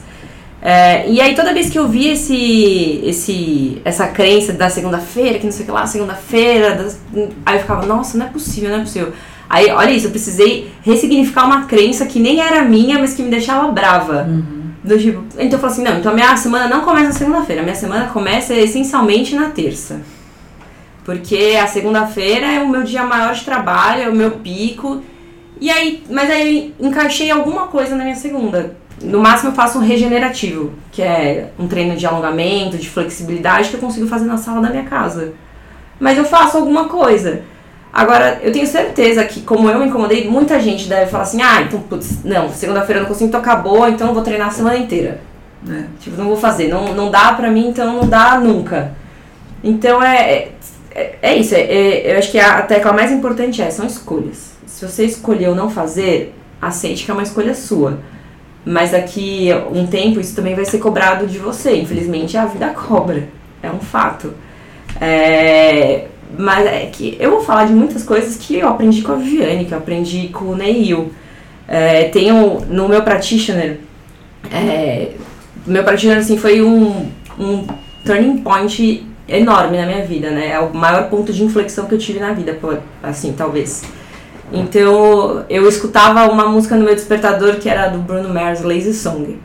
É, 0.62 1.10
e 1.10 1.20
aí 1.20 1.36
toda 1.36 1.54
vez 1.54 1.70
que 1.70 1.78
eu 1.78 1.90
vi 1.90 2.08
esse, 2.08 3.02
esse, 3.04 3.82
essa 3.84 4.08
crença 4.08 4.54
da 4.54 4.70
segunda-feira, 4.70 5.38
que 5.38 5.46
não 5.46 5.52
sei 5.52 5.64
o 5.64 5.66
que 5.66 5.72
lá, 5.72 5.86
segunda-feira, 5.86 6.88
aí 7.46 7.56
eu 7.56 7.62
ficava, 7.62 7.86
nossa, 7.86 8.18
não 8.18 8.26
é 8.26 8.30
possível, 8.30 8.70
não 8.70 8.78
é 8.78 8.82
possível. 8.82 9.12
Aí, 9.50 9.70
olha 9.70 9.92
isso, 9.92 10.08
eu 10.08 10.12
precisei 10.12 10.72
ressignificar 10.82 11.46
uma 11.46 11.66
crença 11.66 12.06
que 12.06 12.18
nem 12.20 12.40
era 12.40 12.64
minha, 12.64 12.98
mas 12.98 13.14
que 13.14 13.22
me 13.22 13.30
deixava 13.30 13.70
brava. 13.72 14.24
Uhum. 14.24 14.64
Do 14.84 14.98
tipo, 14.98 15.24
então 15.38 15.58
eu 15.58 15.60
falo 15.60 15.72
assim, 15.72 15.84
não, 15.84 16.00
então 16.00 16.12
a 16.12 16.16
minha 16.16 16.36
semana 16.36 16.68
não 16.68 16.82
começa 16.82 17.08
na 17.08 17.14
segunda-feira, 17.14 17.62
a 17.62 17.64
minha 17.64 17.76
semana 17.76 18.08
começa 18.08 18.54
essencialmente 18.54 19.36
na 19.36 19.50
terça. 19.50 20.02
Porque 21.06 21.58
a 21.62 21.68
segunda-feira 21.68 22.48
é 22.48 22.60
o 22.62 22.70
meu 22.70 22.84
dia 22.84 23.04
maior 23.04 23.34
de 23.34 23.44
trabalho, 23.44 24.04
é 24.04 24.10
o 24.10 24.16
meu 24.16 24.32
pico. 24.32 25.04
E 25.60 25.70
aí, 25.70 26.04
mas 26.10 26.30
aí 26.30 26.74
encaixei 26.80 27.32
alguma 27.32 27.68
coisa 27.68 27.96
na 27.96 28.04
minha 28.04 28.16
segunda. 28.16 28.76
No 29.02 29.20
máximo 29.20 29.52
eu 29.52 29.56
faço 29.56 29.80
um 29.80 29.82
regenerativo, 29.82 30.74
que 30.92 31.02
é 31.02 31.50
um 31.60 31.68
treino 31.68 31.96
de 31.96 32.06
alongamento, 32.06 32.78
de 32.78 32.90
flexibilidade 32.90 33.70
que 33.70 33.76
eu 33.76 33.80
consigo 33.80 34.08
fazer 34.08 34.26
na 34.26 34.38
sala 34.38 34.62
da 34.62 34.70
minha 34.70 34.84
casa. 34.84 35.34
Mas 36.00 36.18
eu 36.18 36.26
faço 36.26 36.58
alguma 36.58 36.86
coisa. 36.86 37.44
Agora, 37.92 38.40
eu 38.42 38.52
tenho 38.52 38.66
certeza 38.66 39.24
que, 39.24 39.42
como 39.42 39.70
eu 39.70 39.78
me 39.78 39.86
incomodei, 39.86 40.28
muita 40.28 40.60
gente 40.60 40.90
deve 40.90 41.12
falar 41.12 41.24
assim: 41.24 41.42
ah, 41.42 41.62
então, 41.62 41.80
putz, 41.82 42.24
não, 42.24 42.50
segunda-feira 42.50 43.00
eu 43.00 43.04
não 43.04 43.10
consigo, 43.10 43.28
então 43.28 43.40
acabou, 43.40 43.88
então 43.88 44.08
eu 44.08 44.14
vou 44.14 44.24
treinar 44.24 44.48
a 44.48 44.52
semana 44.52 44.78
inteira. 44.78 45.22
É. 45.70 45.84
Tipo, 46.00 46.18
não 46.18 46.26
vou 46.26 46.36
fazer, 46.36 46.68
não, 46.68 46.94
não 46.94 47.12
dá 47.12 47.34
pra 47.34 47.52
mim, 47.52 47.68
então 47.70 47.94
não 47.94 48.08
dá 48.08 48.40
nunca. 48.40 48.94
Então 49.64 50.02
é, 50.02 50.50
é, 50.92 51.16
é 51.22 51.36
isso, 51.36 51.54
é, 51.56 51.62
é, 51.62 52.14
eu 52.14 52.18
acho 52.18 52.32
que 52.32 52.40
a 52.40 52.64
tecla 52.64 52.94
mais 52.94 53.12
importante 53.12 53.62
é: 53.62 53.70
são 53.70 53.86
escolhas. 53.86 54.53
Se 54.84 54.92
você 54.92 55.06
escolheu 55.06 55.56
não 55.56 55.70
fazer, 55.70 56.36
aceite 56.62 57.06
que 57.06 57.12
é 57.12 57.14
uma 57.14 57.24
escolha 57.24 57.54
sua. 57.54 58.00
Mas 58.66 58.92
daqui 58.92 59.50
um 59.72 59.88
tempo 59.88 60.20
isso 60.20 60.36
também 60.36 60.56
vai 60.56 60.66
ser 60.66 60.80
cobrado 60.80 61.26
de 61.26 61.38
você. 61.38 61.78
Infelizmente 61.78 62.38
a 62.38 62.46
vida 62.46 62.68
cobra. 62.70 63.30
É 63.62 63.70
um 63.70 63.80
fato. 63.80 64.34
É, 65.00 66.08
mas 66.38 66.66
é 66.66 66.90
que 66.92 67.16
eu 67.18 67.32
vou 67.32 67.42
falar 67.42 67.66
de 67.66 67.74
muitas 67.74 68.04
coisas 68.04 68.36
que 68.36 68.58
eu 68.58 68.68
aprendi 68.68 69.02
com 69.02 69.14
a 69.14 69.16
Viviane, 69.16 69.66
que 69.66 69.74
eu 69.74 69.78
aprendi 69.78 70.28
com 70.28 70.46
o 70.46 70.56
Neil. 70.56 71.14
É, 71.66 72.06
tenho 72.10 72.60
no 72.68 72.90
meu 72.90 73.04
practitioner. 73.04 73.80
É, 74.52 75.12
meu 75.66 75.84
practitioner 75.84 76.20
assim, 76.20 76.38
foi 76.38 76.62
um, 76.62 77.10
um 77.40 77.66
turning 78.06 78.40
point 78.40 79.08
enorme 79.30 79.78
na 79.78 79.86
minha 79.86 80.06
vida, 80.06 80.30
né? 80.30 80.50
É 80.52 80.60
o 80.60 80.74
maior 80.74 81.10
ponto 81.10 81.32
de 81.32 81.42
inflexão 81.42 81.86
que 81.86 81.96
eu 81.96 82.00
tive 82.00 82.20
na 82.20 82.34
vida, 82.34 82.60
assim, 83.02 83.32
talvez. 83.32 83.84
Então, 84.54 85.44
eu 85.50 85.68
escutava 85.68 86.32
uma 86.32 86.46
música 86.48 86.76
no 86.76 86.86
meu 86.86 86.94
despertador 86.94 87.56
que 87.56 87.68
era 87.68 87.88
do 87.88 87.98
Bruno 87.98 88.32
Mars, 88.32 88.62
Lazy 88.62 88.94
Song. 88.94 89.40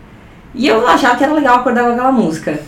E 0.54 0.68
eu 0.68 0.86
achava 0.86 1.16
que 1.16 1.24
era 1.24 1.32
legal 1.32 1.56
acordar 1.56 1.84
com 1.84 1.92
aquela 1.92 2.12
música. 2.12 2.60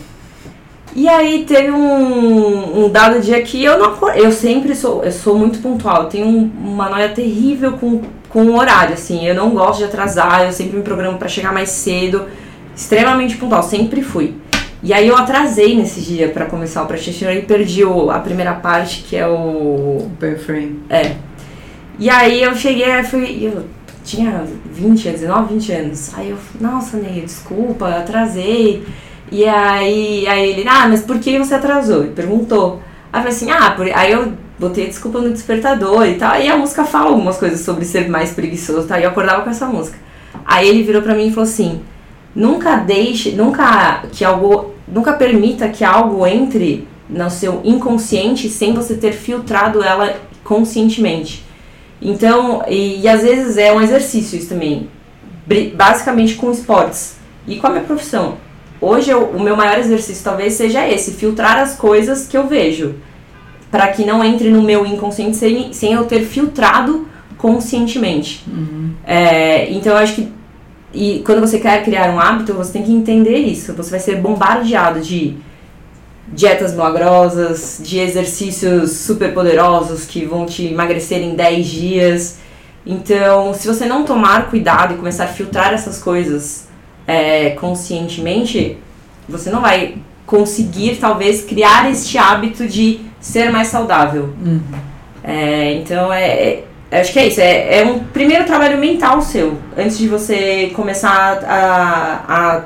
E 0.95 1.07
aí 1.07 1.45
teve 1.45 1.71
um, 1.71 2.85
um 2.85 2.89
dado 2.89 3.21
dia 3.21 3.41
que 3.43 3.63
eu 3.63 3.77
não 3.79 4.09
eu 4.09 4.31
sempre 4.31 4.75
sou, 4.75 5.03
eu 5.03 5.11
sou 5.11 5.37
muito 5.37 5.59
pontual, 5.59 6.03
eu 6.03 6.09
tenho 6.09 6.27
uma 6.27 6.89
noia 6.89 7.09
terrível 7.09 7.73
com, 7.73 8.01
com 8.27 8.43
o 8.43 8.57
horário, 8.57 8.95
assim, 8.95 9.25
eu 9.25 9.33
não 9.33 9.51
gosto 9.51 9.79
de 9.79 9.85
atrasar, 9.85 10.43
eu 10.43 10.51
sempre 10.51 10.75
me 10.75 10.83
programo 10.83 11.17
para 11.17 11.29
chegar 11.29 11.53
mais 11.53 11.69
cedo, 11.69 12.25
extremamente 12.75 13.37
pontual, 13.37 13.63
sempre 13.63 14.01
fui. 14.01 14.35
E 14.83 14.91
aí 14.91 15.07
eu 15.07 15.15
atrasei 15.15 15.77
nesse 15.77 16.01
dia 16.01 16.27
para 16.27 16.45
começar 16.45 16.83
o 16.83 16.87
practitioner 16.87 17.37
e 17.37 17.41
perdi 17.43 17.85
o, 17.85 18.09
a 18.09 18.19
primeira 18.19 18.53
parte, 18.53 19.03
que 19.03 19.15
é 19.15 19.27
o... 19.27 20.09
Bear 20.19 20.39
frame. 20.39 20.81
É. 20.89 21.15
E 22.01 22.09
aí 22.09 22.41
eu 22.41 22.55
cheguei, 22.55 23.03
fui, 23.03 23.45
eu 23.45 23.63
tinha 24.03 24.43
20, 24.73 25.07
19, 25.11 25.53
20 25.53 25.71
anos. 25.71 26.11
Aí 26.15 26.31
eu, 26.31 26.37
nossa, 26.59 26.97
Ney, 26.97 27.21
desculpa, 27.21 27.89
atrasei. 27.89 28.83
E 29.31 29.45
aí, 29.45 30.27
aí 30.27 30.49
ele, 30.49 30.67
ah, 30.67 30.87
mas 30.89 31.03
por 31.03 31.19
que 31.19 31.37
você 31.37 31.53
atrasou? 31.53 32.01
Ele 32.01 32.13
perguntou. 32.13 32.81
Aí 33.13 33.19
eu 33.19 33.23
falei 33.23 33.37
assim, 33.37 33.51
ah, 33.51 33.69
por... 33.77 33.87
aí 33.87 34.11
eu 34.13 34.33
botei 34.57 34.87
desculpa 34.87 35.21
no 35.21 35.29
despertador 35.29 36.07
e 36.07 36.15
tal. 36.15 36.41
E 36.41 36.49
a 36.49 36.57
música 36.57 36.85
fala 36.85 37.11
algumas 37.11 37.37
coisas 37.37 37.61
sobre 37.61 37.85
ser 37.85 38.09
mais 38.09 38.31
preguiçoso, 38.31 38.87
tá? 38.87 38.99
E 38.99 39.03
eu 39.03 39.11
acordava 39.11 39.43
com 39.43 39.51
essa 39.51 39.67
música. 39.67 39.99
Aí 40.43 40.67
ele 40.67 40.81
virou 40.81 41.03
pra 41.03 41.13
mim 41.13 41.27
e 41.27 41.31
falou 41.31 41.47
assim: 41.47 41.81
nunca 42.35 42.77
deixe, 42.77 43.33
nunca 43.33 44.05
que 44.11 44.25
algo, 44.25 44.73
nunca 44.87 45.13
permita 45.13 45.69
que 45.69 45.83
algo 45.83 46.25
entre 46.25 46.87
no 47.07 47.29
seu 47.29 47.61
inconsciente 47.63 48.49
sem 48.49 48.73
você 48.73 48.95
ter 48.95 49.11
filtrado 49.11 49.83
ela 49.83 50.15
conscientemente. 50.43 51.50
Então, 52.01 52.63
e, 52.67 53.01
e 53.01 53.07
às 53.07 53.21
vezes 53.21 53.57
é 53.57 53.71
um 53.71 53.81
exercício 53.81 54.37
isso 54.37 54.49
também, 54.49 54.89
basicamente 55.75 56.35
com 56.35 56.51
esportes 56.51 57.17
e 57.47 57.57
com 57.57 57.67
a 57.67 57.69
minha 57.69 57.83
profissão 57.83 58.37
Hoje 58.81 59.11
eu, 59.11 59.25
o 59.25 59.39
meu 59.39 59.55
maior 59.55 59.77
exercício 59.77 60.23
talvez 60.23 60.53
seja 60.53 60.89
esse, 60.89 61.11
filtrar 61.11 61.59
as 61.59 61.75
coisas 61.75 62.27
que 62.27 62.35
eu 62.35 62.47
vejo, 62.47 62.95
para 63.69 63.87
que 63.89 64.03
não 64.03 64.23
entre 64.23 64.49
no 64.49 64.63
meu 64.63 64.87
inconsciente 64.87 65.37
sem, 65.37 65.71
sem 65.71 65.93
eu 65.93 66.05
ter 66.05 66.21
filtrado 66.21 67.07
conscientemente. 67.37 68.43
Uhum. 68.47 68.93
É, 69.05 69.71
então 69.71 69.93
eu 69.93 69.99
acho 69.99 70.15
que 70.15 70.27
e 70.93 71.21
quando 71.23 71.39
você 71.39 71.57
quer 71.59 71.85
criar 71.85 72.13
um 72.13 72.19
hábito, 72.19 72.53
você 72.53 72.73
tem 72.73 72.83
que 72.83 72.91
entender 72.91 73.37
isso. 73.37 73.71
Você 73.73 73.91
vai 73.91 73.99
ser 73.99 74.17
bombardeado 74.17 74.99
de 74.99 75.37
dietas 76.27 76.71
milagrosas, 76.73 77.81
de 77.83 77.99
exercícios 77.99 78.91
super 78.91 79.33
poderosos 79.33 80.05
que 80.05 80.25
vão 80.25 80.45
te 80.45 80.67
emagrecer 80.67 81.21
em 81.21 81.35
10 81.35 81.67
dias. 81.67 82.39
Então, 82.85 83.53
se 83.53 83.67
você 83.67 83.85
não 83.85 84.03
tomar 84.03 84.49
cuidado 84.49 84.93
e 84.93 84.97
começar 84.97 85.25
a 85.25 85.27
filtrar 85.27 85.73
essas 85.73 86.01
coisas 86.01 86.67
é, 87.05 87.51
conscientemente, 87.51 88.77
você 89.27 89.49
não 89.49 89.61
vai 89.61 89.95
conseguir, 90.25 90.95
talvez, 90.95 91.43
criar 91.43 91.89
este 91.91 92.17
hábito 92.17 92.67
de 92.67 93.01
ser 93.19 93.51
mais 93.51 93.67
saudável. 93.67 94.33
Uhum. 94.43 94.61
É, 95.23 95.73
então, 95.73 96.11
é, 96.11 96.63
é, 96.89 97.01
acho 97.01 97.13
que 97.13 97.19
é 97.19 97.27
isso. 97.27 97.41
É, 97.41 97.79
é, 97.79 97.85
um 97.85 97.99
primeiro 97.99 98.45
trabalho 98.45 98.77
mental 98.77 99.21
seu, 99.21 99.57
antes 99.77 99.97
de 99.97 100.07
você 100.07 100.71
começar 100.75 101.43
a, 101.45 102.23
a 102.27 102.61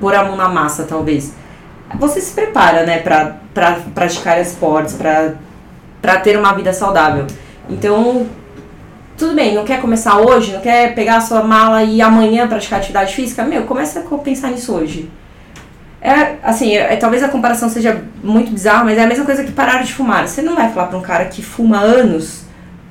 pôr 0.00 0.14
a 0.14 0.24
mão 0.24 0.36
na 0.36 0.48
massa, 0.48 0.84
talvez. 0.84 1.34
Você 1.98 2.20
se 2.20 2.32
prepara, 2.32 2.84
né, 2.84 2.98
pra, 2.98 3.36
pra 3.52 3.78
praticar 3.94 4.40
esportes, 4.40 4.94
pra, 4.94 5.34
pra 6.02 6.20
ter 6.20 6.38
uma 6.38 6.52
vida 6.52 6.72
saudável. 6.72 7.26
Então, 7.68 8.26
tudo 9.16 9.34
bem, 9.34 9.54
não 9.54 9.64
quer 9.64 9.80
começar 9.80 10.18
hoje, 10.18 10.52
não 10.52 10.60
quer 10.60 10.94
pegar 10.94 11.16
a 11.16 11.20
sua 11.20 11.42
mala 11.42 11.82
e 11.84 12.02
amanhã 12.02 12.48
praticar 12.48 12.78
atividade 12.78 13.14
física? 13.14 13.44
Meu, 13.44 13.64
começa 13.64 14.00
a 14.00 14.18
pensar 14.18 14.50
nisso 14.50 14.74
hoje. 14.74 15.10
É, 16.02 16.34
assim, 16.42 16.76
é, 16.76 16.96
talvez 16.96 17.22
a 17.22 17.28
comparação 17.28 17.68
seja 17.70 18.02
muito 18.22 18.50
bizarra, 18.52 18.84
mas 18.84 18.98
é 18.98 19.04
a 19.04 19.06
mesma 19.06 19.24
coisa 19.24 19.42
que 19.42 19.52
parar 19.52 19.82
de 19.82 19.94
fumar. 19.94 20.28
Você 20.28 20.42
não 20.42 20.54
vai 20.54 20.70
falar 20.70 20.88
pra 20.88 20.98
um 20.98 21.02
cara 21.02 21.24
que 21.24 21.42
fuma 21.42 21.78
anos 21.78 22.44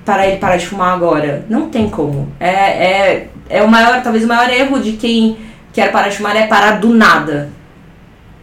para 0.03 0.27
ele 0.27 0.37
parar 0.37 0.57
de 0.57 0.65
fumar 0.65 0.93
agora. 0.93 1.45
Não 1.47 1.69
tem 1.69 1.89
como. 1.89 2.31
É, 2.39 2.49
é, 2.49 3.27
é 3.49 3.61
o 3.61 3.67
maior, 3.67 4.01
talvez 4.01 4.23
o 4.23 4.27
maior 4.27 4.49
erro 4.49 4.79
de 4.79 4.93
quem 4.93 5.37
quer 5.71 5.91
parar 5.91 6.09
de 6.09 6.17
fumar 6.17 6.35
é 6.35 6.47
parar 6.47 6.79
do 6.79 6.89
nada. 6.89 7.49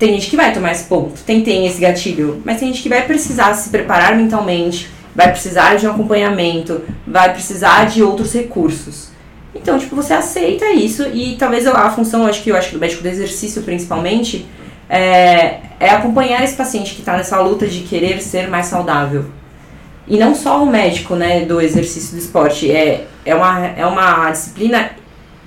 Tem 0.01 0.15
gente 0.15 0.31
que 0.31 0.37
vai 0.37 0.51
tomar 0.51 0.73
esse 0.73 0.85
ponto, 0.85 1.21
tem, 1.25 1.43
tem 1.43 1.67
esse 1.67 1.79
gatilho, 1.79 2.41
mas 2.43 2.59
tem 2.59 2.69
gente 2.69 2.83
que 2.83 2.89
vai 2.89 3.07
precisar 3.07 3.53
se 3.53 3.69
preparar 3.69 4.17
mentalmente, 4.17 4.89
vai 5.15 5.31
precisar 5.31 5.75
de 5.75 5.87
um 5.87 5.91
acompanhamento, 5.91 6.81
vai 7.07 7.31
precisar 7.35 7.85
de 7.85 8.03
outros 8.03 8.33
recursos. 8.33 9.11
Então, 9.55 9.79
tipo, 9.79 9.95
você 9.95 10.15
aceita 10.15 10.71
isso 10.71 11.07
e 11.13 11.37
talvez 11.39 11.67
a 11.67 11.91
função, 11.91 12.27
acho 12.27 12.43
que 12.43 12.51
eu 12.51 12.57
acho 12.57 12.69
que 12.69 12.77
do 12.77 12.81
médico 12.81 13.03
do 13.03 13.09
exercício 13.11 13.61
principalmente, 13.63 14.49
é, 14.89 15.61
é 15.79 15.91
acompanhar 15.91 16.43
esse 16.43 16.55
paciente 16.55 16.95
que 16.95 17.01
está 17.01 17.19
nessa 17.19 17.39
luta 17.39 17.67
de 17.67 17.81
querer 17.81 18.23
ser 18.23 18.49
mais 18.49 18.67
saudável. 18.67 19.27
E 20.09 20.17
não 20.17 20.35
só 20.35 20.65
o 20.65 20.67
médico, 20.67 21.15
né, 21.15 21.45
do 21.45 21.61
exercício 21.61 22.13
do 22.13 22.19
esporte, 22.19 22.73
é, 22.73 23.07
é, 23.23 23.35
uma, 23.35 23.67
é 23.67 23.85
uma 23.85 24.31
disciplina 24.31 24.93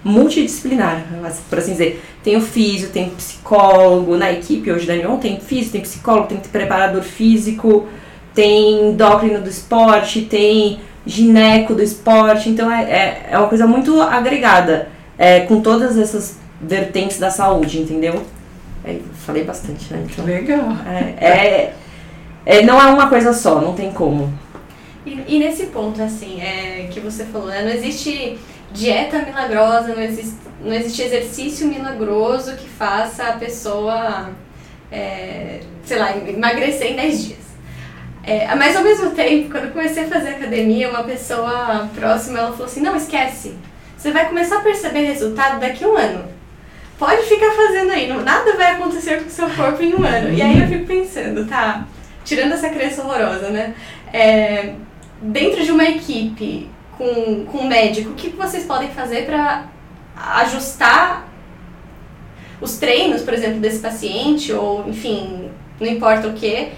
multidisciplinar, 0.03 1.03
por 1.49 1.57
assim 1.57 1.71
dizer. 1.71 2.03
Tem 2.23 2.37
o 2.37 2.41
físico, 2.41 2.93
tem 2.93 3.07
o 3.07 3.11
psicólogo, 3.11 4.15
na 4.15 4.31
equipe 4.31 4.71
hoje 4.71 4.87
da 4.87 4.93
União 4.93 5.17
tem 5.17 5.39
físico, 5.39 5.73
tem 5.73 5.81
psicólogo, 5.81 6.27
tem 6.27 6.37
preparador 6.37 7.01
físico, 7.03 7.87
tem 8.33 8.89
endócrino 8.89 9.41
do 9.41 9.49
esporte, 9.49 10.21
tem 10.21 10.79
gineco 11.05 11.75
do 11.75 11.83
esporte, 11.83 12.49
então 12.49 12.71
é, 12.71 12.83
é, 12.83 13.29
é 13.31 13.37
uma 13.37 13.49
coisa 13.49 13.67
muito 13.67 14.01
agregada, 14.01 14.87
é, 15.17 15.41
com 15.41 15.61
todas 15.61 15.97
essas 15.97 16.37
vertentes 16.61 17.19
da 17.19 17.29
saúde, 17.29 17.79
entendeu? 17.79 18.23
É, 18.85 18.99
falei 19.25 19.43
bastante, 19.43 19.93
né? 19.93 20.05
Então, 20.09 20.25
Legal. 20.25 20.77
É, 20.87 21.25
é, 21.25 21.73
é, 22.45 22.61
não 22.63 22.81
é 22.81 22.85
uma 22.85 23.07
coisa 23.07 23.33
só, 23.33 23.61
não 23.61 23.73
tem 23.73 23.91
como. 23.91 24.33
E, 25.05 25.19
e 25.27 25.39
nesse 25.39 25.67
ponto, 25.67 26.01
assim, 26.01 26.41
é, 26.41 26.87
que 26.89 26.99
você 26.99 27.25
falou, 27.25 27.47
né? 27.47 27.63
Não 27.63 27.71
existe 27.71 28.37
dieta 28.73 29.19
milagrosa, 29.19 29.95
não 29.95 30.01
existe, 30.01 30.35
não 30.61 30.73
existe 30.73 31.01
exercício 31.03 31.67
milagroso 31.67 32.55
que 32.55 32.67
faça 32.67 33.23
a 33.27 33.33
pessoa, 33.33 34.31
é, 34.91 35.61
sei 35.83 35.97
lá, 35.99 36.17
emagrecer 36.17 36.91
em 36.91 36.95
10 36.95 37.23
dias. 37.25 37.43
É, 38.25 38.53
mas 38.55 38.75
ao 38.75 38.83
mesmo 38.83 39.11
tempo, 39.11 39.51
quando 39.51 39.65
eu 39.65 39.71
comecei 39.71 40.03
a 40.03 40.07
fazer 40.07 40.29
academia, 40.29 40.89
uma 40.89 41.03
pessoa 41.03 41.89
próxima 41.93 42.39
ela 42.39 42.51
falou 42.51 42.65
assim: 42.65 42.81
não, 42.81 42.95
esquece. 42.95 43.55
Você 43.97 44.11
vai 44.11 44.27
começar 44.27 44.57
a 44.57 44.61
perceber 44.61 45.01
resultado 45.01 45.59
daqui 45.59 45.83
a 45.83 45.87
um 45.87 45.97
ano. 45.97 46.25
Pode 46.97 47.23
ficar 47.23 47.51
fazendo 47.51 47.91
aí, 47.91 48.07
não, 48.07 48.21
nada 48.21 48.55
vai 48.55 48.71
acontecer 48.73 49.19
com 49.19 49.27
o 49.27 49.31
seu 49.31 49.49
corpo 49.49 49.83
em 49.83 49.93
um 49.93 50.05
ano. 50.05 50.31
E 50.31 50.41
aí 50.41 50.61
eu 50.61 50.67
fico 50.67 50.85
pensando, 50.85 51.45
tá, 51.45 51.85
tirando 52.23 52.53
essa 52.53 52.69
crença 52.69 53.01
horrorosa, 53.01 53.49
né? 53.49 53.73
É, 54.13 54.73
dentro 55.21 55.63
de 55.63 55.71
uma 55.71 55.83
equipe 55.83 56.69
com, 56.97 57.45
com 57.45 57.57
um 57.59 57.67
médico, 57.67 58.11
o 58.11 58.13
que 58.13 58.29
vocês 58.29 58.65
podem 58.65 58.89
fazer 58.89 59.25
para 59.25 59.65
ajustar 60.15 61.27
os 62.61 62.77
treinos, 62.77 63.21
por 63.21 63.33
exemplo, 63.33 63.59
desse 63.59 63.79
paciente, 63.79 64.53
ou 64.53 64.87
enfim, 64.87 65.49
não 65.79 65.87
importa 65.87 66.27
o 66.27 66.33
que, 66.33 66.69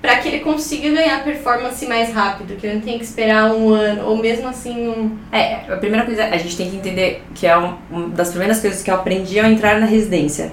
para 0.00 0.16
que 0.16 0.28
ele 0.28 0.40
consiga 0.40 0.90
ganhar 0.90 1.22
performance 1.24 1.86
mais 1.86 2.12
rápido, 2.12 2.56
que 2.56 2.66
ele 2.66 2.76
não 2.76 2.82
tem 2.82 2.98
que 2.98 3.04
esperar 3.04 3.52
um 3.52 3.68
ano, 3.70 4.06
ou 4.06 4.16
mesmo 4.16 4.48
assim 4.48 4.88
um... 4.88 5.16
É, 5.32 5.54
a 5.72 5.76
primeira 5.76 6.04
coisa, 6.04 6.24
a 6.24 6.36
gente 6.36 6.56
tem 6.56 6.70
que 6.70 6.76
entender 6.76 7.22
que 7.34 7.46
é 7.46 7.56
uma 7.56 8.08
das 8.08 8.30
primeiras 8.30 8.60
coisas 8.60 8.82
que 8.82 8.90
eu 8.90 8.94
aprendi 8.94 9.38
ao 9.38 9.46
entrar 9.46 9.80
na 9.80 9.86
residência. 9.86 10.52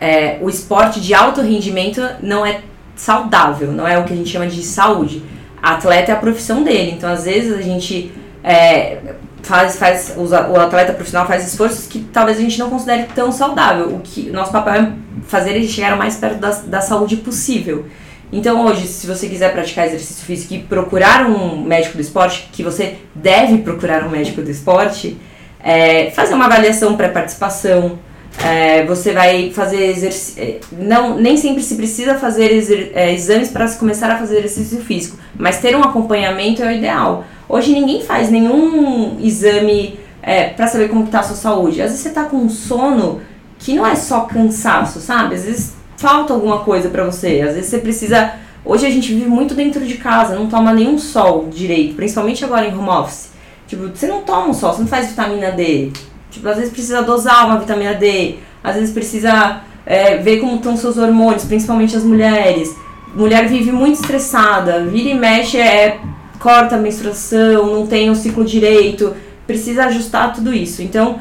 É, 0.00 0.38
o 0.40 0.48
esporte 0.48 1.00
de 1.00 1.14
alto 1.14 1.40
rendimento 1.40 2.02
não 2.22 2.44
é 2.44 2.60
saudável, 2.94 3.72
não 3.72 3.86
é 3.86 3.98
o 3.98 4.04
que 4.04 4.12
a 4.12 4.16
gente 4.16 4.30
chama 4.30 4.46
de 4.46 4.62
saúde. 4.62 5.22
A 5.62 5.74
atleta 5.74 6.10
é 6.10 6.14
a 6.14 6.18
profissão 6.18 6.62
dele, 6.62 6.90
então 6.90 7.10
às 7.10 7.24
vezes 7.24 7.56
a 7.56 7.62
gente 7.62 8.12
é, 8.42 8.98
faz, 9.42 9.76
faz 9.76 10.14
o 10.16 10.60
atleta 10.60 10.92
profissional 10.92 11.26
faz 11.26 11.46
esforços 11.46 11.86
que 11.86 12.00
talvez 12.12 12.38
a 12.38 12.40
gente 12.40 12.58
não 12.58 12.70
considere 12.70 13.04
tão 13.14 13.30
saudável. 13.30 13.88
O 13.94 14.00
que 14.00 14.30
nosso 14.30 14.52
papel 14.52 14.74
é 14.74 14.92
fazer 15.26 15.50
ele 15.50 15.68
chegar 15.68 15.94
o 15.94 15.98
mais 15.98 16.16
perto 16.16 16.38
da, 16.38 16.50
da 16.50 16.80
saúde 16.80 17.16
possível. 17.16 17.86
Então 18.32 18.64
hoje, 18.64 18.86
se 18.86 19.06
você 19.06 19.28
quiser 19.28 19.52
praticar 19.52 19.86
exercício 19.86 20.24
físico 20.24 20.54
e 20.54 20.58
procurar 20.60 21.26
um 21.26 21.62
médico 21.62 21.96
do 21.96 22.00
esporte, 22.00 22.48
que 22.50 22.62
você 22.62 22.96
deve 23.14 23.58
procurar 23.58 24.04
um 24.04 24.08
médico 24.08 24.40
do 24.40 24.50
esporte, 24.50 25.18
é, 25.62 26.10
fazer 26.10 26.34
uma 26.34 26.46
avaliação 26.46 26.96
pré-participação, 26.96 27.98
é, 28.42 28.84
você 28.86 29.12
vai 29.12 29.50
fazer 29.50 29.84
exercício. 29.90 30.42
É, 30.42 30.60
não, 30.72 31.18
nem 31.18 31.36
sempre 31.36 31.62
se 31.62 31.74
precisa 31.74 32.14
fazer 32.14 32.50
exer, 32.52 32.90
é, 32.94 33.12
exames 33.12 33.50
para 33.50 33.68
começar 33.72 34.10
a 34.10 34.18
fazer 34.18 34.38
exercício 34.38 34.80
físico, 34.80 35.18
mas 35.36 35.60
ter 35.60 35.76
um 35.76 35.82
acompanhamento 35.82 36.62
é 36.62 36.68
o 36.68 36.70
ideal. 36.70 37.24
Hoje 37.48 37.72
ninguém 37.72 38.02
faz 38.02 38.30
nenhum 38.30 39.18
exame 39.20 39.98
é, 40.22 40.48
para 40.48 40.66
saber 40.66 40.88
como 40.88 41.04
está 41.04 41.20
a 41.20 41.24
sua 41.24 41.36
saúde. 41.36 41.82
Às 41.82 41.90
vezes 41.90 42.00
você 42.00 42.08
está 42.08 42.24
com 42.24 42.36
um 42.36 42.48
sono 42.48 43.20
que 43.58 43.74
não 43.74 43.86
é 43.86 43.94
só 43.94 44.20
cansaço, 44.22 45.00
sabe? 45.00 45.34
Às 45.34 45.44
vezes 45.44 45.74
falta 45.96 46.32
alguma 46.32 46.60
coisa 46.60 46.88
para 46.88 47.04
você. 47.04 47.40
Às 47.40 47.54
vezes 47.54 47.70
você 47.70 47.78
precisa. 47.78 48.34
Hoje 48.64 48.86
a 48.86 48.90
gente 48.90 49.12
vive 49.12 49.28
muito 49.28 49.54
dentro 49.54 49.84
de 49.84 49.94
casa, 49.96 50.36
não 50.36 50.46
toma 50.46 50.72
nenhum 50.72 50.98
sol 50.98 51.48
direito, 51.52 51.94
principalmente 51.94 52.44
agora 52.44 52.66
em 52.66 52.76
home 52.76 52.88
office. 52.88 53.32
Tipo, 53.66 53.88
você 53.88 54.06
não 54.06 54.22
toma 54.22 54.48
um 54.48 54.54
sol, 54.54 54.72
você 54.72 54.80
não 54.82 54.88
faz 54.88 55.08
vitamina 55.08 55.50
D. 55.50 55.90
Tipo, 56.30 56.48
às 56.48 56.56
vezes 56.56 56.72
precisa 56.72 57.02
dosar 57.02 57.46
uma 57.46 57.58
vitamina 57.58 57.94
D, 57.94 58.36
às 58.62 58.76
vezes 58.76 58.92
precisa 58.92 59.62
é, 59.84 60.16
ver 60.18 60.40
como 60.40 60.56
estão 60.56 60.76
seus 60.76 60.96
hormônios, 60.96 61.44
principalmente 61.44 61.96
as 61.96 62.04
mulheres. 62.04 62.74
Mulher 63.14 63.48
vive 63.48 63.72
muito 63.72 63.96
estressada, 64.00 64.84
vira 64.84 65.10
e 65.10 65.14
mexe, 65.14 65.58
é, 65.58 66.00
corta 66.42 66.74
a 66.74 66.78
menstruação, 66.78 67.66
não 67.66 67.86
tem 67.86 68.10
o 68.10 68.16
ciclo 68.16 68.44
direito, 68.44 69.14
precisa 69.46 69.84
ajustar 69.84 70.32
tudo 70.32 70.52
isso. 70.52 70.82
Então, 70.82 71.20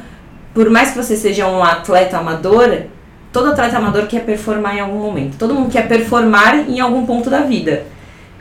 por 0.52 0.68
mais 0.70 0.90
que 0.90 0.98
você 0.98 1.16
seja 1.16 1.48
um 1.48 1.64
atleta 1.64 2.18
amador, 2.18 2.84
todo 3.32 3.52
atleta 3.52 3.78
amador 3.78 4.08
quer 4.08 4.26
performar 4.26 4.76
em 4.76 4.80
algum 4.80 4.98
momento. 4.98 5.38
Todo 5.38 5.54
mundo 5.54 5.70
quer 5.70 5.88
performar 5.88 6.68
em 6.68 6.80
algum 6.80 7.06
ponto 7.06 7.30
da 7.30 7.42
vida. 7.42 7.84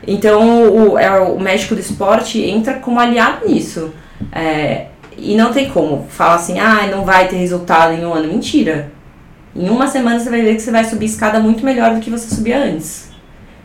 Então, 0.07 0.67
o, 0.71 0.97
é, 0.97 1.19
o 1.19 1.39
médico 1.39 1.75
do 1.75 1.81
esporte 1.81 2.41
entra 2.41 2.73
como 2.73 2.99
aliado 2.99 3.47
nisso. 3.47 3.93
É, 4.31 4.87
e 5.15 5.35
não 5.35 5.53
tem 5.53 5.69
como 5.69 6.07
falar 6.09 6.35
assim, 6.35 6.59
ah, 6.59 6.87
não 6.87 7.05
vai 7.05 7.27
ter 7.27 7.35
resultado 7.35 7.93
em 7.93 8.03
um 8.03 8.11
ano. 8.11 8.27
Mentira. 8.27 8.91
Em 9.55 9.69
uma 9.69 9.85
semana 9.85 10.19
você 10.19 10.31
vai 10.31 10.41
ver 10.41 10.55
que 10.55 10.61
você 10.61 10.71
vai 10.71 10.83
subir 10.83 11.05
escada 11.05 11.39
muito 11.39 11.63
melhor 11.63 11.93
do 11.93 11.99
que 11.99 12.09
você 12.09 12.33
subia 12.33 12.57
antes. 12.57 13.10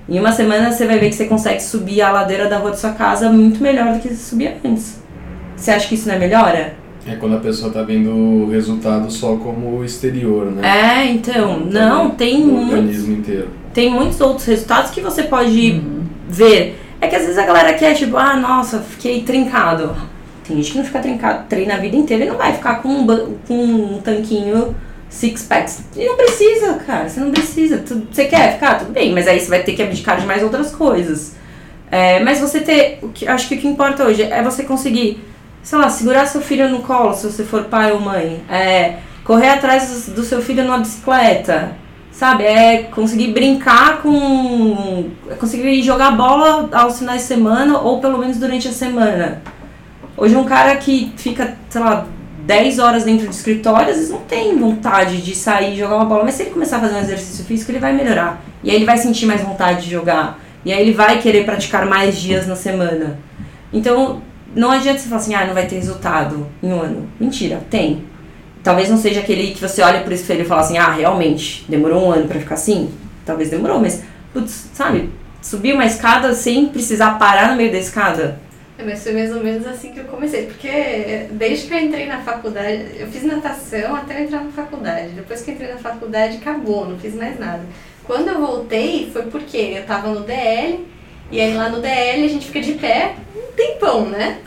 Em 0.08 0.20
uma 0.20 0.30
semana 0.30 0.70
você 0.70 0.86
vai 0.86 1.00
ver 1.00 1.08
que 1.08 1.16
você 1.16 1.24
consegue 1.24 1.60
subir 1.60 2.00
a 2.00 2.12
ladeira 2.12 2.48
da 2.48 2.58
rua 2.58 2.70
de 2.70 2.78
sua 2.78 2.92
casa 2.92 3.28
muito 3.28 3.60
melhor 3.60 3.94
do 3.94 4.00
que 4.00 4.08
você 4.08 4.14
subia 4.14 4.56
antes. 4.64 5.00
Você 5.56 5.72
acha 5.72 5.88
que 5.88 5.96
isso 5.96 6.06
não 6.06 6.14
é 6.14 6.18
melhora? 6.18 6.74
É 7.04 7.16
quando 7.16 7.36
a 7.36 7.40
pessoa 7.40 7.72
tá 7.72 7.82
vendo 7.82 8.10
o 8.10 8.50
resultado 8.50 9.10
só 9.10 9.36
como 9.36 9.84
exterior, 9.84 10.46
né? 10.52 10.62
É, 11.02 11.06
então, 11.06 11.58
não, 11.60 12.10
tem 12.10 12.44
o 12.44 12.70
organismo 12.70 13.16
inteiro. 13.16 13.48
Tem 13.74 13.90
muitos 13.90 14.20
outros 14.20 14.46
resultados 14.46 14.90
que 14.92 15.00
você 15.00 15.24
pode 15.24 15.72
uhum. 15.72 16.04
ver. 16.28 16.80
É 17.00 17.08
que 17.08 17.16
às 17.16 17.22
vezes 17.22 17.38
a 17.38 17.44
galera 17.44 17.74
quer, 17.74 17.94
tipo, 17.94 18.16
ah, 18.16 18.36
nossa, 18.36 18.78
fiquei 18.78 19.22
trincado. 19.22 19.94
Tem 20.46 20.56
gente 20.56 20.72
que 20.72 20.78
não 20.78 20.84
fica 20.84 21.00
trincado, 21.00 21.44
treina 21.48 21.74
a 21.74 21.78
vida 21.78 21.96
inteira 21.96 22.24
e 22.24 22.28
não 22.28 22.36
vai 22.36 22.52
ficar 22.52 22.76
com 22.76 22.88
um, 22.88 23.06
com 23.46 23.54
um 23.54 24.00
tanquinho 24.02 24.74
six 25.08 25.42
packs. 25.44 25.80
E 25.94 26.04
não 26.04 26.16
precisa, 26.16 26.74
cara, 26.74 27.08
você 27.08 27.20
não 27.20 27.30
precisa. 27.30 27.82
Você 28.10 28.24
quer 28.24 28.54
ficar? 28.54 28.78
Tudo 28.78 28.92
bem, 28.92 29.12
mas 29.12 29.26
aí 29.26 29.40
você 29.40 29.48
vai 29.48 29.62
ter 29.62 29.74
que 29.74 29.82
abdicar 29.82 30.20
de 30.20 30.26
mais 30.26 30.42
outras 30.42 30.74
coisas. 30.74 31.34
É, 31.90 32.20
mas 32.20 32.40
você 32.40 32.60
ter, 32.60 32.98
o 33.02 33.08
que, 33.08 33.28
acho 33.28 33.48
que 33.48 33.54
o 33.54 33.58
que 33.58 33.68
importa 33.68 34.04
hoje 34.04 34.22
é 34.22 34.42
você 34.42 34.64
conseguir 34.64 35.22
sei 35.66 35.78
lá, 35.80 35.88
segurar 35.88 36.26
seu 36.26 36.40
filho 36.40 36.68
no 36.68 36.78
colo 36.82 37.12
se 37.12 37.26
você 37.26 37.42
for 37.42 37.64
pai 37.64 37.90
ou 37.90 37.98
mãe. 37.98 38.40
É, 38.48 38.98
correr 39.24 39.48
atrás 39.48 40.08
do 40.10 40.22
seu 40.22 40.40
filho 40.40 40.62
numa 40.62 40.78
bicicleta. 40.78 41.72
Sabe? 42.12 42.44
É 42.44 42.84
conseguir 42.84 43.32
brincar 43.32 44.00
com. 44.00 45.10
É 45.28 45.34
conseguir 45.34 45.82
jogar 45.82 46.12
bola 46.12 46.70
aos 46.72 47.00
finais 47.00 47.22
de 47.22 47.26
semana 47.26 47.78
ou 47.80 48.00
pelo 48.00 48.16
menos 48.16 48.38
durante 48.38 48.68
a 48.68 48.72
semana. 48.72 49.42
Hoje 50.16 50.36
um 50.36 50.44
cara 50.44 50.76
que 50.76 51.12
fica, 51.16 51.58
sei 51.68 51.80
lá, 51.80 52.06
10 52.46 52.78
horas 52.78 53.02
dentro 53.02 53.26
do 53.26 53.32
escritório, 53.32 53.90
às 53.90 53.96
vezes 53.96 54.10
não 54.10 54.20
tem 54.20 54.56
vontade 54.56 55.20
de 55.20 55.34
sair 55.34 55.76
jogar 55.76 55.96
uma 55.96 56.04
bola, 56.04 56.22
mas 56.22 56.34
se 56.34 56.44
ele 56.44 56.52
começar 56.52 56.76
a 56.76 56.80
fazer 56.80 56.94
um 56.94 57.00
exercício 57.00 57.44
físico, 57.44 57.72
ele 57.72 57.80
vai 57.80 57.92
melhorar. 57.92 58.40
E 58.62 58.70
aí 58.70 58.76
ele 58.76 58.84
vai 58.84 58.96
sentir 58.96 59.26
mais 59.26 59.40
vontade 59.40 59.82
de 59.82 59.90
jogar. 59.90 60.38
E 60.64 60.72
aí 60.72 60.80
ele 60.80 60.92
vai 60.92 61.20
querer 61.20 61.44
praticar 61.44 61.84
mais 61.86 62.16
dias 62.16 62.46
na 62.46 62.54
semana. 62.54 63.18
Então, 63.72 64.22
não 64.54 64.70
adianta 64.70 65.00
você 65.00 65.08
falar 65.08 65.20
assim, 65.20 65.34
ah, 65.34 65.44
não 65.44 65.54
vai 65.54 65.66
ter 65.66 65.74
resultado 65.74 66.46
em 66.62 66.72
um 66.72 66.80
ano. 66.80 67.08
Mentira, 67.18 67.60
tem. 67.68 68.04
Talvez 68.62 68.88
não 68.88 68.96
seja 68.96 69.20
aquele 69.20 69.52
que 69.52 69.60
você 69.60 69.82
olha 69.82 70.02
pro 70.02 70.14
espelho 70.14 70.42
e 70.42 70.44
fala 70.44 70.60
assim, 70.60 70.78
ah, 70.78 70.92
realmente, 70.92 71.64
demorou 71.68 72.06
um 72.06 72.12
ano 72.12 72.28
para 72.28 72.38
ficar 72.38 72.54
assim? 72.54 72.92
Talvez 73.24 73.50
demorou, 73.50 73.80
mas, 73.80 74.04
putz, 74.32 74.70
sabe, 74.72 75.10
subir 75.42 75.72
uma 75.72 75.84
escada 75.84 76.32
sem 76.32 76.66
precisar 76.66 77.18
parar 77.18 77.50
no 77.50 77.56
meio 77.56 77.72
da 77.72 77.78
escada, 77.78 78.38
É, 78.78 78.82
mas 78.84 79.02
foi 79.02 79.12
mais 79.12 79.34
ou 79.34 79.42
menos 79.42 79.66
assim 79.66 79.92
que 79.92 80.00
eu 80.00 80.04
comecei, 80.04 80.46
porque 80.46 81.26
desde 81.30 81.66
que 81.66 81.74
eu 81.74 81.78
entrei 81.78 82.06
na 82.06 82.20
faculdade, 82.20 82.90
eu 82.98 83.06
fiz 83.06 83.22
natação 83.22 83.96
até 83.96 84.18
eu 84.18 84.24
entrar 84.24 84.44
na 84.44 84.50
faculdade. 84.50 85.10
Depois 85.10 85.42
que 85.42 85.52
entrei 85.52 85.72
na 85.72 85.78
faculdade, 85.78 86.36
acabou, 86.36 86.86
não 86.86 86.98
fiz 86.98 87.14
mais 87.14 87.38
nada. 87.38 87.64
Quando 88.04 88.28
eu 88.28 88.38
voltei, 88.38 89.10
foi 89.10 89.22
porque 89.22 89.56
eu 89.56 89.84
tava 89.84 90.08
no 90.08 90.20
DL, 90.20 90.86
e 91.30 91.40
aí 91.40 91.54
lá 91.54 91.70
no 91.70 91.80
DL 91.80 92.24
a 92.24 92.28
gente 92.28 92.46
fica 92.46 92.60
de 92.60 92.74
pé 92.74 93.14
um 93.34 93.52
tempão, 93.52 94.06
né? 94.06 94.38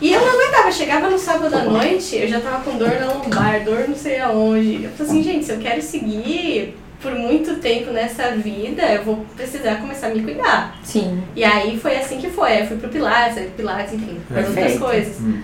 E 0.00 0.12
eu 0.12 0.20
não 0.20 0.28
aguentava, 0.28 0.70
chegava 0.70 1.08
no 1.08 1.18
sábado 1.18 1.54
à 1.54 1.64
noite, 1.64 2.16
eu 2.16 2.28
já 2.28 2.40
tava 2.40 2.62
com 2.62 2.76
dor 2.76 3.00
na 3.00 3.14
lombar, 3.14 3.64
dor 3.64 3.88
não 3.88 3.96
sei 3.96 4.20
aonde. 4.20 4.84
Eu 4.84 4.90
falei 4.90 5.12
assim, 5.12 5.22
gente, 5.22 5.46
se 5.46 5.52
eu 5.52 5.58
quero 5.58 5.80
seguir 5.80 6.76
por 7.04 7.14
muito 7.14 7.56
tempo 7.56 7.90
nessa 7.92 8.30
vida, 8.30 8.82
eu 8.82 9.04
vou 9.04 9.26
precisar 9.36 9.74
começar 9.76 10.06
a 10.06 10.10
me 10.10 10.22
cuidar. 10.22 10.74
Sim. 10.82 11.22
E 11.36 11.44
aí 11.44 11.78
foi 11.78 11.96
assim 11.98 12.16
que 12.18 12.30
foi. 12.30 12.62
Eu 12.62 12.66
fui 12.66 12.78
pro 12.78 12.88
Pilates, 12.88 13.36
aí 13.36 13.50
Pilates, 13.54 13.92
enfim, 13.92 14.18
faz 14.32 14.48
outras 14.48 14.78
coisas. 14.78 15.20
Hum. 15.20 15.42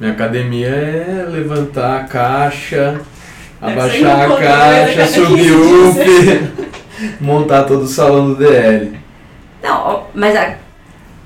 Minha 0.00 0.12
academia 0.12 0.68
é 0.68 1.26
levantar 1.28 2.00
a 2.00 2.04
caixa, 2.04 2.98
Deve 3.60 3.72
abaixar 3.78 4.20
a 4.22 4.26
pouco, 4.26 4.42
caixa, 4.42 4.96
né? 4.96 5.06
subir 5.06 5.52
o 5.52 5.90
up, 5.90 6.00
montar 7.20 7.64
todo 7.64 7.82
o 7.82 7.86
salão 7.86 8.28
do 8.28 8.36
DL. 8.36 8.98
Não, 9.62 10.04
mas 10.14 10.34
a- 10.34 10.54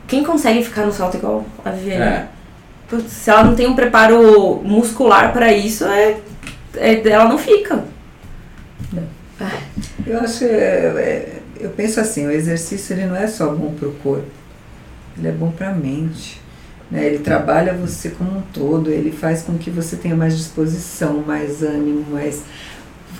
quem 0.08 0.24
consegue 0.24 0.64
ficar 0.64 0.84
no 0.84 0.92
salto 0.92 1.16
igual 1.16 1.44
a 1.64 1.70
Viviane? 1.70 2.02
É. 2.02 2.26
Putz, 2.88 3.12
Se 3.12 3.30
ela 3.30 3.44
não 3.44 3.54
tem 3.54 3.68
um 3.68 3.76
preparo 3.76 4.60
muscular 4.64 5.32
pra 5.32 5.52
isso, 5.52 5.84
é, 5.84 6.16
é- 6.76 7.08
ela 7.08 7.26
não 7.28 7.38
fica. 7.38 7.84
Eu 10.06 10.20
acho 10.20 10.40
que, 10.40 10.44
é, 10.44 11.40
eu 11.60 11.70
penso 11.70 12.00
assim, 12.00 12.26
o 12.26 12.30
exercício 12.30 12.94
ele 12.94 13.06
não 13.06 13.16
é 13.16 13.26
só 13.26 13.54
bom 13.54 13.72
para 13.72 13.88
o 13.88 13.92
corpo, 13.94 14.26
ele 15.16 15.28
é 15.28 15.32
bom 15.32 15.50
para 15.50 15.70
a 15.70 15.74
mente. 15.74 16.40
Né? 16.90 17.06
Ele 17.06 17.18
trabalha 17.18 17.72
você 17.72 18.10
como 18.10 18.38
um 18.38 18.42
todo, 18.52 18.90
ele 18.90 19.10
faz 19.10 19.42
com 19.42 19.56
que 19.56 19.70
você 19.70 19.96
tenha 19.96 20.14
mais 20.14 20.36
disposição, 20.36 21.24
mais 21.26 21.62
ânimo, 21.62 22.04
mais 22.10 22.42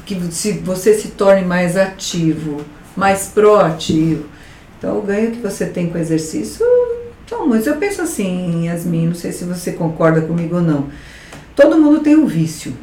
que 0.04 0.20
se, 0.30 0.52
você 0.52 0.94
se 0.94 1.08
torne 1.08 1.42
mais 1.42 1.76
ativo, 1.76 2.60
mais 2.96 3.28
proativo. 3.28 4.26
Então 4.78 4.98
o 4.98 5.02
ganho 5.02 5.30
que 5.30 5.40
você 5.40 5.66
tem 5.66 5.88
com 5.88 5.96
o 5.96 6.00
exercício 6.00 6.64
são 7.26 7.48
muitos. 7.48 7.66
Eu 7.66 7.76
penso 7.76 8.02
assim, 8.02 8.66
Yasmin, 8.66 9.08
não 9.08 9.14
sei 9.14 9.32
se 9.32 9.44
você 9.44 9.72
concorda 9.72 10.20
comigo 10.20 10.56
ou 10.56 10.62
não. 10.62 10.88
Todo 11.56 11.78
mundo 11.78 12.00
tem 12.00 12.16
um 12.16 12.26
vício. 12.26 12.74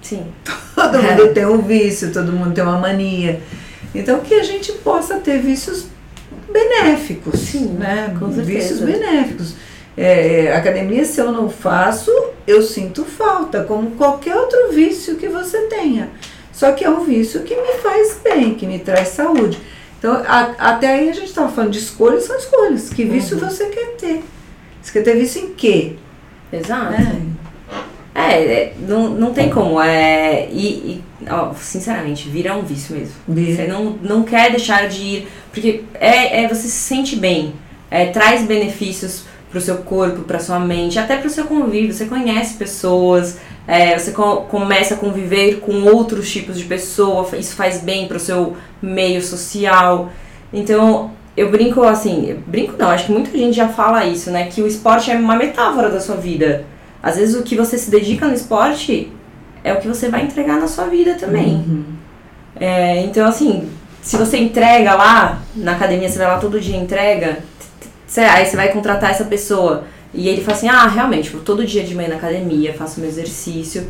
Sim. 0.00 0.26
Todo 0.92 1.04
É. 1.06 1.10
mundo 1.10 1.34
tem 1.34 1.46
um 1.46 1.58
vício, 1.62 2.12
todo 2.12 2.32
mundo 2.32 2.52
tem 2.54 2.64
uma 2.64 2.78
mania. 2.78 3.40
Então 3.94 4.20
que 4.20 4.34
a 4.34 4.42
gente 4.42 4.72
possa 4.72 5.16
ter 5.16 5.38
vícios 5.40 5.86
benéficos, 6.52 7.40
Sim, 7.40 7.66
né? 7.78 8.14
com 8.18 8.26
certeza. 8.32 8.42
Vícios 8.46 8.80
benéficos. 8.80 9.54
É, 9.96 10.54
academia, 10.54 11.04
se 11.04 11.20
eu 11.20 11.32
não 11.32 11.48
faço, 11.48 12.10
eu 12.46 12.62
sinto 12.62 13.04
falta, 13.04 13.64
como 13.64 13.92
qualquer 13.92 14.36
outro 14.36 14.70
vício 14.72 15.16
que 15.16 15.28
você 15.28 15.62
tenha. 15.62 16.08
Só 16.52 16.72
que 16.72 16.84
é 16.84 16.90
um 16.90 17.04
vício 17.04 17.42
que 17.42 17.54
me 17.56 17.72
faz 17.82 18.18
bem, 18.22 18.54
que 18.54 18.66
me 18.66 18.78
traz 18.78 19.08
saúde. 19.08 19.58
Então, 19.98 20.14
a- 20.26 20.54
até 20.58 20.86
aí 20.94 21.08
a 21.08 21.12
gente 21.12 21.26
estava 21.28 21.48
falando 21.50 21.72
de 21.72 21.78
escolhas, 21.80 22.24
são 22.24 22.36
escolhas. 22.36 22.90
Que 22.90 23.04
vício 23.04 23.36
Uhum. 23.36 23.48
você 23.48 23.66
quer 23.66 23.96
ter? 23.96 24.24
Você 24.80 24.92
quer 24.92 25.02
ter 25.02 25.16
vício 25.18 25.42
em 25.42 25.48
quê? 25.54 25.94
Exato. 26.52 26.92
Né? 26.92 27.22
É, 28.14 28.42
é, 28.44 28.74
não, 28.80 29.10
não 29.10 29.32
tem 29.32 29.48
como. 29.50 29.80
É, 29.80 30.48
e, 30.50 30.66
e, 30.66 31.04
ó, 31.30 31.52
sinceramente, 31.54 32.28
vira 32.28 32.54
um 32.56 32.62
vício 32.62 32.96
mesmo. 32.96 33.14
Você 33.28 33.66
não, 33.66 33.96
não 34.02 34.22
quer 34.24 34.50
deixar 34.50 34.88
de 34.88 35.02
ir, 35.02 35.28
porque 35.52 35.84
é, 35.94 36.42
é 36.44 36.48
você 36.48 36.62
se 36.62 36.70
sente 36.70 37.16
bem, 37.16 37.54
é, 37.90 38.06
traz 38.06 38.42
benefícios 38.44 39.24
pro 39.50 39.60
seu 39.60 39.78
corpo, 39.78 40.22
pra 40.22 40.38
sua 40.40 40.58
mente, 40.58 40.98
até 40.98 41.16
pro 41.16 41.30
seu 41.30 41.44
convívio. 41.44 41.92
Você 41.94 42.06
conhece 42.06 42.54
pessoas, 42.54 43.38
é, 43.66 43.96
você 43.98 44.10
co- 44.10 44.42
começa 44.42 44.94
a 44.94 44.96
conviver 44.98 45.60
com 45.60 45.84
outros 45.84 46.30
tipos 46.30 46.58
de 46.58 46.64
pessoa, 46.64 47.28
isso 47.38 47.54
faz 47.54 47.80
bem 47.80 48.08
pro 48.08 48.18
seu 48.18 48.56
meio 48.82 49.22
social. 49.22 50.10
Então, 50.52 51.12
eu 51.36 51.50
brinco 51.50 51.82
assim, 51.84 52.30
eu 52.30 52.38
brinco 52.46 52.74
não, 52.76 52.88
acho 52.90 53.06
que 53.06 53.12
muita 53.12 53.30
gente 53.36 53.54
já 53.54 53.68
fala 53.68 54.04
isso, 54.04 54.30
né? 54.30 54.48
Que 54.48 54.60
o 54.60 54.66
esporte 54.66 55.10
é 55.10 55.14
uma 55.14 55.36
metáfora 55.36 55.88
da 55.88 56.00
sua 56.00 56.16
vida. 56.16 56.64
Às 57.02 57.16
vezes 57.16 57.34
o 57.34 57.42
que 57.42 57.56
você 57.56 57.78
se 57.78 57.90
dedica 57.90 58.26
no 58.26 58.34
esporte 58.34 59.12
é 59.62 59.72
o 59.72 59.80
que 59.80 59.88
você 59.88 60.08
vai 60.08 60.22
entregar 60.24 60.58
na 60.58 60.68
sua 60.68 60.86
vida 60.86 61.14
também. 61.14 61.54
Uhum. 61.54 61.84
É, 62.60 63.02
então, 63.02 63.26
assim, 63.26 63.68
se 64.02 64.16
você 64.16 64.38
entrega 64.38 64.94
lá, 64.94 65.42
na 65.54 65.72
academia, 65.72 66.08
você 66.08 66.18
vai 66.18 66.26
lá 66.26 66.38
todo 66.38 66.60
dia 66.60 66.76
entrega, 66.76 67.38
aí 68.16 68.46
você 68.46 68.56
vai 68.56 68.72
contratar 68.72 69.10
essa 69.10 69.24
pessoa 69.24 69.84
e 70.12 70.28
ele 70.28 70.42
fala 70.42 70.56
assim: 70.56 70.68
ah, 70.68 70.86
realmente, 70.86 71.30
vou 71.30 71.42
todo 71.42 71.64
dia 71.64 71.84
de 71.84 71.94
manhã 71.94 72.08
na 72.08 72.16
academia, 72.16 72.74
faço 72.74 73.00
meu 73.00 73.08
exercício. 73.08 73.86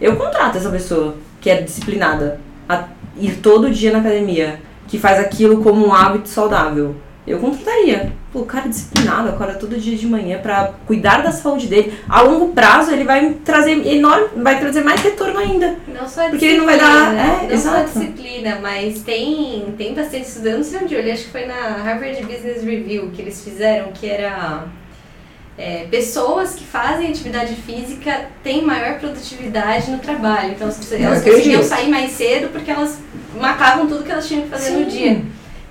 Eu 0.00 0.16
contrato 0.16 0.58
essa 0.58 0.70
pessoa 0.70 1.16
que 1.40 1.48
é 1.48 1.62
disciplinada 1.62 2.40
a 2.68 2.88
ir 3.16 3.36
todo 3.36 3.70
dia 3.70 3.92
na 3.92 3.98
academia, 3.98 4.60
que 4.88 4.98
faz 4.98 5.18
aquilo 5.18 5.62
como 5.62 5.86
um 5.86 5.92
hábito 5.92 6.28
saudável. 6.28 6.96
Eu 7.26 7.38
contrataria. 7.38 8.12
Pô, 8.32 8.40
o 8.40 8.46
cara 8.46 8.64
é 8.64 8.68
disciplinado, 8.68 9.28
acorda 9.28 9.54
todo 9.54 9.76
dia 9.78 9.94
de 9.94 10.06
manhã 10.06 10.38
pra 10.38 10.72
cuidar 10.86 11.22
da 11.22 11.30
saúde 11.30 11.66
dele. 11.66 11.92
A 12.08 12.22
longo 12.22 12.54
prazo 12.54 12.90
ele 12.90 13.04
vai 13.04 13.34
trazer 13.44 13.86
enorme, 13.86 14.42
vai 14.42 14.58
trazer 14.58 14.82
mais 14.82 15.02
retorno 15.02 15.38
ainda. 15.38 15.76
Não 15.86 16.08
só 16.08 16.26
a 16.26 16.30
Porque 16.30 16.46
ele 16.46 16.58
não 16.58 16.64
vai 16.64 16.78
dar- 16.78 17.10
disciplina, 17.10 17.22
é, 17.22 17.26
não 17.54 17.58
só 17.60 17.68
a 17.74 17.82
exato. 17.82 17.98
disciplina, 17.98 18.58
mas 18.62 19.02
tem, 19.02 19.74
tem 19.76 19.92
bastante 19.94 20.26
estudando, 20.26 20.56
não 20.56 20.64
sei 20.64 20.78
onde 20.82 20.94
eu 20.94 21.00
olhei, 21.00 21.12
acho 21.12 21.24
que 21.24 21.30
foi 21.30 21.44
na 21.44 21.76
Harvard 21.84 22.22
Business 22.22 22.64
Review 22.64 23.10
que 23.14 23.20
eles 23.20 23.44
fizeram, 23.44 23.92
que 23.92 24.08
era 24.08 24.64
é, 25.58 25.86
pessoas 25.90 26.54
que 26.54 26.64
fazem 26.64 27.10
atividade 27.10 27.54
física 27.54 28.28
têm 28.42 28.62
maior 28.64 28.98
produtividade 28.98 29.90
no 29.90 29.98
trabalho. 29.98 30.52
Então 30.52 30.70
elas 30.98 31.22
conseguiam 31.22 31.62
sair 31.62 31.90
mais 31.90 32.12
cedo 32.12 32.48
porque 32.50 32.70
elas 32.70 32.98
matavam 33.38 33.86
tudo 33.86 34.02
que 34.02 34.10
elas 34.10 34.26
tinham 34.26 34.44
que 34.44 34.48
fazer 34.48 34.70
no 34.70 34.90
Sim. 34.90 34.96
dia. 34.96 35.22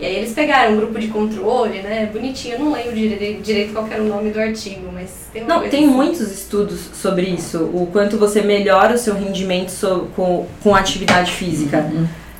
E 0.01 0.05
aí 0.05 0.15
eles 0.15 0.33
pegaram 0.33 0.73
um 0.73 0.77
grupo 0.77 0.97
de 0.99 1.09
controle, 1.09 1.79
né? 1.83 2.09
Bonitinho, 2.11 2.55
eu 2.55 2.59
não 2.59 2.71
lembro 2.73 2.93
dire- 2.95 3.39
direito 3.43 3.71
qual 3.71 3.87
era 3.87 4.01
o 4.01 4.07
nome 4.07 4.31
do 4.31 4.39
artigo, 4.39 4.89
mas 4.91 5.11
tem 5.31 5.43
Não, 5.45 5.59
tem 5.69 5.85
assim. 5.85 5.93
muitos 5.93 6.31
estudos 6.31 6.79
sobre 6.93 7.27
isso, 7.27 7.59
o 7.71 7.87
quanto 7.91 8.17
você 8.17 8.41
melhora 8.41 8.95
o 8.95 8.97
seu 8.97 9.13
rendimento 9.13 9.69
so- 9.69 10.07
com, 10.15 10.47
com 10.63 10.73
atividade 10.75 11.31
física. 11.31 11.85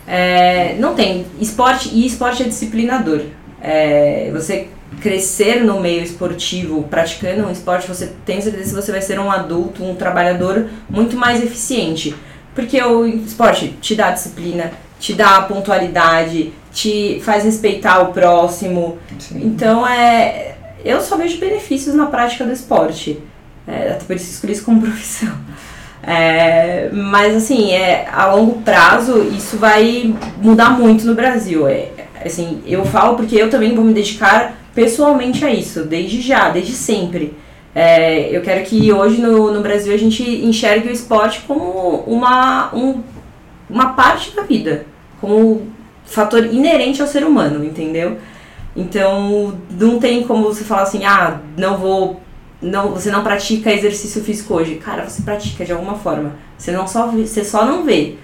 É, 0.08 0.76
não 0.80 0.96
tem. 0.96 1.28
Esporte, 1.40 1.90
e 1.94 2.04
esporte 2.06 2.42
é 2.42 2.48
disciplinador. 2.48 3.22
É, 3.62 4.32
você 4.34 4.68
crescer 5.00 5.64
no 5.64 5.80
meio 5.80 6.02
esportivo, 6.04 6.84
praticando 6.90 7.46
um 7.46 7.52
esporte, 7.52 7.88
você 7.88 8.12
tem 8.26 8.42
certeza 8.42 8.70
que 8.76 8.82
você 8.82 8.92
vai 8.92 9.02
ser 9.02 9.20
um 9.20 9.32
adulto, 9.32 9.84
um 9.84 9.94
trabalhador 9.96 10.68
muito 10.90 11.16
mais 11.16 11.42
eficiente. 11.44 12.16
Porque 12.56 12.82
o 12.82 13.06
esporte 13.06 13.70
te 13.80 13.96
dá 13.96 14.10
disciplina, 14.12 14.72
te 15.00 15.14
dá 15.14 15.42
pontualidade, 15.44 16.52
te 16.72 17.22
faz 17.24 17.44
respeitar 17.44 18.00
o 18.02 18.14
próximo, 18.14 18.98
Sim. 19.20 19.42
então, 19.44 19.86
é, 19.88 20.56
eu 20.84 21.02
só 21.02 21.18
vejo 21.18 21.38
benefícios 21.40 21.94
na 21.96 22.06
prática 22.08 22.46
do 22.46 22.52
esporte. 22.52 23.20
É, 23.68 23.92
até 23.92 24.04
por 24.06 24.16
isso 24.16 24.32
escolhi 24.32 24.54
isso 24.54 24.64
como 24.64 24.82
profissão. 24.82 25.34
É, 26.04 26.90
mas, 26.92 27.36
assim, 27.36 27.72
é, 27.72 28.08
a 28.12 28.34
longo 28.34 28.62
prazo, 28.62 29.22
isso 29.38 29.58
vai 29.58 30.14
mudar 30.42 30.72
muito 30.80 31.06
no 31.06 31.14
Brasil. 31.14 31.68
É, 31.68 31.90
assim, 32.26 32.62
eu 32.66 32.84
falo 32.86 33.16
porque 33.16 33.36
eu 33.36 33.50
também 33.50 33.76
vou 33.76 33.84
me 33.86 33.94
dedicar 33.94 34.56
pessoalmente 34.74 35.46
a 35.46 35.52
isso, 35.52 35.84
desde 35.84 36.22
já, 36.22 36.50
desde 36.50 36.74
sempre. 36.74 37.36
É, 37.76 38.36
eu 38.36 38.42
quero 38.42 38.64
que 38.66 38.92
hoje 38.92 39.22
no, 39.22 39.52
no 39.54 39.62
Brasil 39.62 39.94
a 39.94 39.98
gente 39.98 40.24
enxergue 40.24 40.90
o 40.90 40.92
esporte 40.92 41.42
como 41.48 42.04
uma, 42.08 42.74
um- 42.76 43.02
uma 43.70 43.94
parte 43.94 44.36
da 44.36 44.42
vida, 44.44 44.86
como 45.22 45.68
fator 46.12 46.46
inerente 46.46 47.02
ao 47.02 47.08
ser 47.08 47.24
humano, 47.24 47.64
entendeu? 47.64 48.18
Então, 48.76 49.58
não 49.72 50.00
tem 50.00 50.24
como 50.24 50.46
você 50.46 50.64
falar 50.64 50.84
assim, 50.84 51.06
ah, 51.06 51.40
não 51.58 51.78
vou. 51.78 52.22
Não, 52.62 52.92
você 52.92 53.10
não 53.10 53.24
pratica 53.24 53.72
exercício 53.74 54.24
físico 54.24 54.54
hoje. 54.54 54.76
Cara, 54.76 55.10
você 55.10 55.22
pratica 55.24 55.66
de 55.66 55.72
alguma 55.72 55.96
forma. 55.96 56.34
Você, 56.58 56.72
não 56.72 56.88
só, 56.88 57.08
você 57.08 57.44
só 57.44 57.66
não 57.66 57.84
vê. 57.84 58.16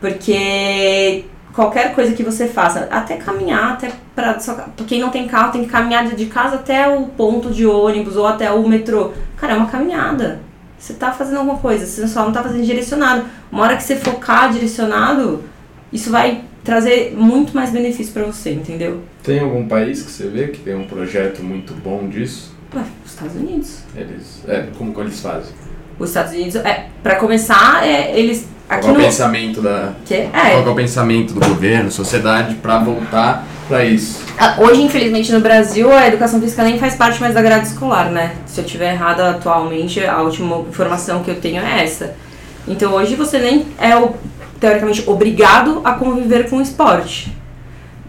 Porque 0.00 1.24
qualquer 1.52 1.94
coisa 1.94 2.12
que 2.14 2.22
você 2.22 2.46
faça, 2.46 2.86
até 2.90 3.16
caminhar, 3.16 3.72
até 3.72 3.90
pra, 4.14 4.38
só, 4.38 4.54
pra 4.54 4.86
quem 4.86 5.00
não 5.00 5.10
tem 5.10 5.26
carro, 5.26 5.52
tem 5.52 5.64
que 5.64 5.70
caminhar 5.70 6.06
de 6.06 6.26
casa 6.26 6.56
até 6.56 6.86
o 6.88 7.06
ponto 7.06 7.50
de 7.50 7.66
ônibus 7.66 8.16
ou 8.16 8.26
até 8.26 8.50
o 8.52 8.68
metrô. 8.68 9.12
Cara, 9.36 9.54
é 9.54 9.56
uma 9.56 9.66
caminhada. 9.66 10.40
Você 10.78 10.94
tá 10.94 11.10
fazendo 11.10 11.38
alguma 11.38 11.58
coisa, 11.58 11.84
você 11.84 12.06
só 12.06 12.24
não 12.24 12.32
tá 12.32 12.42
fazendo 12.42 12.64
direcionado. 12.64 13.24
Uma 13.50 13.64
hora 13.64 13.76
que 13.76 13.82
você 13.82 13.96
focar 13.96 14.52
direcionado, 14.52 15.42
isso 15.92 16.10
vai 16.10 16.44
trazer 16.72 17.14
muito 17.16 17.54
mais 17.54 17.70
benefício 17.70 18.12
pra 18.12 18.24
você, 18.24 18.50
entendeu? 18.50 19.00
Tem 19.22 19.40
algum 19.40 19.66
país 19.66 20.02
que 20.02 20.10
você 20.10 20.28
vê 20.28 20.48
que 20.48 20.58
tem 20.58 20.74
um 20.76 20.84
projeto 20.84 21.42
muito 21.42 21.72
bom 21.72 22.06
disso? 22.06 22.54
Ué, 22.76 22.82
os 23.06 23.12
Estados 23.12 23.36
Unidos. 23.36 23.78
Eles, 23.96 24.42
é, 24.46 24.66
como 24.76 24.92
que 24.92 25.00
eles 25.00 25.18
fazem? 25.18 25.50
Os 25.98 26.10
Estados 26.10 26.34
Unidos, 26.34 26.56
é, 26.56 26.88
pra 27.02 27.14
começar, 27.16 27.86
é, 27.88 28.12
eles. 28.18 28.46
Aqui 28.68 28.82
Qual 28.82 28.90
é 28.90 28.98
o 28.98 29.00
no. 29.00 29.04
pensamento 29.06 29.62
da 29.62 29.94
Que, 30.04 30.14
qual 30.24 30.30
que 30.30 30.36
é 30.36 30.52
é, 30.52 30.68
o 30.68 30.74
pensamento 30.74 31.32
do 31.32 31.40
governo, 31.40 31.90
sociedade 31.90 32.56
para 32.56 32.78
voltar 32.80 33.46
para 33.66 33.82
isso? 33.86 34.22
Ah, 34.38 34.56
Hoje, 34.60 34.82
infelizmente, 34.82 35.32
no 35.32 35.40
Brasil, 35.40 35.90
a 35.90 36.06
educação 36.06 36.38
física 36.38 36.62
nem 36.62 36.78
faz 36.78 36.94
parte 36.94 37.18
mais 37.18 37.32
da 37.32 37.40
grade 37.40 37.66
escolar, 37.66 38.10
né? 38.10 38.34
Se 38.44 38.60
eu 38.60 38.64
tiver 38.66 38.92
errada 38.92 39.30
atualmente, 39.30 40.04
a 40.04 40.20
última 40.20 40.58
informação 40.68 41.22
que 41.22 41.30
eu 41.30 41.40
tenho 41.40 41.62
é 41.62 41.82
essa. 41.82 42.14
Então, 42.68 42.92
hoje 42.92 43.14
você 43.14 43.38
nem 43.38 43.64
é, 43.80 43.96
o- 43.96 44.12
teoricamente, 44.60 45.04
obrigado 45.06 45.80
a 45.84 45.92
conviver 45.92 46.48
com 46.48 46.56
o 46.56 46.62
esporte. 46.62 47.32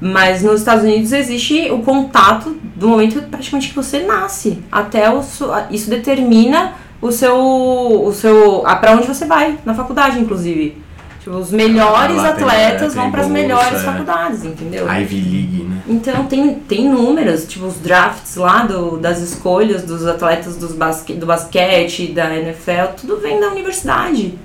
Mas 0.02 0.42
nos 0.42 0.62
Estados 0.62 0.84
Unidos 0.84 1.12
existe 1.12 1.70
o 1.72 1.80
contato 1.80 2.56
do 2.76 2.88
momento 2.88 3.22
praticamente 3.24 3.70
que 3.70 3.76
você 3.76 4.00
nasce. 4.00 4.60
Até 4.72 5.10
o, 5.10 5.22
isso 5.70 5.90
determina 5.90 6.74
o 7.02 7.12
seu. 7.12 7.36
o 7.36 8.12
seu. 8.14 8.66
a 8.66 8.76
pra 8.76 8.94
onde 8.94 9.08
você 9.08 9.26
vai, 9.26 9.58
na 9.66 9.74
faculdade, 9.74 10.20
inclusive. 10.20 10.78
Tipo, 11.20 11.36
os 11.36 11.52
melhores 11.52 12.16
tem- 12.16 12.26
atletas 12.26 12.94
tem 12.94 13.02
vão 13.02 13.12
para 13.12 13.22
as 13.22 13.28
melhores 13.28 13.82
é. 13.82 13.84
faculdades, 13.84 14.46
entendeu? 14.46 14.90
Ivy 14.90 15.16
League, 15.16 15.64
né? 15.64 15.82
Então 15.86 16.26
tem, 16.28 16.56
tem 16.56 16.88
números, 16.90 17.46
tipo 17.46 17.66
os 17.66 17.76
drafts 17.76 18.38
lá 18.38 18.64
do, 18.64 18.98
das 18.98 19.20
escolhas 19.20 19.84
dos 19.84 20.08
atletas 20.08 20.56
dos 20.56 20.72
basque, 20.72 21.14
do 21.14 21.26
basquete, 21.26 22.08
da 22.14 22.34
NFL, 22.34 22.94
tudo 23.02 23.18
vem 23.18 23.38
da 23.38 23.50
universidade. 23.50 24.40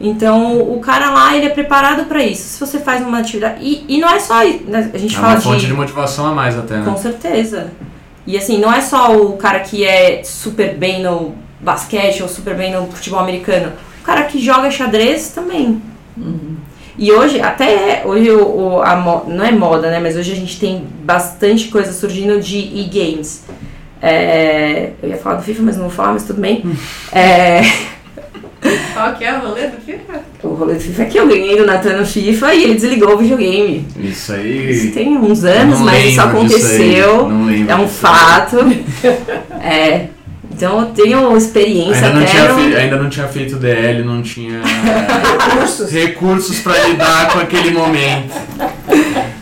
Então 0.00 0.58
o 0.60 0.78
cara 0.80 1.10
lá 1.10 1.34
ele 1.36 1.46
é 1.46 1.50
preparado 1.50 2.04
para 2.04 2.22
isso. 2.22 2.42
Se 2.48 2.60
você 2.60 2.78
faz 2.78 3.00
uma 3.04 3.18
atividade. 3.18 3.56
E, 3.64 3.84
e 3.88 3.98
não 4.00 4.08
é 4.10 4.18
só. 4.20 4.42
isso, 4.44 4.64
né? 4.68 4.90
A 4.92 4.98
gente 4.98 5.14
É 5.16 5.18
fala 5.18 5.34
uma 5.34 5.40
fonte 5.40 5.60
de. 5.60 5.66
de 5.66 5.72
motivação 5.72 6.26
a 6.26 6.32
mais 6.32 6.56
até, 6.58 6.76
né? 6.76 6.84
Com 6.84 6.96
certeza. 6.96 7.68
E 8.26 8.36
assim, 8.36 8.58
não 8.58 8.72
é 8.72 8.80
só 8.80 9.16
o 9.16 9.36
cara 9.36 9.60
que 9.60 9.84
é 9.84 10.22
super 10.24 10.74
bem 10.76 11.02
no 11.02 11.34
basquete 11.60 12.22
ou 12.22 12.28
super 12.28 12.54
bem 12.54 12.72
no 12.72 12.86
futebol 12.88 13.20
americano. 13.20 13.72
O 14.02 14.04
cara 14.04 14.24
que 14.24 14.38
joga 14.40 14.70
xadrez 14.70 15.30
também. 15.30 15.80
E 16.98 17.12
hoje, 17.12 17.40
até 17.40 18.02
hoje 18.04 18.30
o, 18.30 18.42
o- 18.76 18.82
a 18.82 18.96
não 19.26 19.44
é 19.44 19.52
moda, 19.52 19.90
né? 19.90 19.98
Mas 20.00 20.16
hoje 20.16 20.32
a 20.32 20.36
gente 20.36 20.58
tem 20.58 20.84
bastante 21.04 21.68
coisa 21.68 21.92
surgindo 21.92 22.40
de 22.40 22.56
e-games. 22.58 23.44
É, 24.00 24.90
eu 25.02 25.08
ia 25.10 25.16
falar 25.16 25.36
do 25.36 25.42
FIFA, 25.42 25.62
mas 25.62 25.76
não 25.76 25.84
vou 25.84 25.92
falar, 25.92 26.12
mas 26.12 26.24
tudo 26.24 26.40
bem. 26.40 26.62
É, 27.12 27.62
Qual 28.94 29.14
que 29.14 29.24
é 29.24 29.34
o 29.36 29.40
rolê 29.40 29.66
do 29.68 29.76
FIFA? 29.80 30.20
o 30.42 30.48
rolê 30.54 30.74
do 30.74 30.80
FIFA 30.80 31.02
é 31.02 31.06
que 31.06 31.18
eu 31.18 31.26
ganhei 31.28 31.56
do 31.56 31.66
Natan 31.66 31.96
no 31.98 32.06
FIFA 32.06 32.54
e 32.54 32.64
ele 32.64 32.74
desligou 32.74 33.14
o 33.14 33.18
videogame. 33.18 33.86
Isso 33.98 34.32
Isso 34.32 34.32
aí. 34.32 34.90
tem 34.94 35.16
uns 35.16 35.44
anos, 35.44 35.80
mas 35.80 36.04
isso 36.12 36.20
lembro 36.26 36.44
disso 36.46 36.66
aí, 36.66 37.00
aconteceu. 37.00 37.28
não 37.28 37.44
lembro 37.46 37.72
É 37.72 37.76
um 37.76 37.88
fato. 37.88 38.56
é. 39.62 40.06
Então 40.52 40.80
eu 40.80 40.86
tenho 40.86 41.36
experiência 41.36 42.06
Ainda 42.06 42.12
não, 42.14 42.22
até 42.22 42.30
tinha 42.30 42.48
no- 42.52 42.58
fe- 42.70 42.76
ainda 42.76 42.96
não 42.96 43.10
tinha 43.10 43.28
feito 43.28 43.56
DL, 43.56 44.02
não 44.04 44.22
tinha 44.22 44.60
Cursos. 45.58 45.90
recursos 45.92 46.60
pra 46.60 46.78
lidar 46.88 47.30
com 47.32 47.40
aquele 47.40 47.70
momento. 47.72 48.32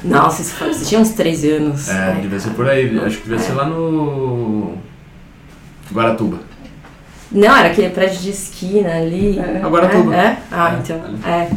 Nossa, 0.02 0.42
isso 0.42 0.54
foi, 0.54 0.70
isso 0.70 0.84
tinha 0.88 1.00
uns 1.00 1.10
13 1.10 1.50
anos. 1.52 1.88
É, 1.88 2.16
devia 2.20 2.40
ser 2.40 2.50
por 2.50 2.68
aí. 2.68 2.98
Acho 3.04 3.18
que 3.18 3.22
devia 3.28 3.38
ser 3.38 3.52
lá 3.52 3.64
no. 3.64 4.72
Guaratuba. 5.92 6.38
Não, 7.34 7.54
era 7.54 7.68
aquele 7.68 7.90
prédio 7.90 8.20
de 8.20 8.30
esquina 8.30 8.96
ali. 8.96 9.38
É. 9.38 9.60
A 9.62 9.68
Guaratuba. 9.68 10.14
É? 10.14 10.38
Ah, 10.52 10.74
É, 10.74 10.78
então. 10.78 11.00
É. 11.26 11.48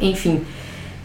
Enfim. 0.00 0.42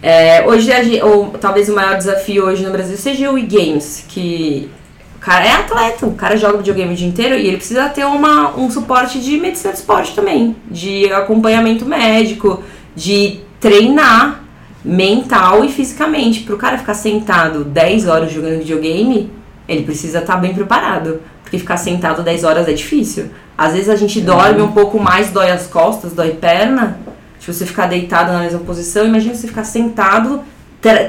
É, 0.01 0.45
hoje, 0.47 0.71
ou 1.03 1.27
talvez 1.39 1.69
o 1.69 1.75
maior 1.75 1.97
desafio 1.97 2.45
hoje 2.45 2.65
no 2.65 2.71
Brasil 2.71 2.97
seja 2.97 3.29
o 3.31 3.37
e-games, 3.37 4.05
que 4.07 4.69
o 5.15 5.19
cara 5.19 5.45
é 5.45 5.51
atleta, 5.51 6.05
o 6.05 6.15
cara 6.15 6.37
joga 6.37 6.57
videogame 6.57 6.93
o 6.93 6.95
dia 6.95 7.07
inteiro 7.07 7.35
e 7.35 7.45
ele 7.45 7.57
precisa 7.57 7.89
ter 7.89 8.05
uma, 8.05 8.57
um 8.57 8.71
suporte 8.71 9.19
de 9.19 9.37
medicina 9.37 9.73
de 9.73 9.79
esporte 9.79 10.15
também, 10.15 10.55
de 10.71 11.11
acompanhamento 11.11 11.85
médico, 11.85 12.63
de 12.95 13.41
treinar 13.59 14.41
mental 14.83 15.65
e 15.65 15.69
fisicamente. 15.69 16.41
Pro 16.41 16.57
cara 16.57 16.77
ficar 16.77 16.93
sentado 16.93 17.65
10 17.65 18.07
horas 18.07 18.31
jogando 18.31 18.59
videogame, 18.59 19.29
ele 19.67 19.83
precisa 19.83 20.19
estar 20.19 20.37
bem 20.37 20.53
preparado. 20.53 21.21
Porque 21.43 21.57
ficar 21.57 21.77
sentado 21.77 22.21
10 22.23 22.43
horas 22.43 22.67
é 22.67 22.73
difícil. 22.73 23.27
Às 23.57 23.73
vezes 23.73 23.89
a 23.89 23.95
gente 23.95 24.21
dorme 24.21 24.61
um 24.61 24.71
pouco 24.71 24.99
mais, 24.99 25.31
dói 25.31 25.51
as 25.51 25.67
costas, 25.67 26.13
dói 26.13 26.31
perna. 26.31 26.99
Se 27.39 27.51
você 27.51 27.65
ficar 27.65 27.87
deitado 27.87 28.31
na 28.31 28.39
mesma 28.39 28.59
posição, 28.59 29.05
imagina 29.05 29.33
você 29.33 29.47
ficar 29.47 29.63
sentado, 29.63 30.41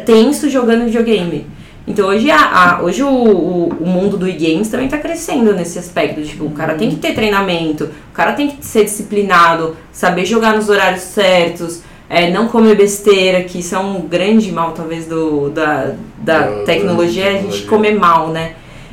tenso, 0.04 0.48
jogando 0.48 0.84
videogame. 0.84 1.46
Então 1.86 2.08
hoje, 2.08 2.30
a, 2.30 2.38
a- 2.76 2.82
hoje 2.82 3.02
o, 3.02 3.08
o, 3.08 3.68
o 3.80 3.86
mundo 3.86 4.16
do 4.16 4.28
e-games 4.28 4.68
também 4.68 4.86
está 4.86 4.98
crescendo 4.98 5.52
nesse 5.52 5.78
aspecto. 5.78 6.22
Tipo, 6.22 6.44
o 6.44 6.50
cara 6.50 6.74
tem 6.74 6.90
que 6.90 6.96
ter 6.96 7.14
treinamento, 7.14 7.84
o 7.84 8.14
cara 8.14 8.32
tem 8.32 8.48
que 8.48 8.64
ser 8.64 8.84
disciplinado, 8.84 9.76
saber 9.92 10.24
jogar 10.24 10.54
nos 10.54 10.68
horários 10.68 11.02
certos, 11.02 11.82
é, 12.08 12.30
não 12.30 12.48
comer 12.48 12.76
besteira, 12.76 13.42
que 13.42 13.58
isso 13.60 13.74
é 13.74 13.78
um 13.78 14.02
grande 14.02 14.52
mal, 14.52 14.72
talvez, 14.72 15.06
do, 15.06 15.48
da, 15.50 15.92
da 16.18 16.38
Da- 16.40 16.50
da 16.58 16.64
tecnologia, 16.64 17.24
é 17.24 17.28
a 17.28 17.32
gente 17.32 17.40
tecnologia. 17.62 17.68
comer 17.68 17.94
mal, 17.98 18.28
né? 18.28 18.52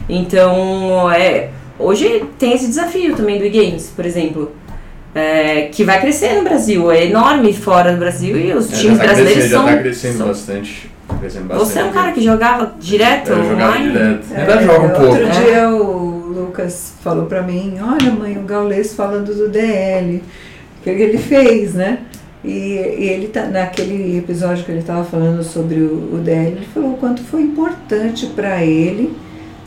Então, 0.10 1.12
é, 1.12 1.49
hoje 1.78 2.24
tem 2.39 2.53
esse 2.53 2.68
desafio 2.68 3.16
também 3.16 3.38
do 3.39 3.45
e-games, 3.45 3.91
por 3.95 4.05
exemplo. 4.05 4.51
é, 5.16 5.70
que 5.72 5.84
vai 5.84 5.99
crescer 5.99 6.34
no 6.36 6.43
Brasil, 6.43 6.91
é 6.91 7.05
enorme 7.05 7.51
fora 7.51 7.91
do 7.91 7.97
Brasil 7.97 8.38
e 8.38 8.53
os 8.53 8.72
É, 8.72 8.76
times 8.76 8.97
tá 8.99 9.05
brasileiros 9.05 9.45
são. 9.45 9.66
Já 9.66 9.76
tá 9.76 9.82
crescendo 9.82 10.18
são- 10.18 10.28
bastante. 10.28 10.91
Crescendo 11.20 11.45
bastante. 11.47 11.70
Você 11.72 11.80
é 11.80 11.84
um 11.86 11.91
cara 11.91 12.12
que 12.12 12.22
jogava 12.22 12.76
direto 12.80 13.32
Eu 13.32 13.43
jogava 13.49 13.72
online? 13.78 13.91
direto. 13.93 14.26
É, 14.36 14.41
Ainda 14.41 14.62
joga 14.62 14.80
um 14.86 14.89
pouco. 14.89 15.05
Outro 15.05 15.30
dia 15.32 15.70
o 15.70 16.28
Lucas 16.28 16.93
falou 17.01 17.26
pra 17.26 17.41
mim, 17.41 17.78
olha 17.82 18.12
mãe, 18.12 18.38
o 18.38 18.41
Gaules 18.41 18.93
falando 18.93 19.34
do 19.34 19.49
DL, 19.49 20.22
que 20.84 20.89
ele 20.91 21.18
fez, 21.18 21.74
né? 21.74 21.99
E, 22.45 22.49
e 22.49 23.10
ele 23.10 23.28
tá 23.30 23.45
naquele 23.45 24.20
episódio 24.20 24.64
que 24.66 24.72
ele 24.72 24.82
estava 24.82 25.03
falando 25.03 25.41
sobre 25.41 25.80
o, 25.80 26.14
o 26.14 26.22
DL, 26.24 26.58
ele 26.58 26.68
falou 26.72 26.91
o 26.91 26.97
quanto 26.97 27.24
foi 27.24 27.41
importante 27.41 28.28
para 28.28 28.64
ele 28.64 29.16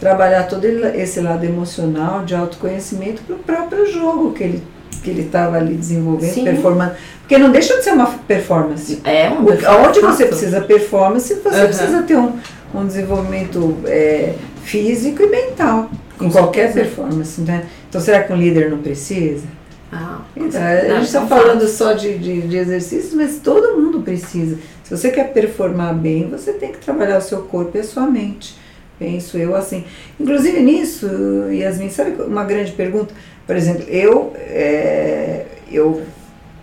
trabalhar 0.01 0.44
todo 0.44 0.64
esse 0.64 1.20
lado 1.20 1.44
emocional 1.44 2.24
de 2.24 2.34
autoconhecimento 2.34 3.22
para 3.22 3.36
o 3.36 3.38
próprio 3.38 3.86
jogo 3.92 4.32
que 4.32 4.42
ele 4.42 4.62
que 5.03 5.09
ele 5.09 5.22
estava 5.22 5.57
ali 5.57 5.76
desenvolvendo, 5.76 6.34
Sim. 6.34 6.44
performando, 6.44 6.92
porque 7.20 7.38
não 7.38 7.51
deixa 7.51 7.74
de 7.78 7.84
ser 7.84 7.92
uma 7.92 8.07
performance. 8.07 9.01
É 9.03 9.30
um 9.30 9.44
O- 9.46 9.86
Onde 9.88 9.98
você 10.01 10.26
precisa 10.26 10.61
performance, 10.61 11.32
você 11.36 11.48
Aham. 11.57 11.66
precisa 11.68 12.03
ter 12.03 12.16
um, 12.18 12.32
um 12.74 12.86
desenvolvimento 12.86 13.78
é, 13.86 14.34
físico 14.62 15.22
e 15.22 15.26
mental 15.26 15.90
em 16.20 16.24
Com 16.26 16.30
qualquer 16.30 16.70
certeza. 16.70 16.84
performance. 16.96 17.40
Né? 17.40 17.64
Então, 17.88 17.98
será 17.98 18.22
que 18.24 18.30
um 18.30 18.36
líder 18.36 18.68
não 18.70 18.76
precisa? 18.78 19.44
Ah, 19.90 20.18
Então, 20.36 20.61
a 20.62 20.76
gente 20.76 21.05
está 21.07 21.20
são 21.20 21.26
falando 21.28 21.66
só 21.66 21.94
de, 21.94 22.18
de, 22.18 22.42
de 22.42 22.57
exercícios, 22.59 23.14
mas 23.14 23.38
todo 23.42 23.80
mundo 23.80 24.03
precisa. 24.03 24.59
Se 24.84 24.94
você 24.94 25.11
quer 25.11 25.32
performar 25.32 25.94
bem, 25.94 26.28
você 26.28 26.53
tem 26.53 26.72
que 26.72 26.78
trabalhar 26.78 27.16
o 27.16 27.22
seu 27.22 27.38
corpo 27.38 27.70
e 27.78 27.80
a 27.80 27.84
sua 27.84 28.07
mente. 28.07 28.55
Penso 29.01 29.36
eu 29.38 29.57
assim. 29.57 29.84
Inclusive 30.20 30.61
nisso, 30.61 31.09
Yasmin, 31.51 31.88
sabe 31.90 32.12
uma 32.22 32.44
grande 32.44 32.70
pergunta? 32.72 33.12
Por 33.46 33.57
exemplo, 33.57 33.84
eu, 33.88 34.32
é, 34.36 35.46
eu 35.72 36.03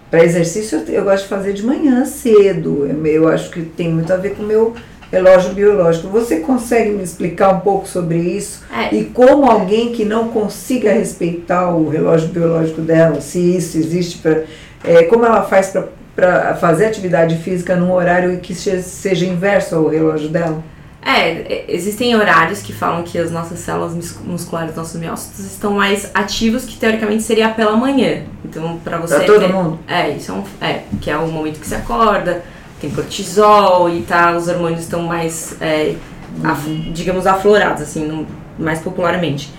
para 0.09 0.23
exercício 0.23 0.83
eu, 0.87 0.93
eu 0.93 1.03
gosto 1.03 1.23
de 1.23 1.29
fazer 1.29 1.51
de 1.53 1.65
manhã 1.65 2.05
cedo. 2.05 2.87
Eu, 2.87 3.05
eu 3.07 3.27
acho 3.27 3.49
que 3.49 3.61
tem 3.63 3.91
muito 3.91 4.13
a 4.13 4.17
ver 4.17 4.35
com 4.35 4.43
o 4.43 4.45
meu 4.45 4.73
relógio 5.11 5.53
biológico. 5.53 6.07
Você 6.09 6.39
consegue 6.39 6.91
me 6.91 7.03
explicar 7.03 7.49
um 7.55 7.59
pouco 7.61 7.87
sobre 7.87 8.17
isso? 8.19 8.63
É, 8.71 8.93
E 8.95 9.05
como 9.05 9.49
alguém 9.49 9.91
que 9.91 10.05
não 10.05 10.27
consiga 10.29 10.93
respeitar 10.93 11.73
o 11.75 11.89
relógio 11.89 12.29
biológico 12.29 12.81
dela, 12.81 13.19
se 13.19 13.39
isso 13.57 13.77
existe, 13.79 14.19
pra, 14.19 14.43
é, 14.83 15.03
como 15.05 15.25
ela 15.25 15.41
faz 15.43 15.73
para 16.15 16.55
fazer 16.55 16.85
atividade 16.85 17.35
física 17.37 17.75
num 17.75 17.91
horário 17.91 18.37
que 18.39 18.53
se- 18.53 18.81
seja 18.83 19.25
inverso 19.25 19.75
ao 19.75 19.87
relógio 19.87 20.29
dela? 20.29 20.63
É, 21.09 21.63
existem 21.69 22.13
horários 22.15 22.61
que 22.61 22.73
falam 22.73 23.01
que 23.03 23.17
as 23.17 23.31
nossas 23.31 23.59
células 23.59 23.93
mus- 23.93 24.17
musculares, 24.25 24.75
nossos 24.75 24.99
miócitos, 24.99 25.39
estão 25.45 25.71
mais 25.71 26.11
ativos 26.13 26.65
que 26.65 26.75
teoricamente 26.77 27.23
seria 27.23 27.47
pela 27.49 27.77
manhã. 27.77 28.23
Então, 28.43 28.77
pra 28.83 28.97
você. 28.97 29.15
Para 29.15 29.25
todo 29.25 29.39
ter- 29.39 29.53
mundo? 29.53 29.79
É, 29.87 30.09
isso 30.09 30.31
é, 30.31 30.35
um, 30.35 30.43
é, 30.59 30.81
que 30.99 31.09
é 31.09 31.17
o 31.17 31.27
momento 31.29 31.59
que 31.61 31.67
você 31.67 31.75
acorda, 31.75 32.43
tem 32.81 32.89
cortisol 32.89 33.89
e 33.89 34.01
tá, 34.01 34.35
os 34.35 34.49
hormônios 34.49 34.81
estão 34.81 35.01
mais, 35.03 35.55
é, 35.61 35.95
af- 36.43 36.67
digamos, 36.93 37.25
aflorados, 37.25 37.81
assim, 37.83 38.05
no- 38.05 38.27
mais 38.59 38.79
popularmente. 38.81 39.49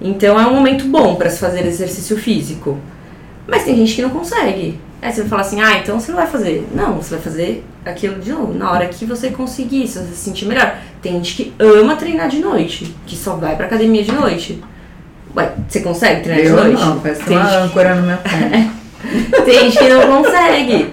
Então 0.00 0.38
é 0.40 0.46
um 0.46 0.54
momento 0.54 0.84
bom 0.86 1.14
para 1.14 1.30
se 1.30 1.38
fazer 1.38 1.64
exercício 1.66 2.16
físico. 2.18 2.76
Mas 3.46 3.62
tem 3.64 3.76
gente 3.76 3.94
que 3.94 4.02
não 4.02 4.10
consegue. 4.10 4.80
Aí 5.00 5.12
você 5.12 5.20
vai 5.20 5.28
falar 5.28 5.42
assim, 5.42 5.60
ah, 5.60 5.78
então 5.78 6.00
você 6.00 6.10
não 6.10 6.18
vai 6.18 6.26
fazer. 6.26 6.66
Não, 6.74 6.94
você 6.96 7.14
vai 7.14 7.22
fazer 7.22 7.64
aquilo 7.84 8.18
de 8.20 8.32
novo, 8.32 8.52
na 8.52 8.72
hora 8.72 8.86
que 8.88 9.04
você 9.04 9.30
conseguir, 9.30 9.86
se 9.86 9.98
você 9.98 10.08
se 10.08 10.16
sentir 10.16 10.46
melhor. 10.46 10.76
Tem 11.06 11.12
gente 11.14 11.36
que 11.36 11.52
ama 11.60 11.94
treinar 11.94 12.28
de 12.28 12.40
noite, 12.40 12.92
que 13.06 13.14
só 13.14 13.36
vai 13.36 13.54
pra 13.54 13.66
academia 13.66 14.02
de 14.02 14.10
noite. 14.10 14.60
Ué, 15.36 15.52
você 15.68 15.78
consegue 15.80 16.22
treinar 16.24 16.44
Eu 16.44 16.56
de 16.56 16.62
noite? 16.62 16.84
não, 16.84 16.98
parece 16.98 17.22
Tem 17.22 17.36
uma 17.36 17.44
gente- 17.48 17.56
âncora 17.62 17.94
no 17.94 18.06
meu 18.08 18.16
pé. 18.16 18.68
tem 19.44 19.60
gente 19.70 19.78
que 19.78 19.88
não 19.88 20.22
consegue. 20.22 20.88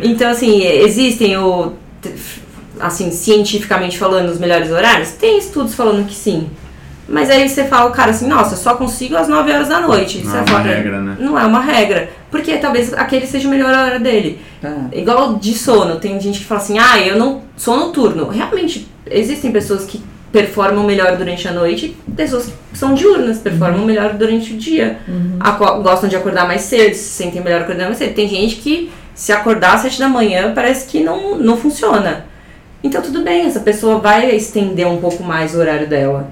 Então, 0.00 0.30
assim, 0.30 0.62
existem 0.64 1.36
o. 1.36 1.72
Assim, 2.78 3.10
cientificamente 3.10 3.98
falando, 3.98 4.28
os 4.28 4.38
melhores 4.38 4.70
horários? 4.70 5.10
Tem 5.10 5.38
estudos 5.38 5.74
falando 5.74 6.06
que 6.06 6.14
sim. 6.14 6.48
Mas 7.08 7.28
aí 7.28 7.48
você 7.48 7.64
fala, 7.64 7.90
o 7.90 7.92
cara, 7.92 8.12
assim, 8.12 8.28
nossa, 8.28 8.54
só 8.54 8.74
consigo 8.74 9.16
às 9.16 9.26
9 9.26 9.50
horas 9.52 9.68
da 9.68 9.80
noite. 9.80 10.18
Não 10.18 10.30
Você 10.30 10.36
é 10.36 10.40
uma 10.40 10.46
fala, 10.46 10.62
regra, 10.62 11.00
né? 11.00 11.16
Não 11.18 11.36
é 11.38 11.44
uma 11.44 11.60
regra. 11.60 12.10
Porque 12.30 12.56
talvez 12.58 12.92
aquele 12.94 13.26
seja 13.26 13.48
a 13.48 13.50
melhor 13.50 13.74
hora 13.74 13.98
dele. 13.98 14.40
Tá. 14.60 14.72
Igual 14.92 15.34
de 15.34 15.52
sono, 15.52 15.96
tem 15.96 16.18
gente 16.20 16.38
que 16.38 16.44
fala 16.44 16.60
assim, 16.60 16.78
ah, 16.78 17.00
eu 17.00 17.18
não 17.18 17.42
sou 17.56 17.76
noturno. 17.76 18.28
Realmente, 18.28 18.88
existem 19.12 19.50
pessoas 19.52 19.84
que 19.84 20.02
performam 20.32 20.84
melhor 20.84 21.16
durante 21.16 21.46
a 21.46 21.52
noite, 21.52 21.94
pessoas 22.16 22.46
que 22.46 22.78
são 22.78 22.94
diurnas, 22.94 23.38
performam 23.38 23.84
melhor 23.84 24.14
durante 24.14 24.54
o 24.54 24.56
dia. 24.56 24.98
Aco- 25.38 25.82
gostam 25.82 26.08
de 26.08 26.16
acordar 26.16 26.46
mais 26.46 26.62
cedo, 26.62 26.94
se 26.94 27.10
sentem 27.10 27.42
melhor 27.42 27.60
acordando 27.62 27.86
mais 27.86 27.98
cedo. 27.98 28.14
Tem 28.14 28.26
gente 28.28 28.56
que 28.56 28.90
se 29.14 29.30
acordar 29.30 29.74
às 29.74 29.82
7 29.82 29.98
da 29.98 30.08
manhã 30.08 30.52
parece 30.54 30.86
que 30.88 31.00
não, 31.00 31.36
não 31.36 31.56
funciona. 31.58 32.24
Então 32.82 33.02
tudo 33.02 33.22
bem, 33.22 33.46
essa 33.46 33.60
pessoa 33.60 33.98
vai 33.98 34.34
estender 34.34 34.86
um 34.86 34.96
pouco 34.96 35.22
mais 35.22 35.54
o 35.54 35.58
horário 35.58 35.86
dela. 35.86 36.30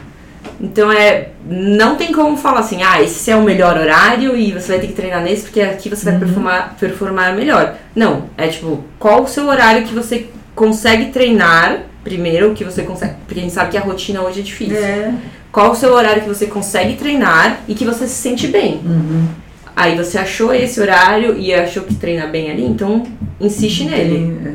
Então 0.58 0.90
é. 0.90 1.28
Não 1.46 1.96
tem 1.96 2.10
como 2.12 2.36
falar 2.36 2.60
assim, 2.60 2.82
ah, 2.82 3.02
esse 3.02 3.30
é 3.30 3.36
o 3.36 3.42
melhor 3.42 3.76
horário 3.76 4.36
e 4.36 4.52
você 4.52 4.68
vai 4.72 4.78
ter 4.80 4.86
que 4.88 4.92
treinar 4.94 5.22
nesse 5.22 5.42
porque 5.42 5.60
aqui 5.60 5.88
você 5.88 6.10
vai 6.10 6.18
performar, 6.18 6.76
performar 6.80 7.34
melhor. 7.34 7.74
Não, 7.94 8.24
é 8.36 8.48
tipo, 8.48 8.82
qual 8.98 9.22
o 9.24 9.28
seu 9.28 9.46
horário 9.46 9.84
que 9.86 9.94
você 9.94 10.26
consegue 10.54 11.06
treinar 11.06 11.82
primeiro, 12.04 12.54
que 12.54 12.64
você 12.64 12.82
consegue. 12.82 13.14
Porque 13.26 13.40
a 13.40 13.42
gente 13.42 13.52
sabe 13.54 13.70
que 13.70 13.76
a 13.78 13.80
rotina 13.80 14.22
hoje 14.22 14.40
é 14.40 14.42
difícil. 14.42 14.76
É. 14.76 15.14
Qual 15.52 15.72
o 15.72 15.74
seu 15.74 15.92
horário 15.92 16.22
que 16.22 16.28
você 16.28 16.46
consegue 16.46 16.96
treinar 16.96 17.60
e 17.66 17.74
que 17.74 17.84
você 17.84 18.06
se 18.06 18.14
sente 18.14 18.46
bem? 18.46 18.80
Uhum. 18.84 19.26
Aí 19.74 19.96
você 19.96 20.18
achou 20.18 20.54
esse 20.54 20.80
horário 20.80 21.36
e 21.38 21.52
achou 21.54 21.82
que 21.82 21.94
treina 21.94 22.26
bem 22.26 22.50
ali, 22.50 22.64
então 22.64 23.04
insiste 23.40 23.84
nele. 23.84 24.36
É. 24.46 24.52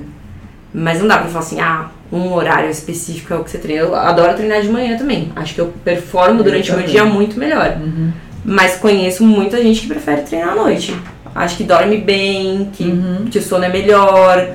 Mas 0.73 0.99
não 0.99 1.07
dá 1.07 1.17
pra 1.17 1.27
falar 1.27 1.39
assim, 1.39 1.59
ah, 1.59 1.89
um 2.11 2.33
horário 2.33 2.69
específico 2.69 3.33
é 3.33 3.37
o 3.37 3.43
que 3.43 3.49
você 3.49 3.57
treina. 3.57 3.83
Eu 3.83 3.95
adoro 3.95 4.35
treinar 4.35 4.61
de 4.61 4.69
manhã 4.69 4.97
também. 4.97 5.31
Acho 5.35 5.55
que 5.55 5.61
eu 5.61 5.73
performo 5.83 6.39
Eu 6.39 6.43
durante 6.43 6.71
o 6.71 6.77
meu 6.77 6.85
dia 6.85 7.05
muito 7.05 7.39
melhor. 7.39 7.77
Uhum. 7.79 8.11
Mas 8.43 8.75
conheço 8.75 9.23
muita 9.23 9.61
gente 9.61 9.81
que 9.81 9.87
prefere 9.87 10.21
treinar 10.21 10.49
à 10.49 10.55
noite. 10.55 10.95
Acho 11.33 11.57
que 11.57 11.63
dorme 11.63 11.97
bem, 11.97 12.69
que, 12.71 12.83
Uhum. 12.83 13.25
que 13.29 13.39
o 13.39 13.41
sono 13.41 13.65
é 13.65 13.69
melhor. 13.69 14.49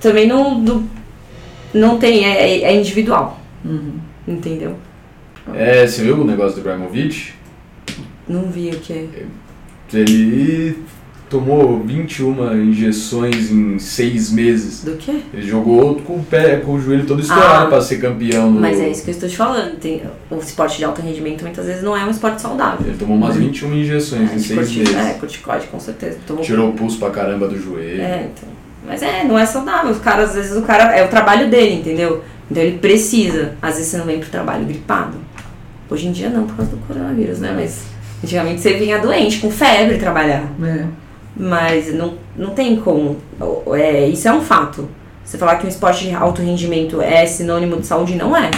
Também 0.00 0.26
não, 0.26 0.58
não, 0.58 0.84
não 1.76 1.98
tem, 1.98 2.24
é, 2.24 2.62
é 2.62 2.74
individual. 2.76 3.40
Uhum. 3.64 3.92
Entendeu? 4.26 4.76
É, 5.54 5.86
você 5.86 6.02
viu 6.02 6.20
o 6.20 6.24
negócio 6.24 6.54
do 6.56 6.60
Ibrahimovic? 6.60 7.32
Não 8.28 8.50
vi 8.50 8.70
o 8.70 8.78
que. 8.80 9.08
Ele 9.92 10.78
tomou 11.30 11.80
21 11.84 12.62
injeções 12.64 13.50
em 13.50 13.78
seis 13.78 14.30
meses. 14.32 14.82
Do 14.84 14.96
que? 14.96 15.22
Ele 15.32 15.46
jogou 15.46 15.96
com 15.96 16.14
o 16.16 16.24
pé, 16.24 16.56
com 16.56 16.72
o 16.74 16.80
joelho 16.80 17.06
todo 17.06 17.20
estourado 17.20 17.66
Ah, 17.66 17.68
pra 17.68 17.80
ser 17.80 17.98
campeão. 18.00 18.50
No... 18.50 18.60
Mas 18.60 18.80
é 18.80 18.88
isso 18.88 19.04
que 19.04 19.10
eu 19.10 19.14
estou 19.14 19.28
te 19.28 19.36
falando. 19.36 19.76
Tem, 19.78 20.02
o 20.30 20.36
esporte 20.38 20.78
de 20.78 20.84
alto 20.84 21.00
rendimento 21.00 21.42
muitas 21.42 21.66
vezes 21.66 21.82
não 21.82 21.96
é 21.96 22.04
um 22.04 22.10
esporte 22.10 22.42
saudável. 22.42 22.86
Ele 22.86 22.96
tomou 22.96 23.16
umas 23.16 23.36
21 23.36 23.72
injeções 23.74 24.32
em 24.32 24.36
de 24.36 24.42
seis 24.42 24.58
corti- 24.58 24.78
meses. 24.80 24.94
É, 24.96 25.12
corticóide, 25.14 25.66
com 25.68 25.78
certeza. 25.78 26.18
Tomou- 26.26 26.42
Tirou 26.42 26.70
o 26.70 26.72
pulso 26.72 26.98
pra 26.98 27.10
caramba 27.10 27.46
do 27.48 27.56
joelho. 27.60 28.00
É, 28.02 28.28
então. 28.34 28.55
Mas 28.86 29.02
é, 29.02 29.24
não 29.24 29.38
é 29.38 29.44
saudável. 29.44 29.90
Os 29.90 29.98
caras, 29.98 30.30
às 30.30 30.36
vezes, 30.36 30.56
o 30.56 30.62
cara. 30.62 30.94
É 30.96 31.04
o 31.04 31.08
trabalho 31.08 31.50
dele, 31.50 31.74
entendeu? 31.74 32.22
Então 32.50 32.62
ele 32.62 32.78
precisa. 32.78 33.54
Às 33.60 33.76
vezes 33.76 33.90
você 33.90 33.98
não 33.98 34.06
vem 34.06 34.20
pro 34.20 34.30
trabalho 34.30 34.64
gripado. 34.64 35.18
Hoje 35.90 36.08
em 36.08 36.12
dia 36.12 36.28
não, 36.28 36.46
por 36.46 36.56
causa 36.56 36.70
do 36.70 36.78
coronavírus, 36.78 37.38
né? 37.40 37.52
Mas 37.54 37.84
antigamente 38.22 38.60
você 38.60 38.74
vinha 38.74 38.98
doente, 38.98 39.38
com 39.38 39.50
febre 39.50 39.98
trabalhar. 39.98 40.44
É. 40.62 40.84
Mas 41.36 41.92
não, 41.92 42.14
não 42.36 42.50
tem 42.50 42.76
como. 42.76 43.18
É, 43.74 44.06
isso 44.08 44.26
é 44.28 44.32
um 44.32 44.40
fato. 44.40 44.88
Você 45.24 45.36
falar 45.36 45.56
que 45.56 45.66
um 45.66 45.68
esporte 45.68 46.06
de 46.06 46.14
alto 46.14 46.40
rendimento 46.40 47.02
é 47.02 47.26
sinônimo 47.26 47.80
de 47.80 47.86
saúde, 47.86 48.14
não 48.14 48.36
é. 48.36 48.50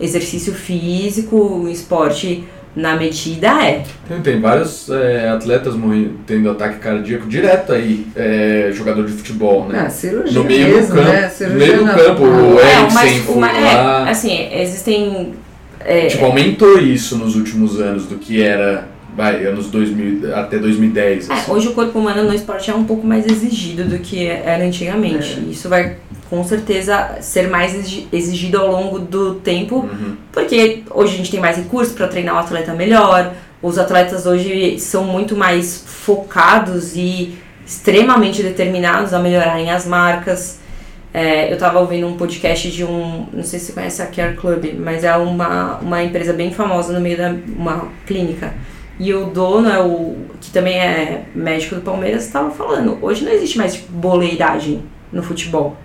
Exercício 0.00 0.52
físico, 0.52 1.36
um 1.36 1.68
esporte 1.68 2.44
na 2.78 2.94
medida 2.96 3.48
é. 3.64 3.82
Tem, 4.06 4.20
tem 4.22 4.40
vários 4.40 4.88
é, 4.88 5.28
atletas 5.28 5.74
morrendo, 5.74 6.12
tendo 6.24 6.48
ataque 6.48 6.78
cardíaco 6.78 7.26
direto 7.26 7.72
aí, 7.72 8.06
é, 8.14 8.70
jogador 8.72 9.04
de 9.04 9.12
futebol, 9.12 9.66
né? 9.68 9.84
Ah, 9.86 9.90
cirurgia 9.90 10.38
no 10.38 10.44
meio 10.44 10.68
mesmo, 10.76 10.94
do 10.94 10.94
campo. 10.94 11.12
né? 11.12 11.22
no 11.24 11.30
Cirurgia 11.30 11.66
meio 11.66 11.78
do 11.78 11.92
campo, 11.92 12.22
o 12.22 12.60
é, 12.60 12.78
Eriksen 12.78 12.94
mas 12.94 13.16
foi 13.24 13.40
lá. 13.40 14.06
é, 14.06 14.10
assim, 14.10 14.48
existem. 14.52 15.34
é, 15.80 16.06
Tipo, 16.06 16.24
aumentou 16.26 16.78
isso 16.78 17.16
nos 17.18 17.34
últimos 17.34 17.80
anos 17.80 18.06
do 18.06 18.14
que 18.14 18.40
era, 18.40 18.86
vai, 19.16 19.44
anos 19.44 19.66
2000 19.66 20.34
até 20.36 20.58
2010. 20.58 21.28
É, 21.28 21.32
assim. 21.32 21.50
hoje 21.50 21.66
o 21.68 21.72
corpo 21.72 21.98
humano 21.98 22.22
no 22.22 22.32
esporte 22.32 22.70
é 22.70 22.74
um 22.74 22.84
pouco 22.84 23.04
mais 23.04 23.26
exigido 23.26 23.84
do 23.84 23.98
que 23.98 24.24
era 24.24 24.64
antigamente. 24.64 25.44
Isso 25.50 25.68
vai 25.68 25.96
com 26.28 26.44
certeza 26.44 27.16
ser 27.20 27.48
mais 27.48 27.74
exigi- 27.74 28.08
exigido 28.12 28.58
ao 28.58 28.68
longo 28.70 28.98
do 28.98 29.36
tempo, 29.36 29.76
Uhum. 29.80 30.16
porque 30.32 30.82
hoje 30.90 31.14
a 31.14 31.16
gente 31.16 31.30
tem 31.30 31.40
mais 31.40 31.56
recursos 31.56 31.94
para 31.94 32.06
treinar 32.08 32.34
o 32.36 32.38
atleta 32.38 32.72
melhor. 32.74 33.32
Os 33.62 33.78
atletas 33.78 34.26
hoje 34.26 34.78
são 34.78 35.04
muito 35.04 35.36
mais 35.36 35.82
focados 35.86 36.94
e 36.96 37.36
extremamente 37.66 38.42
determinados 38.42 39.12
a 39.12 39.18
melhorarem 39.18 39.70
as 39.70 39.86
marcas. 39.86 40.58
É, 41.12 41.50
eu 41.52 41.56
tava 41.58 41.78
ouvindo 41.80 42.06
um 42.06 42.16
podcast 42.16 42.70
de 42.70 42.84
um, 42.84 43.26
não 43.32 43.42
sei 43.42 43.58
se 43.58 43.66
você 43.66 43.72
conhece 43.72 44.02
a 44.02 44.06
Care 44.06 44.36
Club, 44.36 44.74
mas 44.78 45.04
é 45.04 45.16
uma, 45.16 45.78
uma 45.78 46.02
empresa 46.04 46.32
bem 46.32 46.52
famosa 46.52 46.92
no 46.92 47.00
meio 47.00 47.16
da 47.16 47.34
uma 47.56 47.88
clínica. 48.06 48.52
E 49.00 49.12
o 49.14 49.26
dono 49.26 49.68
é 49.70 49.80
o 49.80 50.16
que 50.40 50.50
também 50.50 50.78
é 50.78 51.24
médico 51.34 51.76
do 51.76 51.80
Palmeiras 51.80 52.26
estava 52.26 52.50
falando, 52.50 52.98
hoje 53.00 53.24
não 53.24 53.32
existe 53.32 53.56
mais 53.56 53.74
tipo, 53.74 53.90
boleiragem 53.92 54.82
no 55.12 55.22
futebol. 55.22 55.76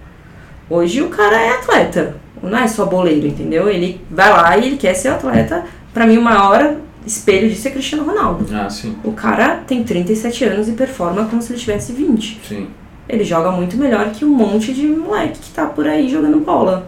Hoje 0.74 1.03
o 1.03 1.09
cara 1.09 1.39
é 1.39 1.51
atleta, 1.51 2.15
não 2.41 2.57
é 2.57 2.67
só 2.67 2.88
boleiro, 2.88 3.28
entendeu? 3.28 3.69
Ele 3.69 4.01
vai 4.09 4.32
lá 4.32 4.57
e 4.57 4.65
ele 4.65 4.78
quer 4.78 4.95
ser 4.95 5.09
atleta. 5.09 5.63
Pra 5.93 6.07
mim 6.07 6.17
o 6.17 6.21
maior 6.24 6.78
espelho 7.05 7.47
disso 7.47 7.67
é 7.67 7.71
Cristiano 7.71 8.03
Ronaldo. 8.03 8.47
Ah, 8.51 8.67
sim, 8.67 8.95
O 9.03 9.11
cara 9.11 9.57
tem 9.67 9.84
37 9.84 10.45
anos 10.45 10.67
e 10.67 10.71
performa 10.71 11.26
como 11.26 11.43
se 11.43 11.53
ele 11.53 11.59
tivesse 11.59 11.91
20 11.91 12.41
sim. 12.47 12.67
ele 13.07 13.24
joga 13.24 13.51
muito 13.51 13.78
melhor 13.78 14.09
que 14.09 14.26
um 14.26 14.30
monte 14.30 14.74
de 14.74 14.88
moleque 14.88 15.38
que 15.38 15.51
tá 15.51 15.67
por 15.67 15.88
aí 15.88 16.09
jogando 16.09 16.39
bola. 16.39 16.88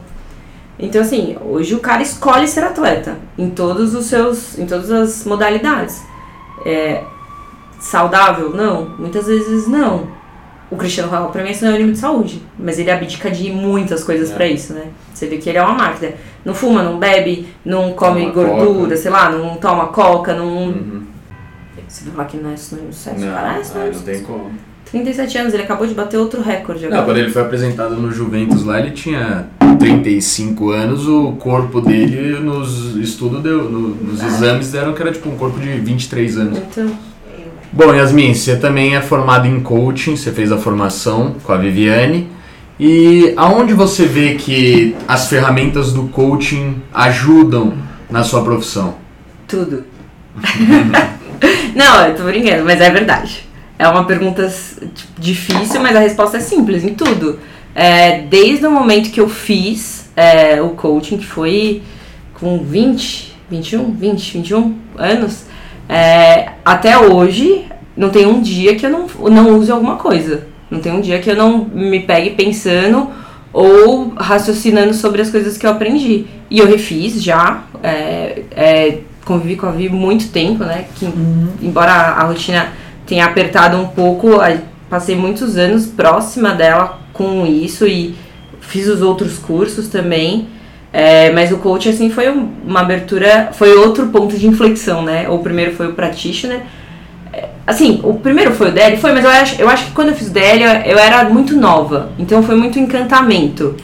Então 0.79 1.01
assim, 1.01 1.37
hoje 1.45 1.75
o 1.75 1.79
cara 1.79 2.01
escolhe 2.01 2.47
ser 2.47 2.63
atleta 2.63 3.19
em 3.37 3.51
todos 3.51 3.93
os 3.93 4.07
seus, 4.07 4.57
em 4.57 4.65
todas 4.65 4.89
as 4.89 5.25
modalidades. 5.25 6.03
É 6.65 7.03
saudável? 7.79 8.49
Não, 8.49 8.89
muitas 8.97 9.27
vezes 9.27 9.67
não. 9.67 10.07
O 10.71 10.75
Cristiano 10.77 11.09
Ronaldo 11.09 11.31
pra 11.31 11.43
mim 11.43 11.49
é 11.49 11.53
sinônimo 11.53 11.91
de 11.91 11.97
saúde, 11.99 12.41
mas 12.57 12.79
ele 12.79 12.89
abdica 12.89 13.29
de 13.29 13.51
muitas 13.51 14.03
coisas 14.03 14.31
É. 14.31 14.33
pra 14.33 14.47
isso, 14.47 14.73
né? 14.73 14.85
Você 15.13 15.27
vê 15.27 15.37
que 15.37 15.47
ele 15.47 15.57
é 15.59 15.63
uma 15.63 15.73
máquina. 15.75 16.13
Não 16.43 16.53
fuma, 16.55 16.81
não 16.83 16.97
bebe, 16.97 17.47
não 17.63 17.93
come 17.93 18.21
Toma 18.21 18.33
gordura, 18.33 18.81
coca. 18.83 18.97
sei 18.97 19.11
lá, 19.11 19.29
não 19.29 19.55
toma 19.57 19.87
coca, 19.87 20.33
não. 20.35 20.67
Uhum. 20.67 21.03
Você 21.87 22.03
vai 22.05 22.13
falar 22.13 22.25
que 22.27 22.37
não 22.37 22.51
é 22.51 22.55
sinônimo 22.57 22.89
de 22.89 22.95
sucesso? 22.95 23.19
Não, 23.25 23.33
Cara, 23.33 23.59
é 23.59 23.63
sinônimo 23.63 23.93
não 23.95 24.01
tem 24.01 24.21
como. 24.23 24.51
37 24.91 25.37
anos, 25.37 25.53
ele 25.53 25.63
acabou 25.63 25.85
de 25.87 25.93
bater 25.93 26.17
outro 26.17 26.41
recorde 26.41 26.85
agora. 26.85 26.99
Não, 27.01 27.05
quando 27.07 27.17
ele 27.17 27.29
foi 27.29 27.41
apresentado 27.41 27.95
no 27.95 28.11
Juventus 28.11 28.63
lá, 28.63 28.79
ele 28.79 28.91
tinha 28.91 29.47
35 29.79 30.71
anos, 30.71 31.07
o 31.07 31.33
corpo 31.33 31.81
dele 31.81 32.39
nos 32.39 32.95
estudos 32.95 33.41
deu, 33.41 33.69
no- 33.69 33.89
nos 33.95 34.23
exames 34.23 34.71
deram 34.71 34.93
que 34.93 35.01
era 35.01 35.11
tipo 35.11 35.29
um 35.29 35.35
corpo 35.37 35.59
de 35.59 35.69
23 35.79 36.37
anos. 36.37 36.57
Então, 36.57 36.89
Bom, 37.75 37.93
Yasmin, 37.93 38.33
você 38.33 38.55
também 38.55 38.95
é 38.95 39.01
formado 39.01 39.47
em 39.47 39.59
coaching, 39.59 40.15
você 40.15 40.31
fez 40.31 40.51
a 40.51 40.57
formação 40.57 41.35
com 41.43 41.53
a 41.53 41.57
Viviane. 41.57 42.29
E 42.79 43.33
aonde 43.37 43.73
você 43.73 44.05
vê 44.05 44.35
que 44.35 44.95
as 45.07 45.29
ferramentas 45.29 45.93
do 45.93 46.07
coaching 46.07 46.81
ajudam 46.93 47.73
na 48.09 48.23
sua 48.23 48.43
profissão? 48.43 49.05
tudo. 49.47 49.85
Não, 51.75 52.07
eu 52.07 52.15
tô 52.15 52.23
brincando, 52.23 52.65
mas 52.65 52.81
é 52.81 52.89
verdade. 52.89 53.47
É 53.77 53.87
uma 53.87 54.05
pergunta 54.05 54.47
tipo, 54.93 55.19
difícil, 55.19 55.81
mas 55.81 55.95
a 55.95 55.99
resposta 55.99 56.37
é 56.37 56.39
simples, 56.39 56.83
em 56.83 56.93
tudo. 56.93 57.39
É, 57.73 58.21
desde 58.21 58.65
o 58.65 58.71
momento 58.71 59.11
que 59.11 59.19
eu 59.19 59.27
fiz 59.27 60.09
é, 60.15 60.61
o 60.61 60.69
coaching, 60.69 61.17
que 61.17 61.25
foi 61.25 61.83
com 62.39 62.63
20, 62.63 63.35
21, 63.49 63.91
20, 63.91 64.33
21 64.37 64.75
anos, 64.97 65.45
é, 65.87 66.49
até 66.63 66.97
hoje, 66.97 67.65
não 67.95 68.09
tem 68.09 68.25
um 68.25 68.41
dia 68.41 68.75
que 68.75 68.85
eu 68.85 68.89
não, 68.89 69.07
não 69.29 69.57
use 69.57 69.71
alguma 69.71 69.95
coisa. 69.95 70.47
Não 70.69 70.79
tem 70.79 70.91
um 70.91 71.01
dia 71.01 71.19
que 71.19 71.29
eu 71.29 71.35
não 71.35 71.65
me 71.65 71.99
pegue 72.01 72.31
pensando 72.31 73.09
ou 73.53 74.09
raciocinando 74.17 74.93
sobre 74.93 75.21
as 75.21 75.29
coisas 75.29 75.57
que 75.57 75.65
eu 75.65 75.71
aprendi. 75.71 76.25
E 76.49 76.59
eu 76.59 76.67
refiz 76.67 77.23
já, 77.23 77.63
é, 77.81 78.41
é, 78.51 78.97
convivi 79.23 79.55
com 79.55 79.67
a 79.67 79.71
Vi 79.71 79.87
muito 79.89 80.29
tempo, 80.29 80.63
né? 80.63 80.85
Que, 80.95 81.07
Embora 81.61 81.91
a, 81.91 82.23
rotina 82.23 82.73
tenha 83.05 83.25
apertado 83.25 83.77
um 83.77 83.87
pouco, 83.87 84.31
passei 84.89 85.15
muitos 85.15 85.57
anos 85.57 85.85
próxima 85.85 86.51
dela 86.51 86.99
com 87.13 87.45
isso 87.45 87.87
e 87.87 88.15
fiz 88.59 88.87
os 88.87 89.01
outros 89.01 89.37
cursos 89.37 89.87
também. 89.87 90.47
É, 90.97 91.29
mas 91.31 91.51
o 91.51 91.57
coach, 91.57 91.89
assim, 91.89 92.09
foi 92.09 92.29
um- 92.29 92.47
uma 92.65 92.79
abertura, 92.79 93.49
foi 93.51 93.75
outro 93.75 94.07
ponto 94.07 94.37
de 94.37 94.47
inflexão, 94.47 95.01
né? 95.01 95.27
O 95.27 95.39
primeiro 95.39 95.73
foi 95.73 95.87
o 95.87 95.93
practitioner. 95.93 96.61
É, 97.33 97.49
Assim, 97.67 97.99
o 98.01 98.13
primeiro 98.13 98.53
foi 98.53 98.69
o 98.69 98.71
DL, 98.71 98.95
foi, 98.95 99.11
mas 99.11 99.25
eu 99.25 99.29
acho, 99.29 99.61
eu 99.61 99.67
acho 99.67 99.85
que 99.87 99.91
quando 99.91 100.09
eu 100.09 100.15
fiz 100.15 100.29
o 100.29 100.31
DL 100.31 100.63
eu, 100.85 100.97
era 100.97 101.25
muito 101.25 101.53
nova, 101.57 102.11
então 102.17 102.41
foi 102.41 102.55
muito 102.55 102.79
encantamento. 102.79 103.75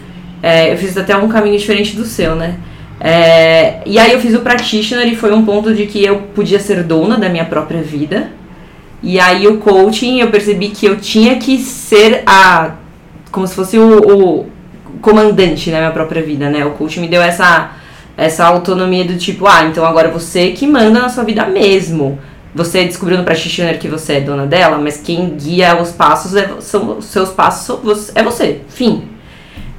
É, 0.41 0.71
eu 0.71 0.77
fiz 0.77 0.95
até 0.97 1.17
um 1.17 1.27
caminho 1.27 1.57
diferente 1.57 1.97
do 1.97 2.05
seu, 2.05 2.33
né? 2.33 2.55
É, 3.01 3.79
e 3.85 3.99
aí 3.99 4.13
eu 4.13 4.19
fiz 4.21 4.33
o 4.33 4.39
practitioner 4.39 5.07
e 5.11 5.15
foi 5.15 5.33
um 5.33 5.43
ponto 5.43 5.73
de 5.73 5.87
que 5.87 6.01
eu 6.05 6.17
podia 6.33 6.59
ser 6.59 6.81
dona 6.83 7.17
da 7.17 7.27
minha 7.27 7.43
própria 7.43 7.81
vida. 7.81 8.29
E 9.03 9.19
aí 9.19 9.47
o 9.47 9.57
coaching 9.57 10.21
eu 10.21 10.29
percebi 10.29 10.69
que 10.69 10.85
eu 10.85 10.95
tinha 10.97 11.35
que 11.37 11.57
ser 11.57 12.23
a. 12.25 12.75
como 13.31 13.45
se 13.45 13.53
fosse 13.55 13.77
o. 13.77 13.97
o 14.15 14.45
comandante 15.01 15.69
na 15.71 15.79
minha 15.79 15.91
própria 15.91 16.21
vida, 16.21 16.49
né? 16.49 16.65
O 16.65 16.71
coach 16.71 16.99
me 16.99 17.07
deu 17.07 17.21
essa, 17.21 17.71
essa 18.15 18.45
autonomia 18.45 19.03
do 19.03 19.17
tipo, 19.17 19.47
ah, 19.47 19.65
então 19.65 19.85
agora 19.85 20.09
você 20.09 20.51
que 20.51 20.67
manda 20.67 21.01
na 21.01 21.09
sua 21.09 21.23
vida 21.23 21.45
mesmo. 21.45 22.19
Você 22.53 22.83
descobriu 22.83 23.17
no 23.17 23.23
practitioner 23.23 23.79
que 23.79 23.87
você 23.87 24.13
é 24.13 24.21
dona 24.21 24.45
dela, 24.45 24.77
mas 24.77 24.97
quem 24.97 25.37
guia 25.37 25.81
os 25.81 25.91
passos 25.91 26.35
é, 26.35 26.49
são 26.59 26.97
os 26.97 27.05
seus 27.05 27.29
passos 27.29 28.11
é 28.13 28.21
você. 28.21 28.61
Fim. 28.67 29.03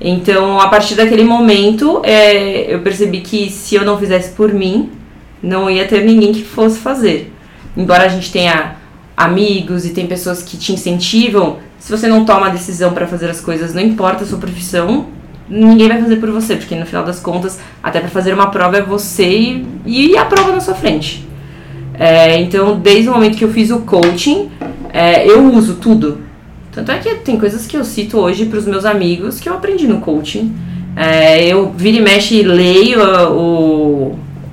Então, 0.01 0.59
a 0.59 0.69
partir 0.69 0.95
daquele 0.95 1.23
momento, 1.23 2.01
é, 2.03 2.75
eu 2.75 2.81
percebi 2.81 3.21
que 3.21 3.51
se 3.51 3.75
eu 3.75 3.85
não 3.85 3.99
fizesse 3.99 4.31
por 4.31 4.53
mim, 4.53 4.91
não 5.43 5.71
ia 5.71 5.87
ter 5.87 6.03
ninguém 6.03 6.33
que 6.33 6.43
fosse 6.43 6.79
fazer. 6.79 7.33
Embora 7.77 8.05
a 8.05 8.09
gente 8.09 8.33
tenha 8.33 8.77
amigos 9.17 9.85
e 9.85 9.91
tem 9.91 10.07
pessoas 10.07 10.43
que 10.43 10.57
te 10.57 10.73
incentivam, 10.73 11.59
se 11.79 11.91
você 11.91 12.07
não 12.07 12.25
toma 12.25 12.47
a 12.47 12.51
decisão 12.51 12.93
para 12.93 13.07
fazer 13.07 13.29
as 13.29 13.41
coisas, 13.41 13.75
não 13.75 13.83
importa 13.83 14.25
a 14.25 14.27
sua 14.27 14.39
profissão, 14.39 15.07
ninguém 15.49 15.89
vai 15.89 16.01
fazer 16.01 16.17
por 16.17 16.31
você, 16.31 16.57
porque 16.57 16.75
no 16.75 16.87
final 16.87 17.05
das 17.05 17.21
contas, 17.21 17.59
até 17.83 18.01
para 18.01 18.09
fazer 18.09 18.33
uma 18.33 18.51
prova 18.51 18.79
é 18.79 18.83
você 18.83 19.29
e, 19.29 19.67
e 19.85 20.17
a 20.17 20.25
prova 20.25 20.53
na 20.53 20.61
sua 20.61 20.75
frente. 20.75 21.27
É, 21.95 22.41
então, 22.41 22.79
desde 22.79 23.09
o 23.09 23.13
momento 23.13 23.37
que 23.37 23.45
eu 23.45 23.51
fiz 23.51 23.71
o 23.71 23.81
coaching, 23.81 24.51
é, 24.93 25.27
eu 25.29 25.53
uso 25.53 25.75
tudo. 25.75 26.19
Tanto 26.71 26.91
é 26.91 26.99
que 26.99 27.15
tem 27.17 27.39
coisas 27.39 27.67
que 27.67 27.77
eu 27.77 27.85
cito 27.85 28.19
hoje 28.19 28.47
para 28.47 28.59
os 28.59 28.67
meus 28.67 28.85
amigos 28.85 29.39
que 29.39 29.49
eu 29.49 29.55
aprendi 29.55 29.87
no 29.87 30.01
coaching. 30.01 30.55
É, 30.97 31.47
eu 31.47 31.73
vira 31.77 31.99
e 31.99 32.01
mexe 32.01 32.43
leio 32.43 33.01
o, 33.33 33.82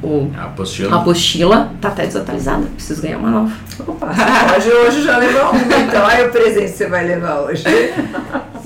o, 0.01 0.31
a 0.37 0.45
apostila. 0.45 0.95
A 0.95 0.99
apostila 1.01 1.71
tá 1.81 1.89
até 1.89 2.05
desatualizada, 2.05 2.65
preciso 2.75 3.01
ganhar 3.01 3.17
uma 3.17 3.29
nova. 3.29 3.53
Opa, 3.85 4.11
hoje, 4.57 4.69
hoje 4.69 5.03
já 5.03 5.17
levou 5.17 5.51
uma, 5.51 5.77
então 5.87 6.05
aí 6.05 6.25
o 6.25 6.31
presente 6.31 6.69
você 6.69 6.87
vai 6.87 7.05
levar 7.05 7.41
hoje. 7.41 7.63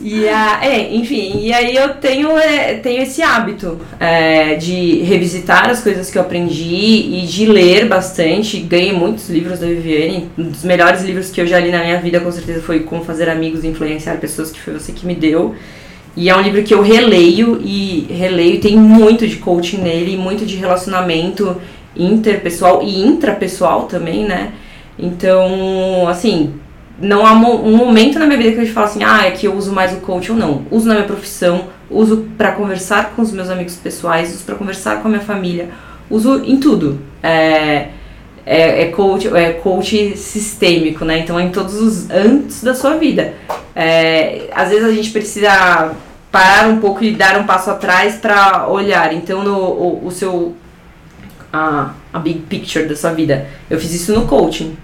E 0.04 0.28
a, 0.28 0.60
é, 0.62 0.94
enfim, 0.94 1.40
e 1.40 1.54
aí 1.54 1.74
eu 1.76 1.96
tenho, 1.96 2.38
é, 2.38 2.74
tenho 2.74 3.02
esse 3.02 3.22
hábito 3.22 3.80
é, 3.98 4.56
de 4.56 5.02
revisitar 5.04 5.70
as 5.70 5.82
coisas 5.82 6.12
que 6.12 6.18
eu 6.18 6.22
aprendi 6.22 7.22
e 7.22 7.26
de 7.26 7.46
ler 7.46 7.88
bastante. 7.88 8.60
Ganhei 8.60 8.92
muitos 8.92 9.30
livros 9.30 9.60
da 9.60 9.68
Viviane. 9.68 10.30
Um 10.38 10.50
dos 10.50 10.66
melhores 10.66 11.04
livros 11.04 11.32
que 11.32 11.40
eu 11.40 11.48
já 11.48 11.58
li 11.58 11.72
na 11.72 11.82
minha 11.82 12.02
vida, 12.02 12.20
com 12.20 12.30
certeza, 12.34 12.62
foi 12.62 12.82
Como 12.82 13.06
Fazer 13.06 13.30
Amigos 13.30 13.64
e 13.64 13.68
Influenciar 13.68 14.18
Pessoas, 14.18 14.52
que 14.52 14.60
foi 14.60 14.74
você 14.74 14.92
que 14.92 15.08
me 15.08 15.16
deu. 15.16 15.56
E 16.16 16.30
é 16.30 16.36
um 16.36 16.42
livro 16.42 16.62
que 16.64 16.74
eu 16.74 16.82
releio 16.82 17.60
e 17.64 18.08
releio, 18.10 18.62
tem 18.62 18.78
muito 18.78 19.28
de 19.28 19.38
coaching 19.38 19.78
nele, 19.78 20.16
muito 20.16 20.46
de 20.46 20.56
relacionamento 20.56 21.60
interpessoal 21.96 22.84
e 22.84 23.02
intrapessoal 23.02 23.84
também, 23.84 24.26
né? 24.26 24.54
Então, 24.98 26.08
assim, 26.08 26.54
não 27.00 27.26
há 27.26 27.34
um 27.34 27.76
momento 27.76 28.20
na 28.20 28.28
minha 28.28 28.38
vida 28.38 28.52
que 28.52 28.60
eu 28.60 28.68
falo 28.68 28.86
assim, 28.86 29.04
ah, 29.04 29.26
é 29.26 29.32
que 29.32 29.48
eu 29.48 29.56
uso 29.56 29.72
mais 29.74 29.92
o 29.94 29.98
coaching 29.98 30.34
ou 30.34 30.38
não. 30.38 30.66
Uso 30.70 30.88
na 30.88 30.94
minha 30.94 31.08
profissão, 31.08 31.66
uso 31.90 32.28
para 32.38 32.52
conversar 32.52 33.14
com 33.16 33.22
os 33.22 33.32
meus 33.32 33.50
amigos 33.50 33.76
pessoais, 33.76 34.34
uso 34.34 34.44
para 34.44 34.56
conversar 34.56 35.02
com 35.02 35.08
a 35.08 35.12
minha 35.12 35.24
família, 35.24 35.70
uso 36.10 36.44
em 36.46 36.58
tudo. 36.58 37.00
É, 37.22 37.90
é, 38.46 38.84
é, 38.84 38.86
coach, 38.88 39.28
é 39.36 39.54
coach 39.54 40.18
sistêmico, 40.18 41.06
né? 41.06 41.20
Então 41.20 41.40
é 41.40 41.44
em 41.44 41.52
todos 41.52 41.76
os 41.76 42.10
antes 42.10 42.64
da 42.64 42.74
sua 42.74 42.96
vida. 42.98 43.34
É, 43.76 44.50
às 44.54 44.70
vezes 44.70 44.86
a 44.86 44.92
gente 44.92 45.12
precisa 45.12 45.94
parar 46.32 46.68
um 46.68 46.78
pouco 46.78 47.04
e 47.04 47.12
dar 47.12 47.40
um 47.40 47.46
passo 47.46 47.70
atrás 47.72 48.16
para 48.16 48.68
olhar. 48.68 49.14
Então 49.14 49.44
no 49.44 49.58
o, 49.58 50.08
o 50.08 50.12
seu 50.12 50.56
a, 51.52 51.94
a 52.12 52.20
big 52.20 52.40
picture 52.42 52.86
da 52.86 52.96
sua 52.96 53.14
vida. 53.14 53.48
Eu 53.70 53.80
fiz 53.80 53.94
isso 53.94 54.14
no 54.14 54.28
coaching. 54.28 54.76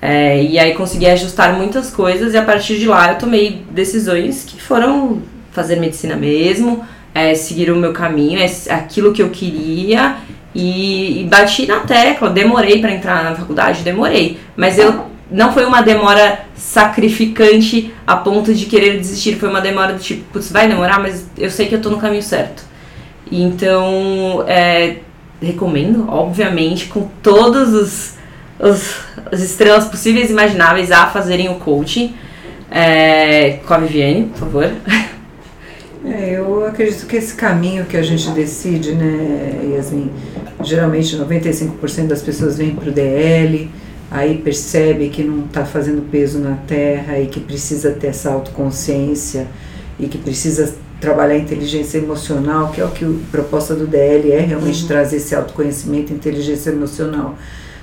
É, 0.00 0.42
e 0.42 0.58
aí 0.58 0.74
consegui 0.74 1.06
ajustar 1.06 1.54
muitas 1.54 1.90
coisas 1.90 2.34
e 2.34 2.36
a 2.36 2.42
partir 2.42 2.78
de 2.78 2.86
lá 2.86 3.12
eu 3.12 3.18
tomei 3.18 3.64
decisões 3.70 4.44
que 4.44 4.60
foram 4.60 5.22
fazer 5.52 5.76
medicina 5.76 6.14
mesmo, 6.14 6.84
é, 7.14 7.34
seguir 7.34 7.70
o 7.70 7.76
meu 7.76 7.94
caminho, 7.94 8.38
é 8.38 8.74
aquilo 8.74 9.12
que 9.12 9.22
eu 9.22 9.30
queria 9.30 10.16
e, 10.56 11.20
e 11.20 11.24
bati 11.24 11.66
na 11.66 11.80
tecla, 11.80 12.30
demorei 12.30 12.80
para 12.80 12.90
entrar 12.90 13.22
na 13.22 13.34
faculdade, 13.34 13.82
demorei. 13.82 14.38
Mas 14.56 14.78
eu 14.78 15.04
não 15.30 15.52
foi 15.52 15.66
uma 15.66 15.82
demora 15.82 16.46
sacrificante 16.54 17.92
a 18.06 18.16
ponto 18.16 18.54
de 18.54 18.64
querer 18.64 18.98
desistir, 18.98 19.36
foi 19.36 19.50
uma 19.50 19.60
demora 19.60 19.92
do 19.92 19.98
tipo, 19.98 20.24
putz, 20.32 20.50
vai 20.50 20.66
demorar, 20.66 20.98
mas 20.98 21.28
eu 21.36 21.50
sei 21.50 21.66
que 21.66 21.74
eu 21.74 21.82
tô 21.82 21.90
no 21.90 21.98
caminho 21.98 22.22
certo. 22.22 22.64
Então, 23.30 24.44
é, 24.46 24.96
recomendo, 25.42 26.06
obviamente, 26.08 26.86
com 26.86 27.06
todos 27.22 27.74
os, 27.74 28.14
os, 28.58 28.94
as 29.30 29.42
estrelas 29.42 29.84
possíveis 29.84 30.30
e 30.30 30.32
imagináveis 30.32 30.90
a 30.90 31.06
fazerem 31.08 31.50
o 31.50 31.56
coaching. 31.56 32.14
É, 32.70 33.60
com 33.66 33.74
a 33.74 33.78
Viviane, 33.78 34.24
por 34.24 34.38
favor. 34.38 34.72
É, 36.04 36.36
eu 36.36 36.64
acredito 36.66 37.06
que 37.06 37.16
esse 37.16 37.34
caminho 37.34 37.84
que 37.86 37.96
a 37.96 38.02
gente 38.02 38.30
decide, 38.30 38.92
né, 38.92 39.74
Yasmin, 39.74 40.10
geralmente 40.62 41.16
95% 41.16 42.06
das 42.06 42.22
pessoas 42.22 42.56
vêm 42.56 42.74
para 42.74 42.88
o 42.88 42.92
DL, 42.92 43.70
aí 44.10 44.38
percebe 44.38 45.08
que 45.08 45.22
não 45.24 45.46
está 45.46 45.64
fazendo 45.64 46.08
peso 46.10 46.38
na 46.38 46.54
terra 46.54 47.18
e 47.18 47.26
que 47.26 47.40
precisa 47.40 47.90
ter 47.92 48.08
essa 48.08 48.30
autoconsciência 48.30 49.46
e 49.98 50.06
que 50.06 50.18
precisa 50.18 50.74
trabalhar 51.00 51.34
a 51.34 51.38
inteligência 51.38 51.98
emocional, 51.98 52.70
que 52.70 52.80
é 52.80 52.84
o 52.84 52.90
que 52.90 53.04
a 53.04 53.30
proposta 53.30 53.74
do 53.74 53.86
DL 53.86 54.32
é, 54.32 54.40
realmente 54.40 54.82
uhum. 54.82 54.88
trazer 54.88 55.16
esse 55.16 55.34
autoconhecimento, 55.34 56.12
inteligência 56.12 56.70
emocional. 56.70 57.36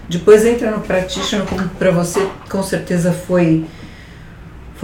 Depois 0.10 0.46
entra 0.46 0.72
no 0.72 0.82
practitioner, 0.82 1.46
como 1.48 1.68
para 1.70 1.92
você 1.92 2.20
com 2.50 2.62
certeza 2.62 3.12
foi 3.12 3.66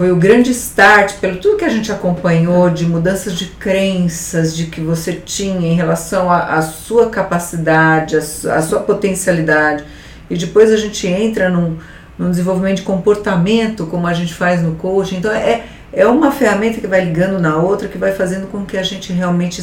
foi 0.00 0.10
o 0.10 0.16
grande 0.16 0.50
start, 0.52 1.18
pelo 1.20 1.36
tudo 1.36 1.58
que 1.58 1.64
a 1.66 1.68
gente 1.68 1.92
acompanhou, 1.92 2.70
de 2.70 2.86
mudanças 2.86 3.34
de 3.34 3.44
crenças, 3.44 4.56
de 4.56 4.64
que 4.64 4.80
você 4.80 5.12
tinha 5.12 5.70
em 5.70 5.74
relação 5.74 6.32
à 6.32 6.62
sua 6.62 7.10
capacidade, 7.10 8.16
à 8.16 8.62
sua 8.62 8.80
potencialidade. 8.80 9.84
E 10.30 10.38
depois 10.38 10.72
a 10.72 10.78
gente 10.78 11.06
entra 11.06 11.50
num, 11.50 11.76
num 12.18 12.30
desenvolvimento 12.30 12.76
de 12.76 12.82
comportamento, 12.82 13.84
como 13.88 14.06
a 14.06 14.14
gente 14.14 14.32
faz 14.32 14.62
no 14.62 14.74
coaching. 14.76 15.16
Então, 15.16 15.30
é, 15.32 15.64
é 15.92 16.06
uma 16.06 16.32
ferramenta 16.32 16.80
que 16.80 16.86
vai 16.86 17.04
ligando 17.04 17.38
na 17.38 17.58
outra, 17.58 17.86
que 17.86 17.98
vai 17.98 18.12
fazendo 18.12 18.46
com 18.46 18.64
que 18.64 18.78
a 18.78 18.82
gente 18.82 19.12
realmente 19.12 19.62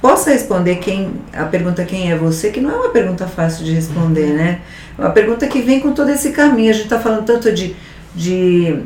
possa 0.00 0.30
responder 0.30 0.76
quem 0.76 1.14
a 1.32 1.46
pergunta 1.46 1.84
quem 1.84 2.12
é 2.12 2.16
você, 2.16 2.50
que 2.52 2.60
não 2.60 2.70
é 2.70 2.74
uma 2.76 2.90
pergunta 2.90 3.26
fácil 3.26 3.64
de 3.64 3.72
responder, 3.72 4.34
né? 4.34 4.60
É 4.96 5.02
uma 5.02 5.10
pergunta 5.10 5.48
que 5.48 5.62
vem 5.62 5.80
com 5.80 5.90
todo 5.92 6.10
esse 6.10 6.30
caminho. 6.30 6.70
A 6.70 6.74
gente 6.74 6.84
está 6.84 7.00
falando 7.00 7.24
tanto 7.24 7.50
de, 7.50 7.74
de 8.14 8.84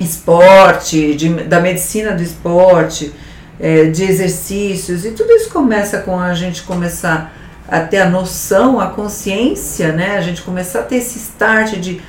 esporte, 0.00 1.14
de, 1.14 1.28
da 1.44 1.60
medicina 1.60 2.12
do 2.12 2.22
esporte, 2.22 3.12
é, 3.60 3.84
de 3.86 4.04
exercícios, 4.04 5.04
e 5.04 5.10
tudo 5.10 5.32
isso 5.32 5.50
começa 5.50 5.98
com 5.98 6.18
a 6.18 6.32
gente 6.34 6.62
começar 6.62 7.32
a 7.68 7.80
ter 7.80 7.98
a 7.98 8.08
noção, 8.08 8.80
a 8.80 8.86
consciência, 8.86 9.92
né? 9.92 10.16
A 10.16 10.20
gente 10.20 10.42
começar 10.42 10.80
a 10.80 10.82
ter 10.82 10.96
esse 10.96 11.18
start 11.18 11.74
de 11.76 12.00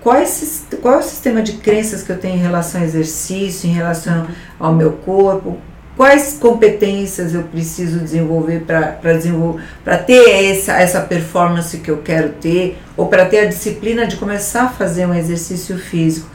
qual 0.00 0.16
é, 0.16 0.22
esse, 0.22 0.76
qual 0.76 0.94
é 0.94 0.98
o 0.98 1.02
sistema 1.02 1.42
de 1.42 1.54
crenças 1.54 2.02
que 2.02 2.12
eu 2.12 2.18
tenho 2.18 2.36
em 2.36 2.40
relação 2.40 2.80
ao 2.80 2.86
exercício, 2.86 3.68
em 3.68 3.72
relação 3.72 4.28
ao 4.60 4.72
meu 4.72 4.92
corpo, 4.92 5.58
quais 5.96 6.38
competências 6.40 7.34
eu 7.34 7.42
preciso 7.42 7.98
desenvolver 7.98 8.60
para 8.64 9.98
ter 9.98 10.46
essa, 10.52 10.74
essa 10.80 11.00
performance 11.00 11.76
que 11.78 11.90
eu 11.90 11.98
quero 11.98 12.28
ter, 12.34 12.78
ou 12.96 13.08
para 13.08 13.26
ter 13.26 13.40
a 13.40 13.44
disciplina 13.46 14.06
de 14.06 14.16
começar 14.16 14.62
a 14.62 14.68
fazer 14.68 15.06
um 15.06 15.14
exercício 15.14 15.76
físico. 15.76 16.28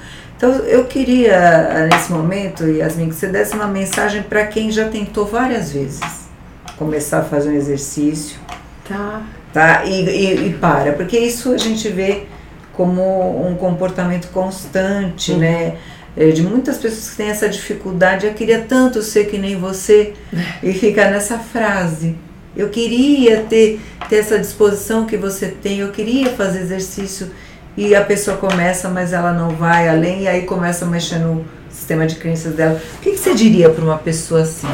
Então, 0.44 0.56
eu 0.66 0.84
queria, 0.84 1.88
nesse 1.89 2.12
momento, 2.12 2.66
Yasmin, 2.66 3.08
que 3.08 3.16
você 3.16 3.28
desse 3.28 3.56
uma 3.56 3.66
mensagem 3.66 4.22
para 4.22 4.46
quem 4.46 4.70
já 4.70 4.89
tentou 4.89 5.26
várias 5.26 5.72
vezes 5.72 6.02
começar 6.76 7.20
a 7.20 7.24
fazer 7.24 7.50
um 7.50 7.54
exercício. 7.54 8.38
Tá. 8.86 9.22
Tá? 9.54 9.86
E, 9.86 10.04
e, 10.04 10.48
e 10.48 10.54
para, 10.56 10.91
porque 10.91 11.18
isso 11.18 11.54
a 11.54 11.58
gente 11.58 11.88
vê 11.88 12.24
como 12.74 13.48
um 13.48 13.56
comportamento 13.56 14.28
constante, 14.34 15.32
uhum. 15.32 15.38
né? 15.38 15.78
É, 16.18 16.32
de 16.32 16.44
muitas 16.44 16.78
pessoas 16.78 17.12
que 17.12 17.16
têm 17.16 17.30
essa 17.30 17.48
dificuldade. 17.48 18.26
Eu 18.26 18.34
queria 18.34 18.60
tanto 18.60 19.02
ser 19.02 19.28
que 19.28 19.38
nem 19.38 19.58
você 19.58 20.12
e 20.62 20.74
fica 20.74 21.10
nessa 21.10 21.39
frase. 21.39 22.18
Eu 22.54 22.68
queria 22.68 23.44
ter, 23.44 23.80
ter 24.10 24.18
essa 24.18 24.38
disposição 24.38 25.06
que 25.06 25.16
você 25.16 25.48
tem, 25.48 25.80
eu 25.80 25.91
queria 25.91 26.32
fazer 26.32 26.60
exercício 26.60 27.32
e 27.76 27.95
a 27.95 28.01
pessoa 28.03 28.38
começa, 28.38 28.89
mas 28.89 29.13
ela 29.13 29.34
não 29.34 29.49
vai 29.49 29.88
além, 29.89 30.24
e 30.24 30.28
aí 30.28 30.43
começa 30.43 30.86
a 30.86 30.88
mexer 30.88 31.19
no 31.19 31.45
sistema 31.69 32.05
de 32.05 32.15
crenças 32.15 32.55
dela. 32.55 32.80
O 32.97 33.01
que, 33.01 33.11
que 33.11 33.17
você 33.17 33.34
diria 33.34 33.69
para 33.69 33.84
uma 33.84 33.97
pessoa 33.97 34.41
assim? 34.41 34.67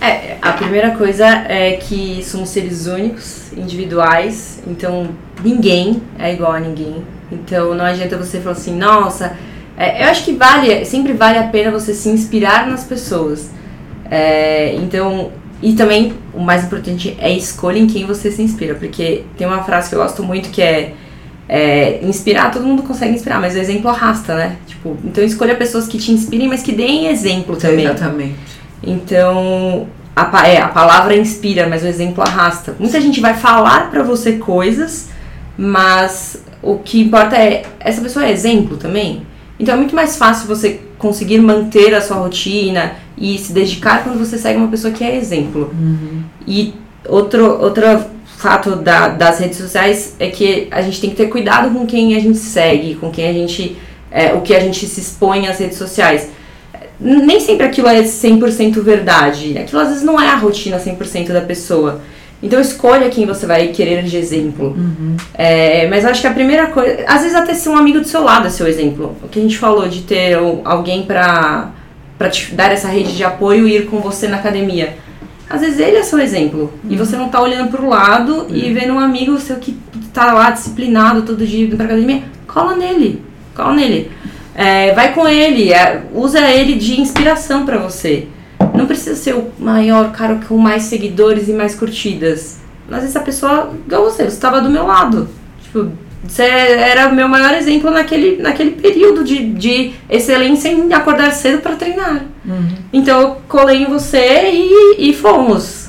É, 0.00 0.36
a 0.40 0.52
primeira 0.52 0.92
coisa 0.92 1.26
é 1.26 1.72
que 1.72 2.22
somos 2.22 2.50
seres 2.50 2.86
únicos, 2.86 3.52
individuais, 3.56 4.60
então 4.66 5.08
ninguém 5.42 6.00
é 6.18 6.32
igual 6.32 6.52
a 6.52 6.60
ninguém. 6.60 7.04
Então 7.30 7.74
não 7.74 7.84
adianta 7.84 8.16
você 8.16 8.40
falar 8.40 8.52
assim, 8.52 8.76
nossa, 8.76 9.36
é, 9.76 10.04
eu 10.04 10.08
acho 10.08 10.24
que 10.24 10.32
vale, 10.32 10.84
sempre 10.84 11.12
vale 11.12 11.38
a 11.38 11.48
pena 11.48 11.70
você 11.70 11.92
se 11.92 12.08
inspirar 12.08 12.68
nas 12.68 12.84
pessoas. 12.84 13.50
É, 14.10 14.74
então, 14.76 15.32
e 15.60 15.74
também 15.74 16.14
o 16.32 16.40
mais 16.40 16.64
importante 16.64 17.16
é 17.20 17.30
escolha 17.32 17.78
em 17.78 17.86
quem 17.86 18.06
você 18.06 18.30
se 18.30 18.40
inspira, 18.40 18.76
porque 18.76 19.24
tem 19.36 19.46
uma 19.46 19.64
frase 19.64 19.88
que 19.88 19.96
eu 19.96 20.00
gosto 20.00 20.22
muito 20.22 20.50
que 20.50 20.62
é 20.62 20.94
é, 21.48 22.00
inspirar, 22.04 22.50
todo 22.50 22.66
mundo 22.66 22.82
consegue 22.82 23.14
inspirar, 23.14 23.40
mas 23.40 23.54
o 23.54 23.58
exemplo 23.58 23.88
arrasta, 23.88 24.34
né? 24.34 24.56
Tipo, 24.66 24.96
então 25.04 25.24
escolha 25.24 25.54
pessoas 25.54 25.86
que 25.86 25.96
te 25.96 26.12
inspirem, 26.12 26.46
mas 26.46 26.62
que 26.62 26.72
deem 26.72 27.06
exemplo 27.06 27.56
também. 27.56 27.86
Exatamente. 27.86 28.36
Então, 28.82 29.86
a, 30.14 30.46
é, 30.46 30.60
a 30.60 30.68
palavra 30.68 31.16
inspira, 31.16 31.66
mas 31.66 31.82
o 31.82 31.86
exemplo 31.86 32.22
arrasta. 32.22 32.76
Muita 32.78 33.00
gente 33.00 33.20
vai 33.20 33.34
falar 33.34 33.90
pra 33.90 34.02
você 34.02 34.32
coisas, 34.32 35.08
mas 35.56 36.42
o 36.62 36.76
que 36.78 37.00
importa 37.00 37.36
é 37.36 37.62
essa 37.80 38.02
pessoa 38.02 38.26
é 38.26 38.30
exemplo 38.30 38.76
também. 38.76 39.22
Então 39.58 39.74
é 39.74 39.76
muito 39.76 39.94
mais 39.94 40.16
fácil 40.16 40.46
você 40.46 40.80
conseguir 40.98 41.40
manter 41.40 41.94
a 41.94 42.00
sua 42.00 42.18
rotina 42.18 42.92
e 43.16 43.38
se 43.38 43.52
dedicar 43.52 44.04
quando 44.04 44.18
você 44.18 44.36
segue 44.36 44.58
uma 44.58 44.68
pessoa 44.68 44.92
que 44.92 45.02
é 45.02 45.16
exemplo. 45.16 45.72
E 46.46 46.74
outro, 47.08 47.60
outro 47.60 47.84
fato 48.38 48.76
da- 48.76 49.08
das 49.08 49.38
redes 49.40 49.58
sociais 49.58 50.14
é 50.18 50.28
que 50.28 50.68
a 50.70 50.80
gente 50.82 51.00
tem 51.00 51.10
que 51.10 51.16
ter 51.16 51.26
cuidado 51.26 51.70
com 51.70 51.84
quem 51.86 52.14
a 52.16 52.20
gente 52.20 52.38
segue, 52.38 52.94
com 52.94 53.10
quem 53.10 53.28
a 53.28 53.32
gente. 53.32 53.76
é, 54.10 54.32
o 54.32 54.40
que 54.40 54.54
a 54.54 54.60
gente 54.60 54.86
se 54.86 55.00
expõe 55.00 55.46
às 55.48 55.58
redes 55.58 55.76
sociais. 55.76 56.30
Nem 56.98 57.38
sempre 57.40 57.66
aquilo 57.66 57.88
é 57.88 58.02
100% 58.02 58.80
verdade. 58.82 59.56
Aquilo 59.58 59.80
às 59.82 59.88
vezes 59.88 60.02
não 60.02 60.18
é 60.18 60.28
a 60.28 60.34
rotina 60.34 60.78
100% 60.78 61.30
da 61.32 61.42
pessoa. 61.42 62.00
Então 62.42 62.58
escolha 62.60 63.10
quem 63.10 63.26
você 63.26 63.44
vai 63.46 63.68
querer 63.68 64.02
de 64.04 64.16
exemplo. 64.16 64.74
É, 65.34 65.86
mas 65.88 66.04
acho 66.06 66.20
que 66.22 66.26
a 66.26 66.32
primeira 66.32 66.68
coisa. 66.68 67.04
Às 67.06 67.20
vezes 67.22 67.36
até 67.36 67.52
ser 67.52 67.68
um 67.68 67.76
amigo 67.76 68.00
do 68.00 68.08
seu 68.08 68.22
lado 68.24 68.46
é 68.46 68.50
seu 68.50 68.66
exemplo. 68.66 69.14
O 69.22 69.28
que 69.28 69.38
a 69.38 69.42
gente 69.42 69.58
falou 69.58 69.86
de 69.88 70.00
ter 70.02 70.38
alguém 70.64 71.02
pra, 71.02 71.70
pra 72.16 72.30
te 72.30 72.54
dar 72.54 72.72
essa 72.72 72.88
rede 72.88 73.14
de 73.14 73.24
apoio 73.24 73.68
e 73.68 73.76
ir 73.76 73.86
com 73.86 73.98
você 74.00 74.26
na 74.26 74.38
academia. 74.38 74.96
Às 75.50 75.62
vezes 75.62 75.78
ele 75.78 75.96
é 75.96 76.02
seu 76.02 76.18
exemplo. 76.18 76.72
E 76.88 76.96
você 76.96 77.16
não 77.16 77.28
tá 77.28 77.40
olhando 77.40 77.70
pro 77.70 77.88
lado 77.88 78.46
e 78.50 78.72
vendo 78.72 78.92
um 78.92 78.98
amigo 78.98 79.38
seu 79.38 79.56
que 79.56 79.78
tá 80.12 80.32
lá 80.32 80.50
disciplinado 80.50 81.22
todo 81.22 81.46
dia 81.46 81.64
indo 81.64 81.76
pra 81.76 81.86
academia. 81.86 82.22
Cola 82.46 82.76
nele. 82.76 83.22
Cola 83.54 83.74
nele. 83.74 84.10
É, 84.54 84.92
vai 84.92 85.14
com 85.14 85.26
ele. 85.26 85.72
é, 85.72 86.04
usa 86.12 86.40
ele 86.50 86.74
de 86.74 87.00
inspiração 87.00 87.64
pra 87.64 87.78
você. 87.78 88.26
Não 88.74 88.86
precisa 88.86 89.16
ser 89.16 89.34
o 89.34 89.50
maior 89.58 90.12
cara 90.12 90.40
com 90.46 90.58
mais 90.58 90.84
seguidores 90.84 91.48
e 91.48 91.52
mais 91.52 91.74
curtidas. 91.74 92.60
Às 92.90 93.00
vezes 93.00 93.16
a 93.16 93.20
pessoa, 93.20 93.72
igual 93.86 94.04
você, 94.04 94.24
você 94.24 94.28
estava 94.28 94.60
do 94.60 94.70
meu 94.70 94.86
lado. 94.86 95.28
Tipo, 95.62 95.90
você 96.26 96.42
era 96.42 97.08
o 97.08 97.14
meu 97.14 97.28
maior 97.28 97.54
exemplo 97.54 97.90
naquele, 97.90 98.40
naquele 98.42 98.72
período 98.72 99.22
de, 99.24 99.52
de 99.52 99.92
excelência 100.10 100.68
em 100.68 100.92
acordar 100.92 101.32
cedo 101.32 101.60
para 101.60 101.76
treinar. 101.76 102.24
Então 102.92 103.20
eu 103.20 103.36
colei 103.48 103.82
em 103.82 103.86
você 103.86 104.50
e, 104.52 105.10
e 105.10 105.14
fomos. 105.14 105.88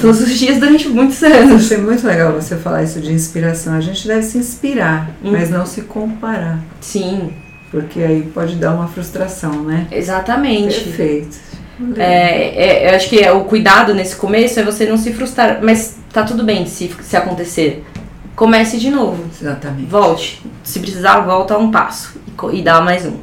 Todos 0.00 0.20
os 0.20 0.38
dias 0.38 0.58
durante 0.58 0.88
muitos 0.88 1.22
anos. 1.22 1.64
Achei 1.64 1.78
muito 1.78 2.06
legal 2.06 2.32
você 2.32 2.56
falar 2.56 2.82
isso 2.84 3.00
de 3.00 3.12
inspiração. 3.12 3.74
A 3.74 3.80
gente 3.80 4.06
deve 4.06 4.22
se 4.22 4.38
inspirar, 4.38 5.10
Hum. 5.22 5.32
mas 5.32 5.50
não 5.50 5.66
se 5.66 5.82
comparar. 5.82 6.58
Sim, 6.80 7.30
Porque 7.70 8.00
aí 8.00 8.22
pode 8.32 8.54
dar 8.56 8.72
uma 8.72 8.86
frustração, 8.86 9.64
né? 9.64 9.86
exatamente. 9.90 10.80
Perfeito. 10.80 11.36
É, 11.96 12.86
é, 12.86 12.90
eu 12.90 12.94
acho 12.96 13.08
que 13.08 13.18
é, 13.18 13.32
o 13.32 13.40
cuidado 13.44 13.92
nesse 13.92 14.14
começo 14.14 14.60
é 14.60 14.62
você 14.62 14.86
não 14.86 14.96
se 14.96 15.12
frustrar. 15.12 15.58
Mas 15.60 15.96
tá 16.12 16.22
tudo 16.22 16.44
bem 16.44 16.66
se, 16.66 16.88
se 17.02 17.16
acontecer. 17.16 17.82
Comece 18.34 18.78
de 18.78 18.90
novo. 18.90 19.24
Exatamente. 19.40 19.86
Volte. 19.86 20.42
Se 20.62 20.80
precisar, 20.80 21.20
volta 21.20 21.56
um 21.56 21.70
passo 21.70 22.18
e, 22.52 22.58
e 22.58 22.62
dá 22.62 22.80
mais 22.80 23.06
um. 23.06 23.18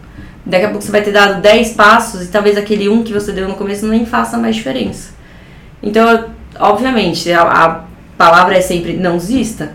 Daqui 0.46 0.66
a 0.66 0.70
pouco 0.70 0.84
você 0.84 0.92
vai 0.92 1.02
ter 1.02 1.12
dado 1.12 1.42
10 1.42 1.74
passos 1.74 2.24
e 2.24 2.28
talvez 2.28 2.58
aquele 2.58 2.90
um 2.90 3.04
que 3.04 3.14
você 3.14 3.32
deu 3.32 3.48
no 3.48 3.56
começo 3.56 3.88
nem 3.88 4.06
faça 4.06 4.38
mais 4.38 4.56
diferença. 4.56 5.12
Então, 5.84 6.26
obviamente, 6.60 7.32
a, 7.32 7.42
a 7.44 7.84
palavra 8.18 8.56
é 8.56 8.62
sempre 8.62 8.94
não 8.94 9.18
desista. 9.18 9.74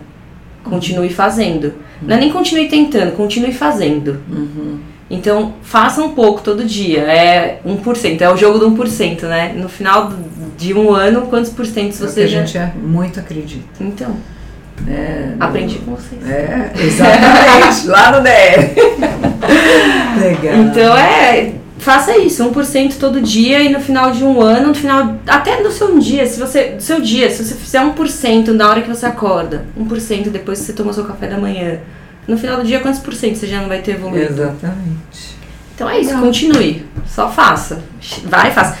Continue 0.63 1.09
fazendo. 1.09 1.73
Não 2.01 2.15
é 2.15 2.19
nem 2.19 2.31
continue 2.31 2.67
tentando, 2.67 3.13
continue 3.15 3.53
fazendo. 3.53 4.19
Uhum. 4.29 4.79
Então, 5.09 5.53
faça 5.61 6.03
um 6.03 6.13
pouco 6.13 6.41
todo 6.41 6.65
dia. 6.65 6.99
É 6.99 7.61
1%, 7.65 8.21
é 8.21 8.29
o 8.29 8.35
jogo 8.35 8.59
do 8.59 8.69
1%, 8.71 9.23
né? 9.23 9.53
No 9.55 9.69
final 9.69 10.11
de 10.57 10.73
um 10.73 10.91
ano, 10.91 11.27
quantos 11.27 11.51
por 11.51 11.65
cento 11.65 11.87
É 11.87 11.89
que 11.91 11.97
você 11.97 12.23
a 12.23 12.27
já... 12.27 12.39
gente 12.39 12.57
é 12.57 12.73
muito 12.75 13.19
acredita. 13.19 13.65
Então, 13.79 14.17
É, 14.87 15.33
no- 15.37 15.43
aprendi 15.43 15.79
com 15.79 15.95
vocês. 15.95 16.21
É, 16.29 16.71
exatamente. 16.79 17.87
lá 17.87 18.11
no 18.11 18.21
DR. 18.23 18.75
Legal. 20.19 20.55
Então 20.59 20.97
é. 20.97 21.53
Faça 21.79 22.17
isso, 22.17 22.43
1% 22.43 22.95
todo 22.99 23.21
dia 23.21 23.61
e 23.61 23.69
no 23.69 23.79
final 23.79 24.11
de 24.11 24.23
um 24.23 24.41
ano, 24.41 24.69
no 24.69 24.73
final. 24.75 25.15
Até 25.27 25.61
no 25.61 25.71
seu 25.71 25.97
dia, 25.99 26.25
se 26.25 26.39
você. 26.39 26.69
Do 26.71 26.81
seu 26.81 26.99
dia, 26.99 27.29
se 27.29 27.43
você 27.45 27.53
fizer 27.55 27.79
1% 27.81 28.47
na 28.47 28.67
hora 28.69 28.81
que 28.81 28.89
você 28.89 29.05
acorda, 29.05 29.63
1% 29.79 30.29
depois 30.29 30.59
que 30.59 30.65
você 30.65 30.73
tomou 30.73 30.91
seu 30.91 31.05
café 31.05 31.27
da 31.27 31.37
manhã. 31.37 31.79
No 32.27 32.37
final 32.37 32.57
do 32.57 32.63
dia, 32.65 32.79
quantos 32.79 32.99
por 32.99 33.13
cento 33.13 33.37
você 33.37 33.47
já 33.47 33.61
não 33.61 33.69
vai 33.69 33.79
ter 33.79 33.91
evoluído? 33.91 34.33
Exatamente. 34.33 35.37
Então 35.75 35.87
é 35.89 35.99
isso, 35.99 36.17
continue. 36.17 36.85
Só 37.05 37.29
faça. 37.29 37.81
Vai, 38.25 38.51
faça. 38.51 38.77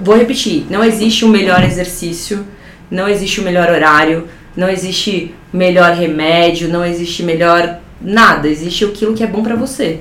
Vou 0.00 0.16
repetir: 0.16 0.66
não 0.70 0.82
existe 0.82 1.24
o 1.24 1.28
melhor 1.28 1.62
exercício, 1.62 2.44
não 2.90 3.06
existe 3.08 3.40
o 3.40 3.44
melhor 3.44 3.68
horário, 3.70 4.26
não 4.56 4.68
existe 4.68 5.34
melhor 5.52 5.92
remédio, 5.92 6.68
não 6.68 6.84
existe 6.84 7.22
melhor 7.22 7.78
nada. 8.00 8.48
Existe 8.48 8.84
aquilo 8.84 9.14
que 9.14 9.22
é 9.24 9.26
bom 9.26 9.42
pra 9.42 9.54
você. 9.56 10.00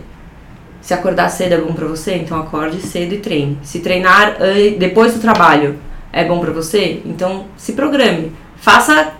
Se 0.81 0.93
acordar 0.93 1.29
cedo 1.29 1.53
é 1.53 1.57
bom 1.57 1.73
pra 1.73 1.87
você, 1.87 2.15
então 2.15 2.39
acorde 2.39 2.81
cedo 2.81 3.13
e 3.13 3.17
treine. 3.19 3.57
Se 3.61 3.79
treinar 3.79 4.37
an- 4.41 4.77
depois 4.79 5.13
do 5.13 5.19
trabalho 5.19 5.77
é 6.11 6.23
bom 6.25 6.39
pra 6.39 6.51
você, 6.51 7.01
então 7.05 7.45
se 7.55 7.73
programe. 7.73 8.31
Faça 8.57 9.13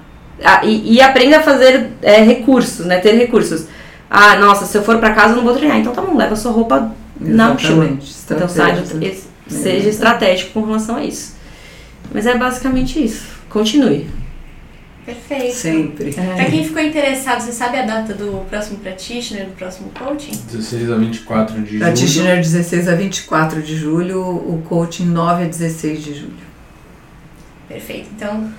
ah, 0.44 0.62
e, 0.66 0.94
e 0.96 1.02
aprenda 1.02 1.38
a 1.38 1.44
fazer 1.44 1.92
é, 2.02 2.22
recursos, 2.24 2.86
né? 2.86 2.98
Ter 2.98 3.12
recursos. 3.14 3.68
Ah, 4.10 4.36
nossa, 4.38 4.66
se 4.66 4.76
eu 4.78 4.84
for 4.84 4.98
pra 4.98 5.14
casa 5.14 5.34
eu 5.34 5.38
não 5.38 5.44
vou 5.44 5.56
treinar. 5.56 5.78
Então 5.78 5.94
tá 5.94 6.02
bom, 6.02 6.18
leva 6.18 6.36
sua 6.36 6.52
roupa 6.52 6.92
na 7.20 7.50
mochila. 7.54 7.86
Então 8.36 8.48
seja 9.48 9.90
estratégico 9.90 10.52
com 10.54 10.66
relação 10.66 10.96
a 10.96 11.04
isso. 11.04 11.36
Mas 12.12 12.26
é 12.26 12.36
basicamente 12.36 13.04
isso. 13.04 13.24
Continue. 13.50 14.08
Perfeito. 15.14 15.56
Sempre. 15.56 16.14
Pra 16.14 16.46
quem 16.46 16.64
ficou 16.64 16.82
interessado, 16.82 17.42
você 17.42 17.52
sabe 17.52 17.78
a 17.78 17.86
data 17.86 18.14
do 18.14 18.46
próximo 18.50 18.80
practitioner, 18.80 19.46
do 19.46 19.52
próximo 19.52 19.92
coaching? 19.98 20.32
16 20.32 20.92
a 20.92 20.96
24 20.96 21.62
de 21.62 21.68
julho. 21.68 21.80
Practitioner 21.80 22.38
16 22.38 22.88
a 22.88 22.96
24 22.96 23.62
de 23.62 23.76
julho, 23.76 24.22
o 24.22 24.64
coaching 24.68 25.06
9 25.06 25.44
a 25.44 25.48
16 25.48 26.04
de 26.04 26.14
julho. 26.14 26.52
Perfeito. 27.68 28.10
Então, 28.16 28.50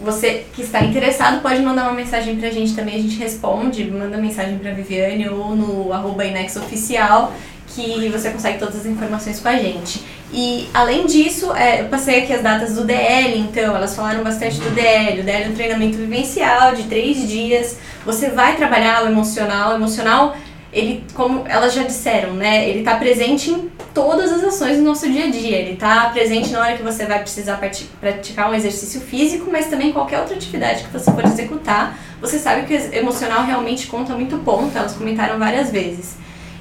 você 0.00 0.44
que 0.54 0.62
está 0.62 0.82
interessado 0.82 1.42
pode 1.42 1.60
mandar 1.60 1.84
uma 1.84 1.94
mensagem 1.94 2.36
pra 2.36 2.50
gente 2.50 2.74
também, 2.74 2.96
a 2.96 3.02
gente 3.02 3.16
responde, 3.18 3.84
manda 3.90 4.16
mensagem 4.18 4.58
pra 4.58 4.72
Viviane 4.72 5.28
ou 5.28 5.54
no 5.56 5.92
arroba 5.92 6.24
Inex 6.24 6.56
Oficial, 6.56 7.34
que 7.76 8.08
você 8.08 8.30
consegue 8.30 8.58
todas 8.58 8.76
as 8.76 8.86
informações 8.86 9.38
com 9.38 9.48
a 9.48 9.56
gente. 9.56 10.02
E 10.32 10.68
além 10.74 11.06
disso, 11.06 11.52
é, 11.54 11.82
eu 11.82 11.84
passei 11.86 12.22
aqui 12.22 12.32
as 12.32 12.42
datas 12.42 12.74
do 12.74 12.84
DL, 12.84 13.38
então 13.38 13.76
elas 13.76 13.94
falaram 13.94 14.24
bastante 14.24 14.58
do 14.58 14.70
DL. 14.70 15.20
O 15.20 15.22
DL 15.22 15.44
é 15.44 15.48
um 15.48 15.54
treinamento 15.54 15.96
vivencial 15.98 16.74
de 16.74 16.84
três 16.84 17.28
dias. 17.28 17.78
Você 18.04 18.30
vai 18.30 18.56
trabalhar 18.56 19.04
o 19.04 19.06
emocional. 19.06 19.72
O 19.72 19.74
emocional, 19.76 20.36
ele, 20.72 21.04
como 21.14 21.44
elas 21.46 21.74
já 21.74 21.84
disseram, 21.84 22.34
né? 22.34 22.68
Ele 22.68 22.80
está 22.80 22.96
presente 22.96 23.50
em 23.50 23.70
todas 23.94 24.32
as 24.32 24.42
ações 24.42 24.78
do 24.78 24.82
nosso 24.82 25.08
dia 25.08 25.26
a 25.26 25.30
dia. 25.30 25.56
Ele 25.58 25.74
está 25.74 26.08
presente 26.10 26.50
na 26.50 26.60
hora 26.60 26.76
que 26.76 26.82
você 26.82 27.06
vai 27.06 27.20
precisar 27.20 27.56
prati- 27.58 27.88
praticar 28.00 28.50
um 28.50 28.54
exercício 28.54 29.00
físico, 29.00 29.48
mas 29.50 29.66
também 29.66 29.92
qualquer 29.92 30.18
outra 30.18 30.34
atividade 30.34 30.82
que 30.84 30.90
você 30.92 31.10
for 31.12 31.24
executar. 31.24 31.96
Você 32.20 32.38
sabe 32.38 32.66
que 32.66 32.74
o 32.74 32.94
emocional 32.94 33.44
realmente 33.44 33.86
conta 33.86 34.12
muito 34.14 34.36
ponto, 34.38 34.76
elas 34.76 34.94
comentaram 34.94 35.38
várias 35.38 35.70
vezes. 35.70 36.16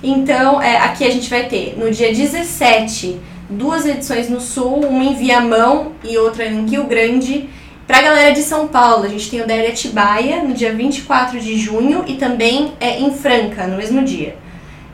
Então, 0.08 0.62
é, 0.62 0.78
aqui 0.78 1.04
a 1.04 1.10
gente 1.10 1.28
vai 1.28 1.48
ter 1.48 1.76
no 1.80 1.90
dia 1.90 2.14
17 2.14 3.20
duas 3.50 3.88
edições 3.88 4.30
no 4.30 4.40
Sul, 4.40 4.86
uma 4.86 5.04
em 5.04 5.16
Viamão 5.16 5.94
e 6.04 6.16
outra 6.16 6.46
em 6.46 6.64
Rio 6.68 6.84
Grande. 6.84 7.50
Pra 7.88 8.04
galera 8.04 8.32
de 8.32 8.44
São 8.44 8.68
Paulo, 8.68 9.06
a 9.06 9.08
gente 9.08 9.32
tem 9.32 9.42
o 9.42 9.48
DL 9.48 9.68
Atibaia 9.68 10.44
no 10.44 10.54
dia 10.54 10.72
24 10.72 11.40
de 11.40 11.58
junho 11.58 12.04
e 12.06 12.18
também 12.18 12.74
é, 12.80 13.00
em 13.00 13.16
Franca, 13.16 13.66
no 13.66 13.78
mesmo 13.78 14.04
dia. 14.04 14.36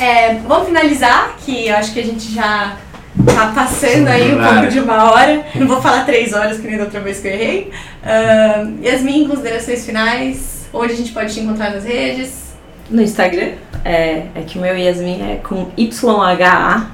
é, 0.00 0.36
vamos 0.36 0.68
finalizar, 0.68 1.36
que 1.44 1.68
eu 1.68 1.76
acho 1.76 1.92
que 1.92 2.00
a 2.00 2.02
gente 2.02 2.32
já 2.32 2.78
tá 3.26 3.52
passando 3.54 4.08
aí 4.08 4.34
um 4.34 4.42
pouco 4.42 4.68
de 4.68 4.80
uma 4.80 5.12
hora. 5.12 5.44
Não 5.54 5.68
vou 5.68 5.82
falar 5.82 6.06
três 6.06 6.32
horas, 6.32 6.58
que 6.58 6.66
nem 6.66 6.78
da 6.78 6.84
outra 6.84 7.00
vez 7.00 7.20
que 7.20 7.28
eu 7.28 7.32
errei. 7.32 7.70
Uh, 8.02 8.82
Yasmin, 8.82 9.28
considerações 9.28 9.84
finais. 9.84 10.66
Onde 10.72 10.94
a 10.94 10.96
gente 10.96 11.12
pode 11.12 11.34
te 11.34 11.40
encontrar 11.40 11.72
nas 11.72 11.84
redes? 11.84 12.54
No 12.88 13.02
Instagram, 13.02 13.50
é, 13.84 14.28
é 14.34 14.40
que 14.46 14.56
o 14.56 14.62
meu 14.62 14.74
Yasmin 14.74 15.20
é 15.30 15.40
com 15.42 15.70
YHASMN 15.76 16.86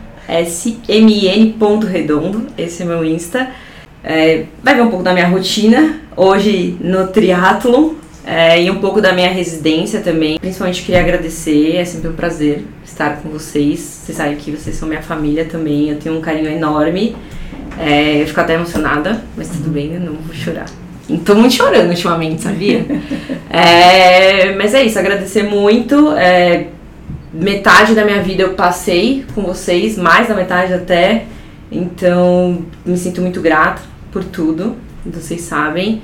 ponto 1.56 1.86
redondo. 1.86 2.48
Esse 2.58 2.82
é 2.82 2.84
meu 2.84 3.04
Insta. 3.04 3.48
É, 4.02 4.44
vai 4.62 4.74
ver 4.74 4.82
um 4.82 4.88
pouco 4.88 5.04
da 5.04 5.12
minha 5.12 5.28
rotina. 5.28 6.00
Hoje 6.16 6.76
no 6.80 7.08
triatlon. 7.08 7.94
é, 8.28 8.62
e 8.62 8.70
um 8.70 8.76
pouco 8.76 9.00
da 9.00 9.12
minha 9.12 9.30
residência 9.30 10.00
também. 10.00 10.38
Principalmente 10.38 10.82
queria 10.82 11.00
agradecer, 11.00 11.76
é 11.76 11.84
sempre 11.84 12.10
um 12.10 12.12
prazer 12.12 12.62
estar 12.84 13.22
com 13.22 13.30
vocês. 13.30 13.80
Vocês 13.80 14.18
sabem 14.18 14.36
que 14.36 14.50
vocês 14.50 14.76
são 14.76 14.86
minha 14.86 15.00
família 15.00 15.46
também, 15.46 15.88
eu 15.88 15.96
tenho 15.96 16.18
um 16.18 16.20
carinho 16.20 16.50
enorme. 16.50 17.16
É, 17.80 18.20
eu 18.20 18.26
fico 18.26 18.38
até 18.40 18.54
emocionada, 18.54 19.24
mas 19.34 19.48
tudo 19.48 19.70
bem, 19.70 19.94
eu 19.94 20.00
não 20.00 20.12
vou 20.14 20.34
chorar. 20.34 20.66
Tô 21.24 21.34
muito 21.34 21.54
chorando 21.54 21.88
ultimamente, 21.88 22.42
sabia? 22.42 22.84
é, 23.48 24.52
mas 24.56 24.74
é 24.74 24.82
isso, 24.82 24.98
agradecer 24.98 25.44
muito. 25.44 26.12
É, 26.12 26.66
metade 27.32 27.94
da 27.94 28.04
minha 28.04 28.22
vida 28.22 28.42
eu 28.42 28.50
passei 28.50 29.24
com 29.34 29.40
vocês, 29.40 29.96
mais 29.96 30.28
da 30.28 30.34
metade 30.34 30.74
até. 30.74 31.24
Então, 31.70 32.64
me 32.84 32.96
sinto 32.96 33.20
muito 33.20 33.40
grata 33.40 33.82
por 34.10 34.24
tudo, 34.24 34.76
vocês 35.04 35.42
sabem. 35.42 36.02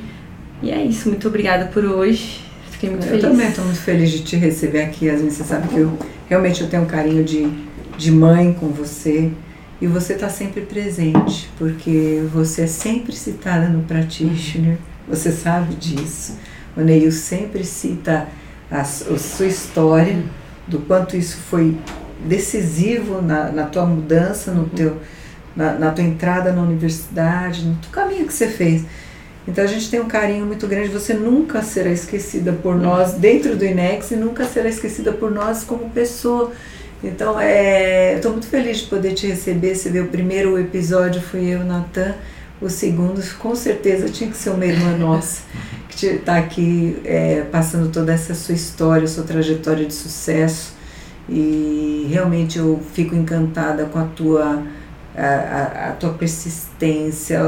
E 0.63 0.71
é 0.71 0.83
isso, 0.85 1.09
muito 1.09 1.29
obrigada 1.29 1.67
por 1.67 1.85
hoje. 1.85 2.41
Fiquei 2.71 2.91
muito 2.91 3.05
eu 3.05 3.11
feliz. 3.11 3.25
Eu 3.25 3.31
também 3.31 3.49
estou 3.49 3.65
muito 3.65 3.81
feliz 3.81 4.11
de 4.11 4.23
te 4.23 4.37
receber 4.37 4.83
aqui. 4.83 5.07
Vezes 5.09 5.35
você 5.35 5.45
sabe 5.45 5.69
que 5.69 5.79
eu 5.79 5.99
realmente 6.29 6.63
eu 6.63 6.69
tenho 6.69 6.83
um 6.83 6.87
carinho 6.87 7.25
de, 7.25 7.49
de 7.97 8.11
mãe 8.11 8.53
com 8.53 8.69
você. 8.69 9.31
E 9.81 9.87
você 9.87 10.15
está 10.15 10.29
sempre 10.29 10.63
presente, 10.63 11.51
porque 11.59 12.23
você 12.33 12.63
é 12.63 12.67
sempre 12.67 13.13
citada 13.13 13.69
no 13.69 13.83
Practitioner, 13.83 14.79
você 15.07 15.31
sabe 15.31 15.75
disso. 15.75 16.39
O 16.77 16.81
Neil 16.81 17.11
sempre 17.13 17.65
cita 17.65 18.29
a, 18.71 18.81
a 18.81 18.85
sua 18.85 19.47
história, 19.47 20.23
do 20.67 20.79
quanto 20.79 21.17
isso 21.17 21.37
foi 21.51 21.77
decisivo 22.25 23.21
na, 23.21 23.51
na 23.51 23.65
tua 23.65 23.85
mudança, 23.85 24.53
no 24.53 24.67
teu, 24.67 24.99
na, 25.57 25.73
na 25.75 25.91
tua 25.91 26.05
entrada 26.05 26.53
na 26.53 26.63
universidade, 26.63 27.65
no 27.65 27.77
caminho 27.91 28.27
que 28.27 28.33
você 28.33 28.49
fez. 28.49 28.85
Então 29.47 29.63
a 29.63 29.67
gente 29.67 29.91
tem 29.91 30.01
um 30.01 30.09
carinho 30.09 30.47
muito 30.47 30.67
grande. 30.67 30.89
Você 30.89 31.15
nunca 31.15 31.63
será 31.63 31.91
esquecida 31.91 32.53
por 32.53 32.77
nós 32.77 33.13
dentro 33.15 33.57
do 33.57 33.65
INEX 33.65 34.11
e 34.11 34.17
nunca 34.17 34.45
será 34.47 34.69
esquecida 34.69 35.13
por 35.13 35.31
nós 35.31 35.65
como 35.65 35.91
pessoa. 35.91 36.53
Então 37.03 37.39
é, 37.39 38.15
estou 38.15 38.33
muito 38.33 38.47
feliz 38.47 38.79
de 38.79 38.87
poder 38.87 39.13
te 39.13 39.27
receber. 39.27 39.75
Você 39.75 39.91
vê, 39.91 40.01
o 40.01 40.09
primeiro 40.09 40.59
episódio 40.59 41.21
fui 41.21 41.47
eu, 41.47 41.61
Natan. 41.61 42.15
O 42.61 42.71
segundo, 42.71 43.23
com 43.39 43.55
certeza, 43.55 44.09
tinha 44.09 44.31
que 44.31 44.37
ser 44.37 44.51
uma 44.51 44.65
irmã 44.65 44.97
nossa 44.97 45.43
que 45.91 46.07
está 46.07 46.39
aqui 46.39 46.97
é, 47.05 47.43
passando 47.53 47.91
toda 47.91 48.13
essa 48.13 48.35
sua 48.35 48.55
história, 48.55 49.07
sua 49.07 49.25
trajetória 49.25 49.85
de 49.85 49.93
sucesso. 49.93 50.73
E 51.29 52.07
realmente 52.11 52.59
eu 52.59 52.81
fico 52.95 53.15
encantada 53.15 53.85
com 53.87 53.99
a 53.99 54.05
tua 54.05 54.63
a, 55.17 55.91
a, 55.91 55.93
tua 55.93 56.13
persistência, 56.15 57.41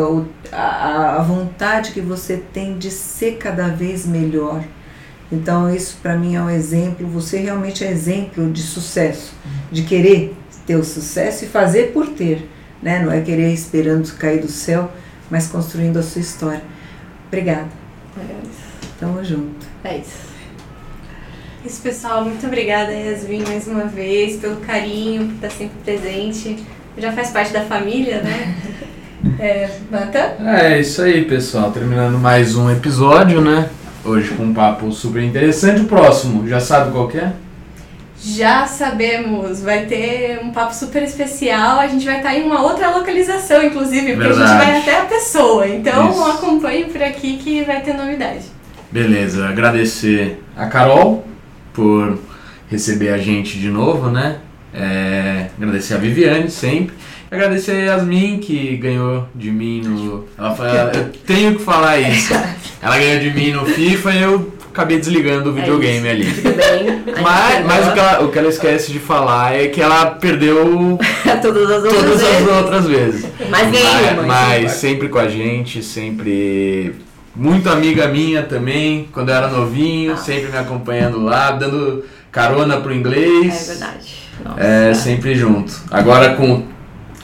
a, 0.52 1.16
a 1.16 1.22
vontade 1.22 1.92
que 1.92 2.00
você 2.00 2.36
tem 2.52 2.78
de 2.78 2.90
ser 2.90 3.36
cada 3.38 3.68
vez 3.68 4.06
melhor. 4.06 4.62
Então, 5.30 5.74
isso 5.74 5.98
para 6.00 6.16
mim 6.16 6.36
é 6.36 6.40
um 6.40 6.48
exemplo. 6.48 7.06
Você 7.08 7.38
realmente 7.38 7.84
é 7.84 7.90
exemplo 7.90 8.50
de 8.52 8.62
sucesso, 8.62 9.34
de 9.72 9.82
querer 9.82 10.36
ter 10.64 10.76
o 10.76 10.84
sucesso 10.84 11.44
e 11.44 11.48
fazer 11.48 11.92
por 11.92 12.08
ter. 12.08 12.48
Né? 12.80 13.02
Não 13.02 13.10
é 13.10 13.20
querer 13.20 13.52
esperando 13.52 14.12
cair 14.16 14.40
do 14.40 14.48
céu, 14.48 14.90
mas 15.28 15.48
construindo 15.48 15.98
a 15.98 16.02
sua 16.02 16.20
história. 16.20 16.62
Obrigada. 17.26 17.68
É 18.16 18.46
isso. 18.46 18.92
Tamo 19.00 19.24
junto. 19.24 19.66
É 19.82 19.98
isso. 19.98 20.26
Isso, 21.64 21.82
pessoal. 21.82 22.24
Muito 22.24 22.46
obrigada, 22.46 22.92
Yasmin, 22.92 23.42
mais 23.42 23.66
uma 23.66 23.86
vez, 23.86 24.36
pelo 24.36 24.56
carinho, 24.60 25.26
por 25.26 25.34
estar 25.34 25.50
sempre 25.50 25.76
presente 25.84 26.64
já 26.96 27.12
faz 27.12 27.30
parte 27.30 27.52
da 27.52 27.62
família, 27.62 28.22
né? 28.22 28.54
É? 29.40 29.68
É, 30.40 30.80
isso 30.80 31.02
aí, 31.02 31.24
pessoal. 31.24 31.72
Terminando 31.72 32.16
mais 32.16 32.54
um 32.54 32.70
episódio, 32.70 33.40
né? 33.40 33.68
Hoje 34.04 34.30
com 34.34 34.44
um 34.44 34.54
papo 34.54 34.92
super 34.92 35.20
interessante. 35.22 35.80
O 35.80 35.84
próximo, 35.86 36.46
já 36.46 36.60
sabe 36.60 36.92
qual 36.92 37.10
é? 37.10 37.32
Já 38.22 38.66
sabemos, 38.66 39.60
vai 39.62 39.84
ter 39.86 40.38
um 40.42 40.52
papo 40.52 40.74
super 40.74 41.02
especial. 41.02 41.80
A 41.80 41.86
gente 41.88 42.06
vai 42.06 42.18
estar 42.18 42.34
em 42.34 42.44
uma 42.44 42.62
outra 42.62 42.90
localização, 42.90 43.62
inclusive, 43.64 44.12
porque 44.14 44.28
Verdade. 44.28 44.42
a 44.42 44.46
gente 44.46 44.66
vai 44.66 44.78
até 44.80 45.00
a 45.00 45.04
pessoa. 45.04 45.66
Então 45.66 46.10
Isso. 46.10 46.24
acompanhe 46.24 46.84
por 46.84 47.02
aqui 47.02 47.36
que 47.36 47.64
vai 47.64 47.82
ter 47.82 47.94
novidade. 47.94 48.44
Beleza, 48.90 49.48
agradecer 49.48 50.42
a 50.56 50.66
Carol 50.66 51.26
por 51.74 52.18
receber 52.70 53.12
a 53.12 53.18
gente 53.18 53.58
de 53.58 53.68
novo, 53.68 54.08
né? 54.08 54.36
É, 54.76 55.46
agradecer 55.56 55.94
a 55.94 55.96
Viviane 55.96 56.50
sempre. 56.50 56.94
Agradecer 57.30 57.72
a 57.72 57.94
Yasmin, 57.94 58.38
que 58.38 58.76
ganhou 58.76 59.26
de 59.34 59.50
mim 59.50 59.80
no. 59.82 60.26
Ela 60.38 60.92
eu 60.94 61.10
tenho 61.26 61.56
que 61.56 61.62
falar 61.62 61.98
isso. 61.98 62.32
Ela 62.80 62.98
ganhou 62.98 63.20
de 63.20 63.30
mim 63.30 63.50
no 63.52 63.64
FIFA 63.64 64.12
e 64.12 64.22
eu 64.22 64.52
acabei 64.70 64.98
desligando 64.98 65.50
o 65.50 65.58
é 65.58 65.60
videogame 65.60 66.06
é 66.06 66.10
ali. 66.10 66.24
Bem, 66.24 67.02
mas 67.22 67.64
mas 67.64 67.88
o, 67.88 67.92
que 67.92 67.98
ela, 67.98 68.22
o 68.22 68.30
que 68.30 68.38
ela 68.38 68.48
esquece 68.48 68.92
de 68.92 68.98
falar 68.98 69.56
é 69.56 69.68
que 69.68 69.80
ela 69.80 70.06
perdeu 70.06 70.98
todas 71.42 71.70
as 71.70 71.84
outras 71.84 72.02
todas 72.02 72.20
vezes. 72.20 72.48
As 72.48 72.56
outras 72.56 72.86
vezes. 72.86 73.26
Mas 73.48 73.68
mas, 73.72 74.26
mas 74.26 74.72
sempre 74.72 75.08
com 75.08 75.18
a 75.18 75.26
gente, 75.26 75.82
sempre 75.82 76.94
muito 77.34 77.68
amiga 77.70 78.06
minha 78.06 78.42
também, 78.42 79.08
quando 79.12 79.30
eu 79.30 79.34
era 79.34 79.48
novinho, 79.48 80.12
ah. 80.12 80.16
sempre 80.16 80.50
me 80.50 80.58
acompanhando 80.58 81.22
lá, 81.22 81.50
dando 81.52 82.04
carona 82.30 82.76
pro 82.78 82.94
inglês. 82.94 83.68
É 83.68 83.72
verdade. 83.72 84.25
Nossa. 84.44 84.60
É 84.60 84.94
sempre 84.94 85.34
junto. 85.34 85.72
Agora 85.90 86.34
com 86.34 86.64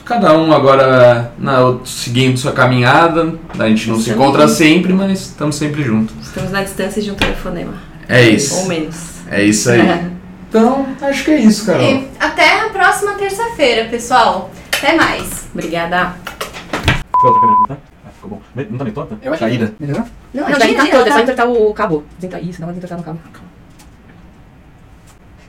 cada 0.05 0.37
um 0.37 0.51
agora 0.51 1.31
na, 1.37 1.77
seguindo 1.85 2.37
sua 2.37 2.51
caminhada, 2.51 3.33
a 3.57 3.67
gente 3.69 3.89
não 3.89 3.97
estamos 3.97 4.03
se 4.03 4.11
encontra 4.11 4.41
juntos. 4.41 4.57
sempre, 4.57 4.93
mas 4.93 5.21
estamos 5.21 5.55
sempre 5.55 5.83
juntos. 5.83 6.15
Estamos 6.21 6.51
na 6.51 6.63
distância 6.63 7.01
de 7.01 7.11
um 7.11 7.15
telefonema. 7.15 7.73
É 8.07 8.21
isso. 8.21 8.55
Ou 8.55 8.67
menos. 8.67 8.95
É 9.29 9.43
isso 9.43 9.69
aí. 9.69 9.81
É. 9.81 10.11
Então, 10.49 10.85
acho 11.01 11.23
que 11.23 11.31
é 11.31 11.39
isso, 11.39 11.65
Carol. 11.65 11.81
E 11.81 12.07
até 12.19 12.61
a 12.61 12.69
próxima 12.69 13.13
terça-feira, 13.13 13.89
pessoal. 13.89 14.51
Até 14.77 14.95
mais. 14.95 15.47
Obrigada. 15.53 16.13
Ficou 18.15 18.29
bom. 18.29 18.41
Não 18.55 18.77
tá 18.77 18.83
meio 18.83 18.93
torta? 18.93 19.17
Eu 19.21 19.33
acho. 19.33 19.39
Caída. 19.39 19.73
Melhorou? 19.79 20.05
Não, 20.33 20.43
não, 20.43 20.49
não 20.49 20.59
tá 20.59 20.85
toda, 20.87 21.09
é 21.09 21.11
só 21.11 21.19
entortar 21.19 21.49
o 21.49 21.73
cabo. 21.73 22.03
Isso, 22.41 22.61
não 22.61 22.67
vai 22.67 22.75
entortar 22.75 22.97
no 22.97 23.03
cabo. 23.03 23.19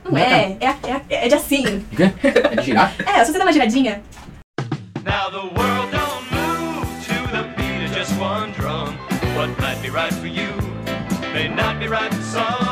Não 0.09 0.17
é, 0.17 0.57
é, 0.61 0.75
é, 1.09 1.25
é 1.25 1.27
de 1.27 1.35
assim. 1.35 1.65
O 1.91 1.95
quê? 1.95 2.13
É 2.23 2.55
de 2.55 2.61
girar? 2.63 2.93
É, 3.05 3.25
se 3.25 3.31
você 3.31 3.39
dá 3.39 3.45
uma 3.45 3.51
giradinha. 3.53 4.01
Now 5.03 5.29
the 5.31 5.37
world 5.37 5.91
don't 5.91 6.31
move 6.31 6.85
to 7.05 7.31
the 7.31 7.43
beat 7.57 7.85
of 7.85 7.97
just 7.97 8.11
one 8.19 8.51
drum. 8.53 8.97
What 9.35 9.49
might 9.59 9.81
be 9.81 9.89
right 9.89 10.13
for 10.13 10.27
you 10.27 10.49
may 11.33 11.47
not 11.49 11.79
be 11.79 11.87
right 11.87 12.13
for 12.13 12.21
some. 12.23 12.64